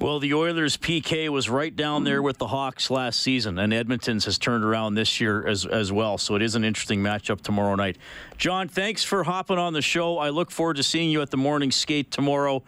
Well, 0.00 0.18
the 0.18 0.32
Oilers' 0.32 0.78
PK 0.78 1.28
was 1.28 1.50
right 1.50 1.76
down 1.76 2.04
there 2.04 2.22
with 2.22 2.38
the 2.38 2.46
Hawks 2.46 2.90
last 2.90 3.20
season, 3.20 3.58
and 3.58 3.70
Edmonton's 3.70 4.24
has 4.24 4.38
turned 4.38 4.64
around 4.64 4.94
this 4.94 5.20
year 5.20 5.46
as, 5.46 5.66
as 5.66 5.92
well. 5.92 6.16
So 6.16 6.36
it 6.36 6.42
is 6.42 6.54
an 6.54 6.64
interesting 6.64 7.02
matchup 7.02 7.42
tomorrow 7.42 7.74
night. 7.74 7.98
John, 8.38 8.66
thanks 8.66 9.04
for 9.04 9.24
hopping 9.24 9.58
on 9.58 9.74
the 9.74 9.82
show. 9.82 10.16
I 10.16 10.30
look 10.30 10.50
forward 10.50 10.78
to 10.78 10.82
seeing 10.82 11.10
you 11.10 11.20
at 11.20 11.30
the 11.30 11.36
morning 11.36 11.70
skate 11.70 12.10
tomorrow. 12.10 12.62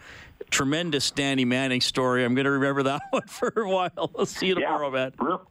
Tremendous 0.51 1.09
Danny 1.09 1.43
Manning 1.43 1.81
story. 1.81 2.23
I'm 2.23 2.35
going 2.35 2.45
to 2.45 2.51
remember 2.51 2.83
that 2.83 3.01
one 3.09 3.25
for 3.25 3.51
a 3.55 3.67
while. 3.67 4.11
I'll 4.15 4.27
see 4.27 4.49
you 4.49 4.53
tomorrow, 4.53 4.89
yeah. 4.89 5.05
man. 5.05 5.13
Real, 5.19 5.41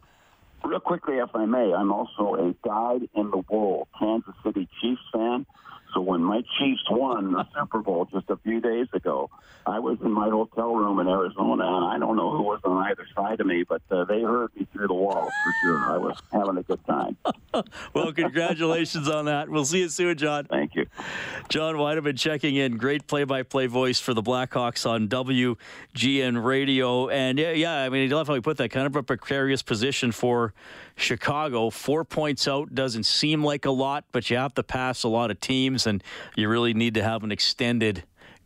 real 0.65 0.81
quickly, 0.81 1.17
if 1.17 1.35
I 1.35 1.47
may, 1.47 1.75
I'm 1.75 1.91
also 1.91 2.37
a 2.37 2.55
dyed 2.65 3.09
in 3.17 3.33
the 3.33 3.43
wool 3.51 3.89
Kansas 3.99 4.35
City 4.45 4.69
Chiefs 4.81 5.03
fan. 5.13 5.47
So 5.95 6.01
when 6.01 6.23
my 6.23 6.43
Chiefs 6.59 6.83
won 6.91 7.33
the 7.33 7.47
Super 7.59 7.81
Bowl 7.81 8.07
just 8.13 8.31
a 8.31 8.37
few 8.39 8.61
days 8.61 8.87
ago, 8.93 9.31
I 9.67 9.79
was 9.79 9.99
in 10.03 10.11
my 10.11 10.29
hotel 10.29 10.75
room 10.75 10.99
in 10.99 11.09
Arizona, 11.09 11.65
and 11.65 11.85
I 11.85 11.99
don't 11.99 12.17
know 12.17 12.31
who 12.37 12.43
was 12.43 12.61
on 12.65 12.79
either 12.89 13.07
side 13.15 13.41
of 13.41 13.47
me, 13.47 13.63
but 13.63 13.83
uh, 13.91 14.05
they 14.05 14.23
heard 14.23 14.51
me 14.57 14.67
through 14.73 14.89
the 14.89 14.95
walls 14.95 15.31
for 15.45 15.53
sure. 15.63 15.79
I 15.79 15.99
was 15.99 16.21
having 16.33 16.57
a 16.57 16.63
good 16.63 16.85
time. 16.87 17.17
well, 17.95 18.13
congratulations 18.13 19.09
on 19.09 19.27
that. 19.27 19.49
We'll 19.49 19.65
see 19.65 19.81
you 19.81 19.89
soon, 19.89 20.17
John. 20.17 20.47
Thank 20.47 20.75
you. 20.75 20.87
John 21.49 21.77
Wiedeman 21.77 22.19
checking 22.19 22.57
in. 22.57 22.77
Great 22.77 23.07
play-by-play 23.07 23.67
voice 23.67 24.01
for 24.01 24.15
the 24.15 24.23
Blackhawks 24.23 24.89
on 24.89 25.09
WGN 25.09 26.45
Radio. 26.45 27.09
And 27.09 27.39
yeah, 27.39 27.53
yeah, 27.53 27.83
I 27.83 27.89
mean, 27.89 28.09
he 28.09 28.15
love 28.15 28.27
how 28.27 28.35
he 28.35 28.41
put 28.41 28.57
that 28.57 28.71
kind 28.71 28.87
of 28.87 28.97
a 28.97 29.03
precarious 29.03 29.63
position 29.63 30.11
for 30.11 30.55
Chicago. 30.97 31.71
Four 31.71 32.05
points 32.05 32.47
out 32.49 32.75
doesn't 32.75 33.05
seem 33.05 33.45
like 33.45 33.65
a 33.65 33.71
lot, 33.71 34.05
but 34.13 34.31
you 34.31 34.37
have 34.37 34.55
to 34.55 34.63
pass 34.63 35.03
a 35.03 35.09
lot 35.09 35.31
of 35.31 35.41
teams, 35.41 35.87
and 35.87 36.03
you 36.37 36.49
really 36.49 36.75
need 36.75 36.95
to 36.95 37.03
have 37.03 37.23
an 37.23 37.33
extended 37.33 38.05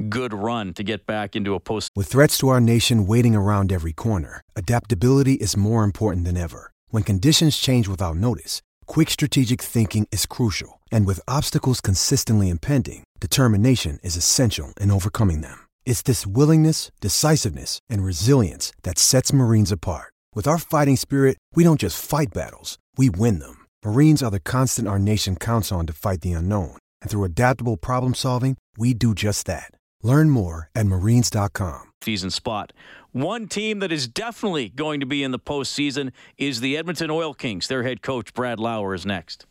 good 0.08 0.34
run 0.34 0.74
to 0.74 0.82
get 0.82 1.06
back 1.06 1.34
into 1.34 1.54
a 1.54 1.60
post. 1.60 1.90
With 1.96 2.08
threats 2.08 2.36
to 2.38 2.48
our 2.48 2.60
nation 2.60 3.06
waiting 3.06 3.34
around 3.34 3.72
every 3.72 3.92
corner, 3.92 4.42
adaptability 4.54 5.34
is 5.34 5.56
more 5.56 5.84
important 5.84 6.24
than 6.24 6.36
ever. 6.36 6.70
When 6.90 7.02
conditions 7.02 7.56
change 7.56 7.88
without 7.88 8.16
notice, 8.16 8.62
quick 8.86 9.10
strategic 9.10 9.62
thinking 9.62 10.06
is 10.12 10.26
crucial. 10.26 10.80
And 10.92 11.06
with 11.06 11.20
obstacles 11.26 11.80
consistently 11.80 12.48
impending, 12.50 13.04
determination 13.20 13.98
is 14.02 14.16
essential 14.16 14.72
in 14.80 14.90
overcoming 14.90 15.40
them. 15.40 15.66
It's 15.84 16.02
this 16.02 16.26
willingness, 16.26 16.90
decisiveness, 17.00 17.78
and 17.88 18.04
resilience 18.04 18.72
that 18.82 18.98
sets 18.98 19.32
Marines 19.32 19.72
apart. 19.72 20.12
With 20.36 20.46
our 20.46 20.58
fighting 20.58 20.96
spirit, 20.96 21.38
we 21.54 21.64
don't 21.64 21.80
just 21.80 21.98
fight 21.98 22.28
battles, 22.34 22.78
we 22.98 23.08
win 23.08 23.38
them. 23.38 23.66
Marines 23.82 24.22
are 24.22 24.30
the 24.30 24.38
constant 24.38 24.86
our 24.86 24.98
nation 24.98 25.34
counts 25.34 25.72
on 25.72 25.86
to 25.86 25.94
fight 25.94 26.20
the 26.20 26.32
unknown. 26.32 26.76
And 27.00 27.10
through 27.10 27.24
adaptable 27.24 27.78
problem 27.78 28.12
solving, 28.12 28.58
we 28.76 28.92
do 28.92 29.14
just 29.14 29.46
that. 29.46 29.70
Learn 30.02 30.28
more 30.28 30.68
at 30.74 30.84
marines.com. 30.84 31.84
Season 32.02 32.28
spot. 32.28 32.74
One 33.12 33.48
team 33.48 33.78
that 33.78 33.90
is 33.90 34.06
definitely 34.08 34.68
going 34.68 35.00
to 35.00 35.06
be 35.06 35.22
in 35.22 35.30
the 35.30 35.38
postseason 35.38 36.12
is 36.36 36.60
the 36.60 36.76
Edmonton 36.76 37.10
Oil 37.10 37.32
Kings. 37.32 37.66
Their 37.66 37.84
head 37.84 38.02
coach, 38.02 38.34
Brad 38.34 38.60
Lauer, 38.60 38.92
is 38.92 39.06
next. 39.06 39.46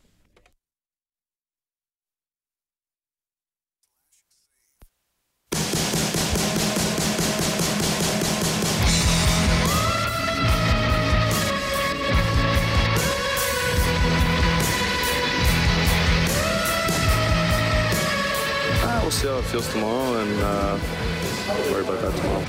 See 19.26 19.32
how 19.32 19.38
it 19.38 19.44
feels 19.46 19.72
tomorrow 19.72 20.20
and 20.20 20.40
uh, 20.40 20.78
worry 21.72 21.82
about 21.82 22.00
that 22.00 22.14
tomorrow. 22.16 22.44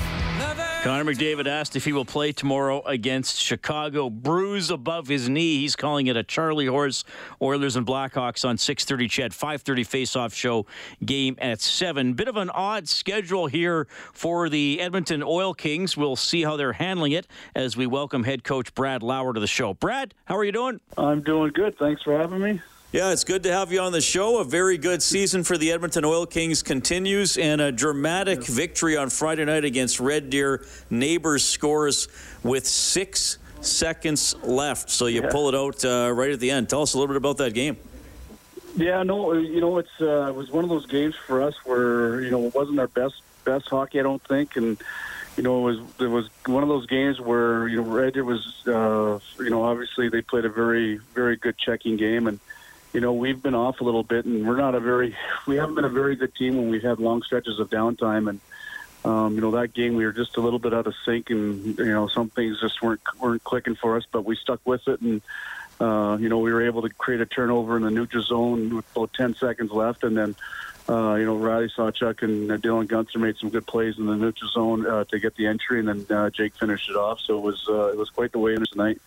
Connor 0.84 1.12
McDavid 1.12 1.48
asked 1.48 1.74
if 1.74 1.84
he 1.84 1.92
will 1.92 2.04
play 2.04 2.30
tomorrow 2.30 2.82
against 2.82 3.40
Chicago. 3.40 4.08
Bruise 4.08 4.70
above 4.70 5.08
his 5.08 5.28
knee. 5.28 5.58
He's 5.58 5.74
calling 5.74 6.06
it 6.06 6.16
a 6.16 6.22
Charlie 6.22 6.66
horse. 6.66 7.02
Oilers 7.42 7.74
and 7.74 7.84
Blackhawks 7.84 8.48
on 8.48 8.58
6:30. 8.58 9.08
CHED 9.08 9.32
5:30 9.32 9.84
face-off 9.84 10.32
show. 10.32 10.66
Game 11.04 11.36
at 11.40 11.60
seven. 11.60 12.12
Bit 12.12 12.28
of 12.28 12.36
an 12.36 12.48
odd 12.50 12.88
schedule 12.88 13.48
here 13.48 13.88
for 14.12 14.48
the 14.48 14.80
Edmonton 14.80 15.24
Oil 15.24 15.54
Kings. 15.54 15.96
We'll 15.96 16.14
see 16.14 16.44
how 16.44 16.56
they're 16.56 16.74
handling 16.74 17.10
it 17.10 17.26
as 17.56 17.76
we 17.76 17.88
welcome 17.88 18.22
head 18.22 18.44
coach 18.44 18.72
Brad 18.72 19.02
Lauer 19.02 19.34
to 19.34 19.40
the 19.40 19.48
show. 19.48 19.74
Brad, 19.74 20.14
how 20.26 20.36
are 20.36 20.44
you 20.44 20.52
doing? 20.52 20.80
I'm 20.96 21.22
doing 21.22 21.50
good. 21.52 21.76
Thanks 21.76 22.04
for 22.04 22.16
having 22.16 22.40
me. 22.40 22.60
Yeah, 22.90 23.12
it's 23.12 23.24
good 23.24 23.42
to 23.42 23.52
have 23.52 23.70
you 23.70 23.80
on 23.80 23.92
the 23.92 24.00
show. 24.00 24.38
A 24.38 24.44
very 24.44 24.78
good 24.78 25.02
season 25.02 25.44
for 25.44 25.58
the 25.58 25.72
Edmonton 25.72 26.06
Oil 26.06 26.24
Kings 26.24 26.62
continues, 26.62 27.36
and 27.36 27.60
a 27.60 27.70
dramatic 27.70 28.42
victory 28.42 28.96
on 28.96 29.10
Friday 29.10 29.44
night 29.44 29.66
against 29.66 30.00
Red 30.00 30.30
Deer. 30.30 30.64
Neighbours 30.88 31.44
scores 31.44 32.08
with 32.42 32.66
six 32.66 33.36
seconds 33.60 34.34
left, 34.42 34.88
so 34.88 35.04
you 35.04 35.20
yeah. 35.20 35.28
pull 35.30 35.50
it 35.50 35.54
out 35.54 35.84
uh, 35.84 36.10
right 36.14 36.30
at 36.30 36.40
the 36.40 36.50
end. 36.50 36.70
Tell 36.70 36.80
us 36.80 36.94
a 36.94 36.96
little 36.96 37.08
bit 37.08 37.18
about 37.18 37.36
that 37.36 37.52
game. 37.52 37.76
Yeah, 38.74 39.02
no, 39.02 39.34
you 39.34 39.60
know, 39.60 39.76
it's 39.76 40.00
uh, 40.00 40.28
it 40.28 40.34
was 40.34 40.50
one 40.50 40.64
of 40.64 40.70
those 40.70 40.86
games 40.86 41.14
for 41.14 41.42
us 41.42 41.56
where 41.66 42.22
you 42.22 42.30
know 42.30 42.46
it 42.46 42.54
wasn't 42.54 42.80
our 42.80 42.88
best 42.88 43.20
best 43.44 43.68
hockey, 43.68 44.00
I 44.00 44.02
don't 44.02 44.22
think, 44.22 44.56
and 44.56 44.80
you 45.36 45.42
know, 45.42 45.68
it 45.68 45.76
was 45.76 45.78
it 46.00 46.06
was 46.06 46.30
one 46.46 46.62
of 46.62 46.70
those 46.70 46.86
games 46.86 47.20
where 47.20 47.68
you 47.68 47.76
know 47.76 47.82
Red 47.82 48.14
Deer 48.14 48.24
was, 48.24 48.66
uh, 48.66 49.18
you 49.38 49.50
know, 49.50 49.62
obviously 49.64 50.08
they 50.08 50.22
played 50.22 50.46
a 50.46 50.48
very 50.48 50.96
very 51.14 51.36
good 51.36 51.58
checking 51.58 51.98
game, 51.98 52.26
and 52.26 52.40
you 52.92 53.00
know, 53.00 53.12
we've 53.12 53.42
been 53.42 53.54
off 53.54 53.80
a 53.80 53.84
little 53.84 54.02
bit, 54.02 54.24
and 54.24 54.46
we're 54.46 54.56
not 54.56 54.74
a 54.74 54.80
very, 54.80 55.16
we 55.46 55.56
haven't 55.56 55.74
been 55.74 55.84
a 55.84 55.90
very 55.90 56.16
good 56.16 56.34
team 56.34 56.56
when 56.56 56.70
we've 56.70 56.82
had 56.82 56.98
long 56.98 57.22
stretches 57.22 57.58
of 57.58 57.68
downtime. 57.70 58.28
And 58.30 58.40
um, 59.04 59.34
you 59.34 59.40
know, 59.40 59.52
that 59.52 59.72
game 59.72 59.94
we 59.94 60.04
were 60.04 60.12
just 60.12 60.36
a 60.36 60.40
little 60.40 60.58
bit 60.58 60.74
out 60.74 60.86
of 60.86 60.94
sync, 61.04 61.30
and 61.30 61.78
you 61.78 61.84
know, 61.84 62.08
some 62.08 62.30
things 62.30 62.60
just 62.60 62.82
weren't 62.82 63.00
weren't 63.20 63.44
clicking 63.44 63.74
for 63.74 63.96
us. 63.96 64.04
But 64.10 64.24
we 64.24 64.36
stuck 64.36 64.60
with 64.64 64.86
it, 64.88 65.00
and 65.00 65.20
uh, 65.80 66.16
you 66.20 66.28
know, 66.28 66.38
we 66.38 66.52
were 66.52 66.62
able 66.62 66.82
to 66.82 66.88
create 66.88 67.20
a 67.20 67.26
turnover 67.26 67.76
in 67.76 67.82
the 67.82 67.90
neutral 67.90 68.22
zone 68.22 68.74
with 68.74 68.90
about 68.92 69.12
10 69.14 69.34
seconds 69.34 69.70
left, 69.70 70.04
and 70.04 70.16
then. 70.16 70.34
Uh, 70.90 71.16
you 71.16 71.26
know, 71.26 71.36
Riley 71.36 71.68
Sawchuk 71.68 72.22
and 72.22 72.50
uh, 72.50 72.56
Dylan 72.56 72.86
Guenther 72.86 73.20
made 73.20 73.36
some 73.36 73.50
good 73.50 73.66
plays 73.66 73.98
in 73.98 74.06
the 74.06 74.16
neutral 74.16 74.50
zone 74.50 74.86
uh, 74.86 75.04
to 75.04 75.18
get 75.18 75.34
the 75.34 75.46
entry, 75.46 75.80
and 75.80 75.86
then 75.86 76.06
uh, 76.16 76.30
Jake 76.30 76.56
finished 76.56 76.88
it 76.88 76.96
off. 76.96 77.20
So 77.20 77.36
it 77.36 77.42
was 77.42 77.66
uh, 77.68 77.88
it 77.88 77.98
was 77.98 78.08
quite 78.08 78.32
the 78.32 78.38
way 78.38 78.54
in 78.54 78.64
tonight. 78.64 78.98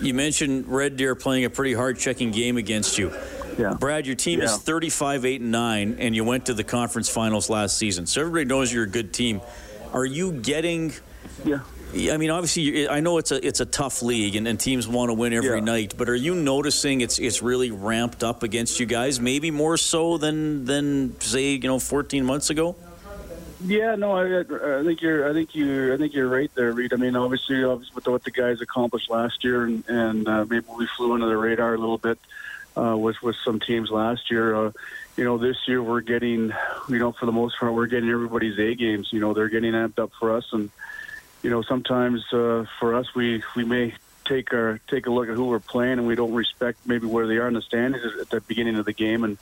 You 0.00 0.14
mentioned 0.14 0.68
Red 0.68 0.96
Deer 0.96 1.14
playing 1.14 1.44
a 1.44 1.50
pretty 1.50 1.74
hard 1.74 1.98
checking 1.98 2.30
game 2.30 2.56
against 2.56 2.98
you. 2.98 3.12
Yeah. 3.58 3.74
Brad, 3.74 4.06
your 4.06 4.14
team 4.14 4.38
yeah. 4.38 4.46
is 4.46 4.56
35 4.58 5.24
8 5.24 5.40
and 5.40 5.50
9 5.50 5.96
and 5.98 6.14
you 6.14 6.22
went 6.24 6.46
to 6.46 6.54
the 6.54 6.64
conference 6.64 7.08
finals 7.08 7.50
last 7.50 7.76
season. 7.76 8.06
So 8.06 8.20
everybody 8.20 8.44
knows 8.44 8.72
you're 8.72 8.84
a 8.84 8.88
good 8.88 9.12
team. 9.12 9.40
Are 9.92 10.04
you 10.04 10.32
getting 10.32 10.92
Yeah. 11.44 11.60
I 11.94 12.18
mean, 12.18 12.30
obviously, 12.30 12.86
I 12.86 13.00
know 13.00 13.16
it's 13.16 13.32
a 13.32 13.44
it's 13.44 13.60
a 13.60 13.64
tough 13.64 14.02
league, 14.02 14.36
and, 14.36 14.46
and 14.46 14.60
teams 14.60 14.86
want 14.86 15.08
to 15.08 15.14
win 15.14 15.32
every 15.32 15.58
yeah. 15.58 15.64
night. 15.64 15.94
But 15.96 16.10
are 16.10 16.14
you 16.14 16.34
noticing 16.34 17.00
it's 17.00 17.18
it's 17.18 17.40
really 17.40 17.70
ramped 17.70 18.22
up 18.22 18.42
against 18.42 18.78
you 18.78 18.84
guys? 18.84 19.20
Maybe 19.20 19.50
more 19.50 19.78
so 19.78 20.18
than 20.18 20.66
than 20.66 21.18
say 21.20 21.52
you 21.52 21.60
know 21.60 21.78
14 21.78 22.26
months 22.26 22.50
ago. 22.50 22.76
Yeah, 23.60 23.96
no, 23.96 24.12
I, 24.12 24.40
I 24.40 24.84
think 24.84 25.02
you're. 25.02 25.28
I 25.28 25.32
think 25.32 25.54
you. 25.54 25.92
I 25.92 25.96
think 25.96 26.14
you're 26.14 26.28
right 26.28 26.50
there, 26.54 26.72
Reid. 26.72 26.92
I 26.92 26.96
mean, 26.96 27.16
obviously, 27.16 27.64
obviously 27.64 27.94
with 27.94 28.06
what 28.06 28.22
the 28.22 28.30
guys 28.30 28.60
accomplished 28.60 29.10
last 29.10 29.42
year, 29.42 29.64
and, 29.64 29.84
and 29.88 30.28
uh, 30.28 30.44
maybe 30.48 30.66
we 30.76 30.86
flew 30.96 31.12
under 31.12 31.26
the 31.26 31.36
radar 31.36 31.74
a 31.74 31.78
little 31.78 31.98
bit 31.98 32.18
uh, 32.76 32.96
with 32.96 33.20
with 33.20 33.34
some 33.44 33.58
teams 33.58 33.90
last 33.90 34.30
year. 34.30 34.54
Uh, 34.54 34.72
you 35.16 35.24
know, 35.24 35.38
this 35.38 35.56
year 35.66 35.82
we're 35.82 36.02
getting, 36.02 36.52
you 36.88 36.98
know, 37.00 37.10
for 37.10 37.26
the 37.26 37.32
most 37.32 37.58
part, 37.58 37.74
we're 37.74 37.86
getting 37.86 38.08
everybody's 38.08 38.56
A 38.60 38.76
games. 38.76 39.12
You 39.12 39.18
know, 39.18 39.34
they're 39.34 39.48
getting 39.48 39.72
amped 39.72 39.98
up 39.98 40.12
for 40.20 40.36
us, 40.36 40.52
and 40.52 40.70
you 41.42 41.50
know, 41.50 41.62
sometimes 41.62 42.32
uh, 42.32 42.64
for 42.78 42.94
us, 42.94 43.12
we 43.16 43.42
we 43.56 43.64
may 43.64 43.92
take 44.28 44.52
our 44.52 44.80
take 44.88 45.06
a 45.06 45.10
look 45.10 45.28
at 45.28 45.34
who 45.34 45.46
we're 45.46 45.58
playing, 45.58 45.98
and 45.98 46.06
we 46.06 46.14
don't 46.14 46.34
respect 46.34 46.78
maybe 46.86 47.06
where 47.06 47.26
they 47.26 47.38
are 47.38 47.48
in 47.48 47.54
the 47.54 47.62
standings 47.62 48.04
at 48.20 48.30
the 48.30 48.40
beginning 48.42 48.76
of 48.76 48.84
the 48.84 48.92
game, 48.92 49.24
and 49.24 49.38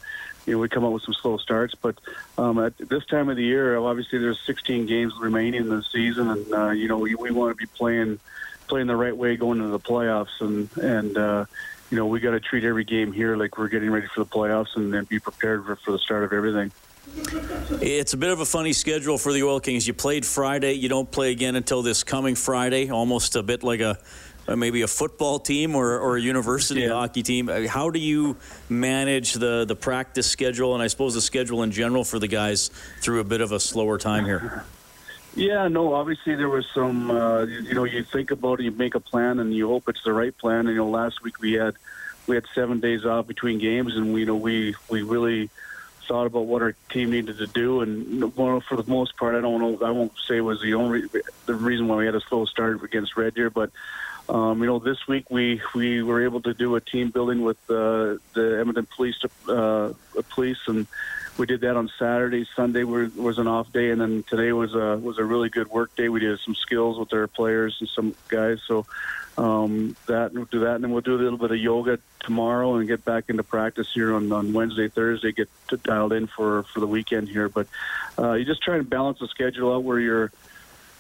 you 0.47 0.55
know 0.55 0.59
we 0.59 0.69
come 0.69 0.85
up 0.85 0.93
with 0.93 1.03
some 1.03 1.15
slow 1.15 1.37
starts. 1.39 1.75
But 1.75 1.99
um, 2.39 2.59
at 2.59 2.77
this 2.79 3.05
time 3.07 3.29
of 3.29 3.37
the 3.37 3.45
year, 3.45 3.77
obviously 3.77 4.19
there's 4.19 4.41
16 4.47 4.87
games 4.87 5.13
remaining 5.21 5.63
in 5.63 5.69
the 5.69 5.83
season, 5.83 6.31
and 6.31 6.53
uh, 6.53 6.71
you 6.71 6.89
know 6.89 6.99
we, 6.99 7.15
we 7.15 7.31
want 7.31 7.51
to 7.51 7.57
be 7.57 7.67
playing 7.67 8.21
playing 8.69 8.87
the 8.87 8.97
right 8.97 9.17
way 9.17 9.37
going 9.37 9.59
into 9.59 9.71
the 9.71 9.81
playoffs, 9.81 10.41
and 10.41 10.69
and 10.79 11.19
uh, 11.19 11.45
you 11.91 11.99
know 11.99 12.07
we 12.07 12.21
got 12.21 12.33
to 12.33 12.41
treat 12.41 12.65
every 12.65 12.85
game 12.85 13.13
here 13.13 13.37
like 13.37 13.59
we're 13.59 13.69
getting 13.69 13.91
ready 13.91 14.07
for 14.15 14.25
the 14.25 14.31
playoffs, 14.31 14.77
and 14.77 14.95
then 14.95 15.05
be 15.05 15.19
prepared 15.19 15.65
for, 15.65 15.77
for 15.77 15.93
the 15.93 15.99
start 15.99 16.25
of 16.25 16.33
everything. 16.33 16.71
It's 17.81 18.15
a 18.15 18.17
bit 18.17 18.31
of 18.31 18.41
a 18.41 18.45
funny 18.45 18.73
schedule 18.73 19.17
for 19.17 19.33
the 19.33 19.43
Oil 19.45 19.61
Kings. 19.61 19.87
You 19.87 19.95
played 19.95 20.27
Friday, 20.27 20.73
you 20.73 20.89
don't 20.89 21.11
play 21.11 21.31
again 21.31 21.55
until 21.55 21.83
this 21.83 22.03
coming 22.03 22.35
Friday, 22.35 22.91
almost 22.91 23.37
a 23.37 23.43
bit 23.43 23.63
like 23.63 23.81
a 23.81 23.99
maybe 24.55 24.83
a 24.83 24.87
football 24.87 25.39
team 25.39 25.75
or, 25.75 25.99
or 25.99 26.17
a 26.17 26.21
university 26.21 26.83
yeah. 26.83 26.91
hockey 26.91 27.23
team. 27.23 27.49
Uh, 27.49 27.67
how 27.67 27.91
do 27.91 27.99
you 27.99 28.37
manage 28.69 29.33
the, 29.35 29.65
the 29.65 29.75
practice 29.75 30.31
schedule 30.31 30.75
and 30.75 30.83
I 30.83 30.87
suppose 30.87 31.15
the 31.15 31.21
schedule 31.21 31.63
in 31.63 31.73
general 31.73 32.05
for 32.05 32.19
the 32.19 32.29
guys 32.29 32.71
through 33.01 33.21
a 33.21 33.25
bit 33.25 33.41
of 33.41 33.53
a 33.53 33.59
slower 33.59 33.99
time 33.99 34.25
here? 34.25 34.65
Yeah, 35.35 35.69
no, 35.69 35.93
obviously 35.93 36.35
there 36.35 36.49
was 36.49 36.67
some, 36.73 37.11
uh, 37.11 37.45
you 37.45 37.75
know, 37.75 37.85
you 37.85 38.03
think 38.05 38.31
about 38.31 38.61
it, 38.61 38.65
you 38.65 38.71
make 38.71 38.95
a 38.95 39.01
plan 39.01 39.39
and 39.39 39.53
you 39.53 39.69
hope 39.69 39.89
it's 39.89 40.03
the 40.03 40.13
right 40.13 40.37
plan. 40.37 40.61
And, 40.61 40.71
you 40.71 40.77
know, 40.77 40.89
last 40.89 41.23
week 41.23 41.41
we 41.41 41.55
had, 41.55 41.75
we 42.27 42.37
had 42.37 42.45
seven 42.55 42.81
days 42.81 43.05
off 43.05 43.27
between 43.27 43.59
games 43.59 43.97
and 43.97 44.15
we, 44.15 44.21
you 44.21 44.27
know, 44.27 44.37
we, 44.37 44.75
we 44.89 45.03
really 45.03 45.51
thought 46.09 46.27
about 46.27 46.47
what 46.47 46.63
our 46.63 46.75
team 46.91 47.11
needed 47.11 47.37
to 47.39 47.47
do. 47.49 47.83
And 47.83 48.35
well, 48.37 48.61
for 48.61 48.77
the 48.77 48.91
most 48.91 49.17
part, 49.17 49.35
I 49.35 49.41
don't 49.41 49.61
know, 49.61 49.87
I 49.87 49.91
won't 49.91 50.13
say 50.27 50.39
it 50.39 50.41
was 50.41 50.63
the 50.63 50.75
only, 50.75 51.03
the 51.47 51.55
reason 51.55 51.89
why 51.89 51.97
we 51.97 52.07
had 52.07 52.15
a 52.15 52.21
slow 52.21 52.47
start 52.47 52.83
against 52.83 53.17
Red 53.17 53.35
Deer, 53.35 53.51
but 53.51 53.71
um, 54.29 54.61
you 54.61 54.67
know, 54.67 54.79
this 54.79 55.07
week 55.07 55.31
we 55.31 55.61
we 55.75 56.03
were 56.03 56.25
able 56.25 56.41
to 56.43 56.55
do 56.55 56.75
a 56.75 56.81
team 56.81 57.11
building 57.11 57.43
with 57.43 57.59
uh, 57.71 58.19
the 58.35 58.57
Edmonton 58.59 58.87
Police 58.87 59.19
uh, 59.49 59.93
Police, 60.31 60.59
and 60.67 60.87
we 61.39 61.47
did 61.47 61.61
that 61.61 61.77
on 61.77 61.91
Saturday. 61.99 62.47
Sunday 62.57 62.83
were, 62.83 63.11
was 63.15 63.39
an 63.39 63.47
off 63.47 63.73
day, 63.73 63.91
and 63.91 64.01
then 64.01 64.25
today 64.25 64.53
was 64.53 64.75
a 64.75 64.97
was 64.97 65.19
a 65.19 65.25
really 65.25 65.49
good 65.49 65.69
work 65.69 65.95
day. 65.95 66.09
We 66.09 66.21
did 66.21 66.39
some 66.41 66.57
skills 66.57 66.99
with 66.99 67.13
our 67.13 67.29
players 67.29 67.77
and 67.79 67.89
some 67.89 68.15
guys. 68.29 68.61
So 68.67 68.87
um, 69.39 69.95
that 70.07 70.33
we'll 70.33 70.47
do 70.47 70.61
that, 70.61 70.77
and 70.77 70.85
then 70.85 70.91
we'll 70.91 71.03
do 71.03 71.15
a 71.15 71.23
little 71.23 71.39
bit 71.39 71.53
of 71.53 71.59
yoga 71.59 71.99
tomorrow 72.21 72.75
and 72.75 72.89
get 72.89 73.05
back 73.05 73.25
into 73.29 73.45
practice 73.45 73.93
here 73.95 74.13
on, 74.13 74.33
on 74.33 74.53
Wednesday, 74.53 74.89
Thursday. 74.89 75.31
Get 75.31 75.49
dialed 75.85 76.13
in 76.13 76.27
for 76.27 76.65
for 76.65 76.81
the 76.81 76.87
weekend 76.89 77.29
here, 77.29 77.49
but 77.49 77.69
uh, 78.19 78.33
you 78.33 78.45
just 78.45 78.63
try 78.63 78.77
and 78.77 78.89
balance 78.89 79.21
the 79.21 79.29
schedule 79.29 79.73
out 79.73 79.85
where 79.85 80.01
you're 80.01 80.33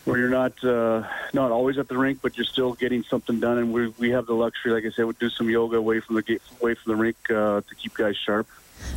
where 0.07 0.18
you're 0.18 0.28
not 0.28 0.62
uh, 0.64 1.02
not 1.34 1.50
always 1.50 1.78
at 1.78 1.88
the 1.88 1.98
rink, 1.98 2.20
but 2.22 2.36
you're 2.36 2.46
still 2.46 2.72
getting 2.74 3.02
something 3.02 3.40
done. 3.40 3.59
And 3.59 3.72
we 3.72 3.88
we 3.98 4.11
have 4.11 4.26
the 4.26 4.34
luxury, 4.34 4.72
like 4.72 4.84
I 4.86 4.90
said, 4.90 5.04
we 5.04 5.12
do 5.14 5.28
some 5.28 5.50
yoga 5.50 5.76
away 5.76 6.00
from 6.00 6.14
the 6.14 6.40
away 6.61 6.74
from 6.74 6.92
the 6.92 6.96
rink 6.96 7.16
uh, 7.28 7.61
to 7.61 7.74
keep 7.76 7.94
guys 7.94 8.16
sharp. 8.16 8.46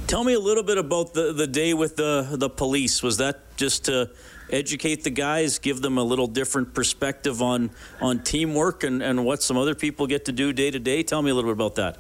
Tell 0.07 0.23
me 0.23 0.33
a 0.33 0.39
little 0.39 0.63
bit 0.63 0.77
about 0.77 1.13
the 1.13 1.33
the 1.33 1.47
day 1.47 1.73
with 1.73 1.95
the 1.95 2.27
the 2.31 2.49
police. 2.49 3.01
Was 3.01 3.17
that 3.17 3.57
just 3.57 3.85
to 3.85 4.11
educate 4.51 5.03
the 5.03 5.09
guys, 5.09 5.59
give 5.59 5.81
them 5.81 5.97
a 5.97 6.03
little 6.03 6.27
different 6.27 6.73
perspective 6.73 7.41
on 7.41 7.71
on 8.01 8.19
teamwork 8.19 8.83
and 8.83 9.01
and 9.01 9.25
what 9.25 9.41
some 9.41 9.57
other 9.57 9.75
people 9.75 10.05
get 10.05 10.25
to 10.25 10.31
do 10.31 10.53
day 10.53 10.69
to 10.69 10.79
day? 10.79 11.01
Tell 11.01 11.21
me 11.21 11.31
a 11.31 11.35
little 11.35 11.49
bit 11.49 11.57
about 11.57 11.75
that. 11.75 11.99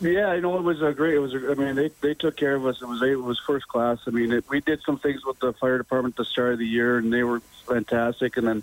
Yeah, 0.00 0.34
you 0.34 0.40
know, 0.40 0.58
it 0.58 0.62
was 0.62 0.82
a 0.82 0.92
great. 0.92 1.14
It 1.14 1.20
was. 1.20 1.32
A, 1.32 1.52
I 1.52 1.54
mean, 1.54 1.76
they 1.76 1.90
they 2.00 2.14
took 2.14 2.36
care 2.36 2.56
of 2.56 2.66
us. 2.66 2.82
It 2.82 2.88
was 2.88 3.00
it 3.02 3.22
was 3.22 3.40
first 3.46 3.68
class. 3.68 3.98
I 4.06 4.10
mean, 4.10 4.32
it, 4.32 4.44
we 4.48 4.60
did 4.60 4.82
some 4.84 4.98
things 4.98 5.24
with 5.24 5.38
the 5.38 5.52
fire 5.52 5.78
department 5.78 6.14
at 6.14 6.16
the 6.16 6.24
start 6.24 6.54
of 6.54 6.58
the 6.58 6.66
year, 6.66 6.98
and 6.98 7.12
they 7.12 7.22
were 7.22 7.40
fantastic. 7.62 8.36
And 8.36 8.46
then 8.46 8.62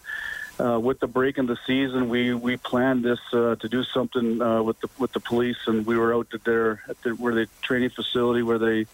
uh, 0.59 0.79
with 0.79 0.99
the 0.99 1.07
break 1.07 1.37
in 1.37 1.45
the 1.45 1.57
season, 1.65 2.09
we 2.09 2.33
we 2.33 2.57
planned 2.57 3.03
this 3.03 3.19
uh, 3.33 3.55
to 3.55 3.69
do 3.69 3.83
something 3.83 4.41
uh, 4.41 4.61
with 4.61 4.79
the 4.81 4.89
with 4.97 5.13
the 5.13 5.19
police, 5.19 5.57
and 5.67 5.85
we 5.85 5.97
were 5.97 6.13
out 6.13 6.27
at 6.33 6.43
their 6.43 6.81
at 6.87 7.01
the, 7.01 7.11
where 7.11 7.33
the 7.33 7.47
training 7.61 7.89
facility 7.89 8.43
where 8.43 8.59
they 8.59 8.85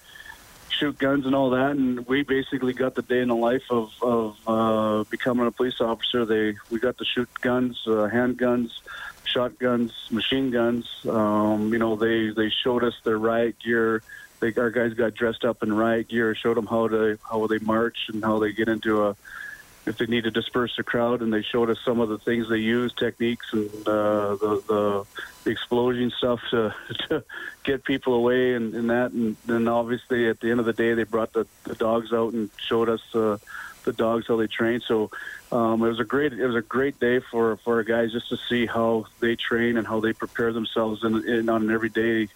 shoot 0.70 0.97
guns 0.97 1.26
and 1.26 1.34
all 1.34 1.51
that, 1.51 1.72
and 1.72 2.06
we 2.06 2.24
basically 2.24 2.74
got 2.74 2.95
the 2.95 3.01
day 3.01 3.22
in 3.22 3.30
the 3.30 3.36
life 3.36 3.64
of 3.70 3.91
of 4.01 4.38
uh, 4.47 5.03
becoming 5.10 5.47
a 5.47 5.51
police 5.51 5.82
officer. 5.82 6.26
They 6.26 6.56
we 6.70 6.80
got 6.80 6.97
to 6.99 7.06
shoot 7.06 7.30
guns, 7.41 7.82
uh, 7.88 8.10
handguns 8.12 8.72
shotguns, 9.36 9.91
machine 10.12 10.49
guns. 10.49 10.88
Um, 11.08 11.74
you 11.74 11.80
know, 11.80 11.95
they 11.95 12.30
they 12.30 12.49
showed 12.49 12.84
us 12.84 12.93
their 13.03 13.18
riot 13.18 13.60
gear. 13.60 14.01
They, 14.39 14.53
our 14.56 14.70
guys 14.70 14.93
got 14.93 15.14
dressed 15.14 15.45
up 15.45 15.64
in 15.64 15.74
riot 15.74 16.08
gear, 16.08 16.36
showed 16.36 16.58
them 16.58 16.66
how 16.66 16.88
to 16.88 17.20
how 17.30 17.45
they 17.47 17.60
march 17.60 17.97
and 18.08 18.24
how 18.24 18.39
they 18.39 18.53
get 18.53 18.70
into 18.70 19.08
a 19.08 19.16
if 19.86 19.97
they 19.97 20.05
need 20.05 20.23
to 20.23 20.31
disperse 20.31 20.75
the 20.77 20.83
crowd, 20.83 21.21
and 21.21 21.31
they 21.31 21.43
showed 21.43 21.69
us 21.69 21.77
some 21.86 21.99
of 21.99 22.09
the 22.09 22.17
things 22.17 22.49
they 22.49 22.57
use, 22.57 22.93
techniques, 22.93 23.45
and 23.53 23.69
uh, 23.88 24.36
the, 24.36 25.05
the 25.43 25.51
explosion 25.51 26.11
stuff 26.17 26.39
to, 26.51 26.73
to 27.09 27.23
get 27.63 27.83
people 27.83 28.13
away, 28.13 28.53
and, 28.53 28.73
and 28.73 28.89
that. 28.89 29.11
And 29.11 29.38
then 29.45 29.67
obviously 29.67 30.27
at 30.27 30.39
the 30.39 30.51
end 30.51 30.59
of 30.59 30.65
the 30.65 30.73
day, 30.73 30.93
they 30.93 31.03
brought 31.03 31.33
the, 31.33 31.45
the 31.63 31.75
dogs 31.75 32.11
out 32.11 32.33
and 32.33 32.49
showed 32.67 32.89
us 32.89 33.01
uh, 33.13 33.38
the 33.83 33.93
dogs 33.93 34.25
how 34.27 34.36
they 34.38 34.47
train. 34.47 34.81
So 34.88 35.11
um, 35.51 35.83
it 35.83 35.88
was 35.88 35.99
a 35.99 36.03
great 36.03 36.33
it 36.33 36.45
was 36.45 36.55
a 36.55 36.61
great 36.61 36.99
day 36.99 37.19
for 37.31 37.57
for 37.57 37.75
our 37.75 37.83
guys 37.83 38.11
just 38.11 38.29
to 38.29 38.38
see 38.49 38.65
how 38.65 39.05
they 39.19 39.36
train 39.36 39.77
and 39.77 39.88
how 39.88 39.99
they 39.99 40.13
prepare 40.13 40.51
themselves 40.51 41.03
in, 41.03 41.27
in 41.27 41.49
on 41.49 41.63
an 41.63 41.71
everyday 41.71 42.27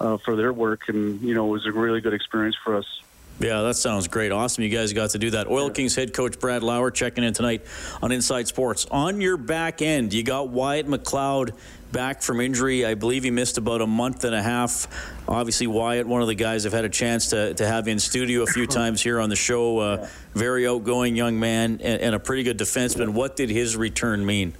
uh, 0.00 0.18
for 0.18 0.36
their 0.36 0.52
work, 0.52 0.88
and 0.88 1.20
you 1.22 1.34
know 1.34 1.46
it 1.46 1.52
was 1.52 1.66
a 1.66 1.72
really 1.72 2.00
good 2.00 2.14
experience 2.14 2.56
for 2.62 2.76
us. 2.76 3.00
Yeah, 3.38 3.62
that 3.62 3.74
sounds 3.74 4.08
great. 4.08 4.32
Awesome. 4.32 4.64
You 4.64 4.70
guys 4.70 4.94
got 4.94 5.10
to 5.10 5.18
do 5.18 5.30
that. 5.30 5.46
Oil 5.46 5.68
Kings 5.68 5.94
head 5.94 6.14
coach 6.14 6.40
Brad 6.40 6.62
Lauer 6.62 6.90
checking 6.90 7.22
in 7.22 7.34
tonight 7.34 7.66
on 8.00 8.10
Inside 8.10 8.48
Sports. 8.48 8.86
On 8.90 9.20
your 9.20 9.36
back 9.36 9.82
end, 9.82 10.14
you 10.14 10.22
got 10.22 10.48
Wyatt 10.48 10.86
McLeod 10.86 11.52
back 11.92 12.22
from 12.22 12.40
injury. 12.40 12.86
I 12.86 12.94
believe 12.94 13.24
he 13.24 13.30
missed 13.30 13.58
about 13.58 13.82
a 13.82 13.86
month 13.86 14.24
and 14.24 14.34
a 14.34 14.42
half. 14.42 14.86
Obviously, 15.28 15.66
Wyatt, 15.66 16.06
one 16.06 16.22
of 16.22 16.28
the 16.28 16.34
guys 16.34 16.64
I've 16.64 16.72
had 16.72 16.86
a 16.86 16.90
chance 16.90 17.28
to, 17.28 17.52
to 17.54 17.66
have 17.66 17.88
in 17.88 17.98
studio 17.98 18.42
a 18.42 18.46
few 18.46 18.66
times 18.66 19.02
here 19.02 19.20
on 19.20 19.28
the 19.28 19.36
show. 19.36 19.78
Uh, 19.78 20.08
very 20.34 20.66
outgoing 20.66 21.14
young 21.14 21.38
man 21.38 21.80
and, 21.82 22.00
and, 22.00 22.14
a 22.14 22.18
pretty 22.18 22.42
good 22.42 22.58
defenseman. 22.58 23.10
What 23.10 23.36
did 23.36 23.50
his 23.50 23.76
return 23.76 24.24
mean? 24.24 24.54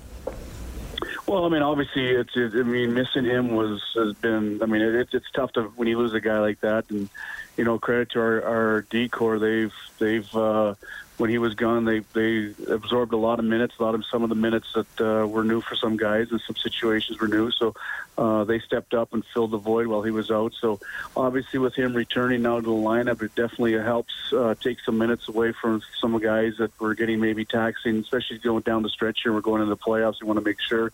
Well, 1.26 1.44
I 1.44 1.48
mean, 1.48 1.62
obviously, 1.62 2.08
it's. 2.08 2.36
It, 2.36 2.52
I 2.54 2.62
mean, 2.62 2.94
missing 2.94 3.24
him 3.24 3.56
was 3.56 3.82
has 3.94 4.12
been. 4.14 4.62
I 4.62 4.66
mean, 4.66 4.82
it, 4.82 5.08
it's 5.12 5.30
tough 5.34 5.52
to 5.52 5.62
when 5.76 5.88
you 5.88 5.98
lose 5.98 6.14
a 6.14 6.20
guy 6.20 6.38
like 6.38 6.60
that, 6.60 6.88
and 6.90 7.08
you 7.56 7.64
know, 7.64 7.78
credit 7.78 8.10
to 8.10 8.20
our, 8.20 8.42
our 8.42 8.82
D 8.82 9.08
corps. 9.08 9.38
They've 9.38 9.72
they've 9.98 10.34
uh, 10.34 10.74
when 11.18 11.30
he 11.30 11.38
was 11.38 11.54
gone, 11.54 11.84
they 11.84 12.00
they 12.12 12.52
absorbed 12.68 13.12
a 13.12 13.16
lot 13.16 13.38
of 13.38 13.44
minutes. 13.44 13.74
A 13.78 13.82
lot 13.82 13.94
of 13.94 14.04
some 14.10 14.22
of 14.22 14.28
the 14.28 14.34
minutes 14.34 14.66
that 14.74 15.00
uh, 15.00 15.26
were 15.26 15.44
new 15.44 15.60
for 15.60 15.74
some 15.74 15.96
guys, 15.96 16.30
and 16.30 16.40
some 16.46 16.56
situations 16.56 17.20
were 17.20 17.28
new. 17.28 17.50
So 17.50 17.74
uh, 18.18 18.44
they 18.44 18.58
stepped 18.58 18.92
up 18.92 19.14
and 19.14 19.24
filled 19.32 19.52
the 19.52 19.58
void 19.58 19.86
while 19.86 20.02
he 20.02 20.10
was 20.10 20.30
out. 20.30 20.52
So 20.60 20.78
obviously, 21.16 21.58
with 21.58 21.74
him 21.74 21.94
returning 21.94 22.42
now 22.42 22.56
to 22.56 22.62
the 22.62 22.70
lineup, 22.70 23.22
it 23.22 23.34
definitely 23.34 23.72
helps 23.74 24.12
uh, 24.32 24.54
take 24.60 24.78
some 24.80 24.98
minutes 24.98 25.28
away 25.28 25.52
from 25.52 25.80
some 26.00 26.18
guys 26.18 26.54
that 26.58 26.78
were 26.78 26.94
getting 26.94 27.20
maybe 27.20 27.44
taxing, 27.44 27.98
especially 28.00 28.38
going 28.38 28.62
down 28.62 28.82
the 28.82 28.90
stretch 28.90 29.20
here. 29.22 29.32
We're 29.32 29.40
going 29.40 29.62
into 29.62 29.74
the 29.74 29.80
playoffs. 29.80 30.20
We 30.20 30.26
want 30.26 30.38
to 30.38 30.44
make 30.44 30.60
sure 30.60 30.92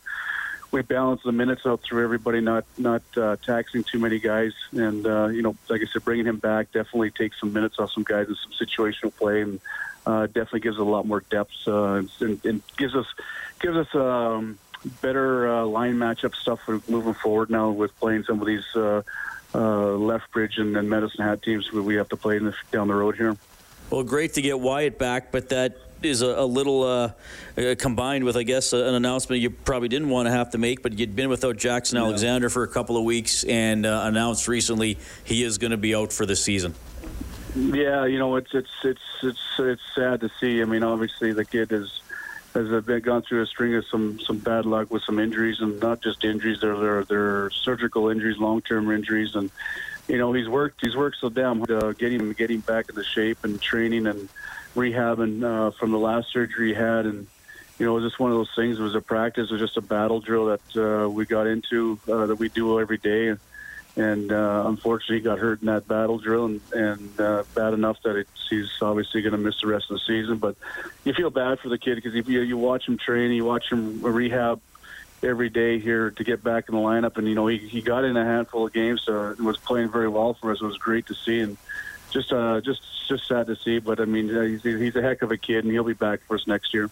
we 0.73 0.83
balance 0.83 1.20
the 1.23 1.33
minutes 1.33 1.66
out 1.66 1.83
through 1.83 2.03
everybody, 2.03 2.41
not 2.41 2.64
not 2.79 3.03
uh, 3.16 3.37
taxing 3.45 3.85
too 3.85 3.99
many 3.99 4.18
guys. 4.18 4.53
And 4.73 5.07
uh, 5.07 5.27
you 5.27 5.43
know, 5.43 5.55
like 5.68 5.83
I 5.83 5.85
said, 5.85 6.05
bringing 6.05 6.27
him 6.27 6.39
back 6.39 6.73
definitely 6.73 7.11
takes 7.11 7.39
some 7.39 7.53
minutes 7.53 7.79
off 7.79 7.93
some 7.93 8.03
guys 8.03 8.27
and 8.29 8.37
some 8.37 8.53
situational 8.53 9.14
play, 9.14 9.43
and 9.43 9.61
uh, 10.07 10.27
definitely 10.27 10.61
gives 10.61 10.79
a 10.79 10.85
lot 10.85 11.07
more 11.07 11.20
depth 11.20 11.53
uh, 11.68 12.03
and, 12.20 12.45
and 12.45 12.62
gives 12.77 12.97
us 12.97 13.07
gives 13.61 13.77
us 13.77 13.95
um, 13.95 14.59
better 15.03 15.49
uh, 15.49 15.64
line 15.64 15.95
matchup 15.95 16.35
stuff 16.35 16.61
moving 16.89 17.14
forward 17.14 17.51
now 17.51 17.70
with 17.70 17.97
playing 18.01 18.25
some 18.25 18.41
of 18.41 18.47
these 18.47 18.64
uh, 18.75 19.03
uh, 19.55 19.93
Lethbridge 19.93 20.59
and, 20.59 20.77
and 20.77 20.89
Medicine 20.89 21.25
Hat 21.25 21.43
teams 21.43 21.70
we 21.70 21.95
have 21.97 22.09
to 22.09 22.16
play 22.16 22.37
in 22.37 22.47
the, 22.47 22.55
down 22.70 22.89
the 22.89 22.95
road 22.95 23.16
here. 23.16 23.37
Well, 23.91 24.03
great 24.03 24.35
to 24.35 24.43
get 24.43 24.59
Wyatt 24.59 24.99
back, 24.99 25.31
but 25.31 25.51
that 25.51 25.77
is 26.05 26.22
a, 26.22 26.26
a 26.26 26.46
little 26.46 26.82
uh, 26.82 27.12
uh, 27.57 27.74
combined 27.78 28.24
with, 28.24 28.36
I 28.36 28.42
guess, 28.42 28.72
an 28.72 28.94
announcement 28.94 29.42
you 29.42 29.50
probably 29.50 29.88
didn't 29.88 30.09
want 30.09 30.26
to 30.26 30.32
have 30.32 30.50
to 30.50 30.59
make, 30.59 30.82
but 30.82 30.98
you'd 30.98 31.16
been 31.16 31.28
without 31.28 31.57
Jackson. 31.57 31.98
Alexander 31.98 32.48
for 32.48 32.62
a 32.62 32.68
couple 32.68 32.96
of 32.96 33.05
weeks 33.05 33.44
and 33.44 33.86
uh, 33.86 34.03
announced 34.05 34.48
recently 34.48 34.98
he 35.24 35.42
is 35.42 35.59
going 35.59 35.70
to 35.70 35.76
be 35.76 35.94
out 35.94 36.12
for 36.12 36.26
the 36.26 36.36
season. 36.36 36.74
Yeah, 37.55 38.07
you 38.07 38.18
know, 38.18 38.36
it's 38.36 38.55
it's 38.55 38.70
it's 38.82 39.00
it's 39.22 39.40
it's 39.59 39.82
sad 39.94 40.20
to 40.20 40.30
see. 40.40 40.62
I 40.62 40.64
mean, 40.64 40.82
obviously 40.82 41.32
the 41.32 41.44
kid 41.44 41.70
has 41.70 42.00
has 42.55 42.84
been 42.84 43.00
gone 43.00 43.22
through 43.22 43.42
a 43.42 43.46
string 43.46 43.74
of 43.74 43.84
some 43.86 44.18
some 44.20 44.38
bad 44.38 44.64
luck 44.64 44.90
with 44.90 45.03
some 45.03 45.18
injuries, 45.18 45.61
and 45.61 45.78
not 45.80 46.00
just 46.00 46.24
injuries. 46.24 46.61
They're 46.61 46.78
they're, 46.78 47.05
they're 47.05 47.50
surgical 47.50 48.09
injuries, 48.09 48.38
long 48.38 48.62
term 48.62 48.90
injuries, 48.90 49.34
and 49.34 49.50
you 50.09 50.18
know 50.18 50.32
he's 50.32 50.48
worked 50.48 50.80
he's 50.84 50.96
worked 50.96 51.18
so 51.20 51.28
damn 51.28 51.59
hard 51.59 51.68
to 51.68 51.94
get 51.98 52.12
him 52.12 52.32
get 52.32 52.50
him 52.50 52.61
back 52.61 52.88
into 52.88 53.05
shape 53.05 53.44
and 53.44 53.61
training 53.61 54.07
and 54.07 54.28
rehabbing 54.75 55.43
uh, 55.45 55.70
from 55.73 55.91
the 55.91 55.99
last 55.99 56.33
surgery 56.33 56.68
he 56.68 56.75
had, 56.75 57.07
and 57.07 57.27
you 57.79 57.87
know, 57.87 57.97
it 57.97 58.01
was 58.01 58.11
just 58.11 58.20
one 58.20 58.31
of 58.31 58.37
those 58.37 58.51
things. 58.55 58.79
It 58.79 58.83
was 58.83 58.95
a 58.95 59.01
practice. 59.01 59.51
It 59.51 59.55
was 59.55 59.61
just 59.61 59.77
a 59.77 59.83
battle 59.83 60.20
drill 60.20 60.47
that 60.47 60.77
uh, 60.77 61.09
we 61.09 61.27
got 61.27 61.47
into 61.47 61.99
uh, 62.11 62.27
that 62.27 62.37
we 62.37 62.49
do 62.49 62.81
every 62.81 62.99
day, 62.99 63.35
and 63.97 64.33
uh, 64.33 64.64
unfortunately, 64.66 65.16
he 65.16 65.23
got 65.23 65.39
hurt 65.39 65.61
in 65.61 65.66
that 65.66 65.87
battle 65.87 66.18
drill, 66.18 66.47
and, 66.47 66.61
and 66.73 67.20
uh, 67.20 67.45
bad 67.55 67.75
enough 67.75 67.99
that 68.05 68.16
it's, 68.16 68.31
he's 68.49 68.70
obviously 68.81 69.23
going 69.23 69.33
to 69.33 69.39
miss 69.39 69.61
the 69.61 69.66
rest 69.66 69.91
of 69.91 69.99
the 69.99 70.03
season. 70.07 70.39
But 70.39 70.57
you 71.05 71.12
feel 71.12 71.31
bad 71.31 71.61
for 71.61 71.68
the 71.68 71.79
kid 71.79 71.97
because 71.97 72.14
you, 72.14 72.41
you 72.41 72.57
watch 72.57 72.87
him 72.87 72.99
train, 72.99 73.33
you 73.33 73.45
watch 73.45 73.70
him 73.70 74.01
rehab 74.03 74.61
every 75.23 75.51
day 75.51 75.79
here 75.79 76.11
to 76.11 76.25
get 76.25 76.43
back 76.43 76.68
in 76.68 76.75
the 76.75 76.81
lineup, 76.81 77.16
and 77.16 77.29
you 77.29 77.35
know 77.35 77.47
he, 77.47 77.59
he 77.59 77.81
got 77.81 78.05
in 78.05 78.16
a 78.16 78.25
handful 78.25 78.66
of 78.66 78.73
games, 78.73 79.03
so 79.03 79.35
was 79.39 79.57
playing 79.59 79.91
very 79.91 80.09
well 80.09 80.35
for 80.35 80.51
us. 80.53 80.61
It 80.61 80.64
was 80.64 80.79
great 80.79 81.07
to 81.07 81.14
see, 81.14 81.41
and 81.41 81.57
just 82.11 82.33
uh, 82.33 82.61
just 82.61 82.83
just 83.07 83.26
sad 83.28 83.46
to 83.46 83.57
see. 83.57 83.78
But 83.78 84.00
I 84.00 84.05
mean, 84.05 84.34
uh, 84.34 84.42
he's, 84.42 84.62
he's 84.62 84.96
a 84.96 85.03
heck 85.03 85.22
of 85.22 85.30
a 85.30 85.36
kid, 85.36 85.64
and 85.64 85.72
he'll 85.72 85.84
be 85.84 85.92
back 85.92 86.20
for 86.26 86.34
us 86.36 86.46
next 86.46 86.72
year. 86.74 86.90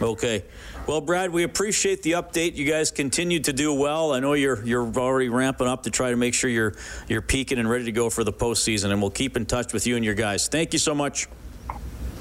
Okay. 0.00 0.44
Well, 0.86 1.00
Brad, 1.00 1.30
we 1.30 1.44
appreciate 1.44 2.02
the 2.02 2.12
update. 2.12 2.56
You 2.56 2.68
guys 2.68 2.90
continue 2.90 3.40
to 3.40 3.52
do 3.52 3.72
well. 3.72 4.12
I 4.12 4.20
know 4.20 4.32
you're 4.32 4.64
you're 4.64 4.86
already 4.96 5.28
ramping 5.28 5.68
up 5.68 5.84
to 5.84 5.90
try 5.90 6.10
to 6.10 6.16
make 6.16 6.34
sure 6.34 6.50
you're 6.50 6.74
you're 7.08 7.22
peaking 7.22 7.58
and 7.58 7.70
ready 7.70 7.84
to 7.84 7.92
go 7.92 8.10
for 8.10 8.24
the 8.24 8.32
postseason, 8.32 8.90
and 8.90 9.00
we'll 9.00 9.10
keep 9.10 9.36
in 9.36 9.46
touch 9.46 9.72
with 9.72 9.86
you 9.86 9.96
and 9.96 10.04
your 10.04 10.14
guys. 10.14 10.48
Thank 10.48 10.72
you 10.72 10.78
so 10.78 10.94
much. 10.94 11.28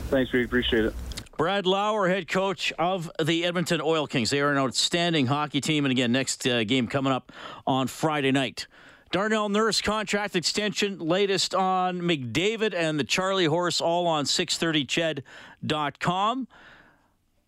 Thanks, 0.09 0.31
we 0.31 0.43
appreciate 0.43 0.85
it. 0.85 0.93
Brad 1.35 1.65
Lauer, 1.65 2.07
head 2.07 2.27
coach 2.27 2.71
of 2.77 3.09
the 3.21 3.45
Edmonton 3.45 3.81
Oil 3.81 4.05
Kings. 4.05 4.29
They 4.29 4.39
are 4.39 4.51
an 4.51 4.59
outstanding 4.59 5.25
hockey 5.25 5.61
team, 5.61 5.83
and 5.83 5.91
again, 5.91 6.11
next 6.11 6.45
uh, 6.45 6.63
game 6.63 6.87
coming 6.87 7.11
up 7.11 7.31
on 7.65 7.87
Friday 7.87 8.31
night. 8.31 8.67
Darnell 9.13 9.47
Nurse 9.47 9.79
contract 9.79 10.35
extension, 10.35 10.97
latest 10.97 11.53
on 11.53 12.01
McDavid 12.01 12.73
and 12.73 12.99
the 12.99 13.03
Charlie 13.03 13.45
Horse, 13.45 13.79
all 13.79 14.07
on 14.07 14.25
630ched.com. 14.25 16.47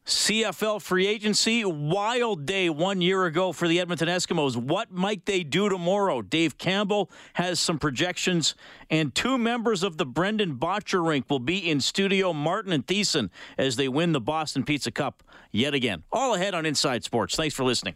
CFL 0.05 0.79
free 0.79 1.07
agency, 1.07 1.65
wild 1.65 2.45
day 2.45 2.69
one 2.69 3.01
year 3.01 3.25
ago 3.25 3.51
for 3.51 3.67
the 3.67 3.79
Edmonton 3.79 4.07
Eskimos. 4.07 4.55
What 4.55 4.91
might 4.91 5.25
they 5.25 5.41
do 5.41 5.67
tomorrow? 5.67 6.21
Dave 6.21 6.59
Campbell 6.59 7.09
has 7.33 7.59
some 7.59 7.79
projections, 7.79 8.53
and 8.91 9.15
two 9.15 9.39
members 9.39 9.81
of 9.81 9.97
the 9.97 10.05
Brendan 10.05 10.57
Bottcher 10.57 11.03
rink 11.03 11.31
will 11.31 11.39
be 11.39 11.67
in 11.67 11.81
studio, 11.81 12.31
Martin 12.31 12.73
and 12.73 12.85
Thiessen, 12.85 13.31
as 13.57 13.75
they 13.75 13.87
win 13.87 14.11
the 14.11 14.21
Boston 14.21 14.63
Pizza 14.63 14.91
Cup 14.91 15.23
yet 15.51 15.73
again. 15.73 16.03
All 16.11 16.35
ahead 16.35 16.53
on 16.53 16.67
Inside 16.67 17.03
Sports. 17.03 17.35
Thanks 17.35 17.55
for 17.55 17.63
listening. 17.63 17.95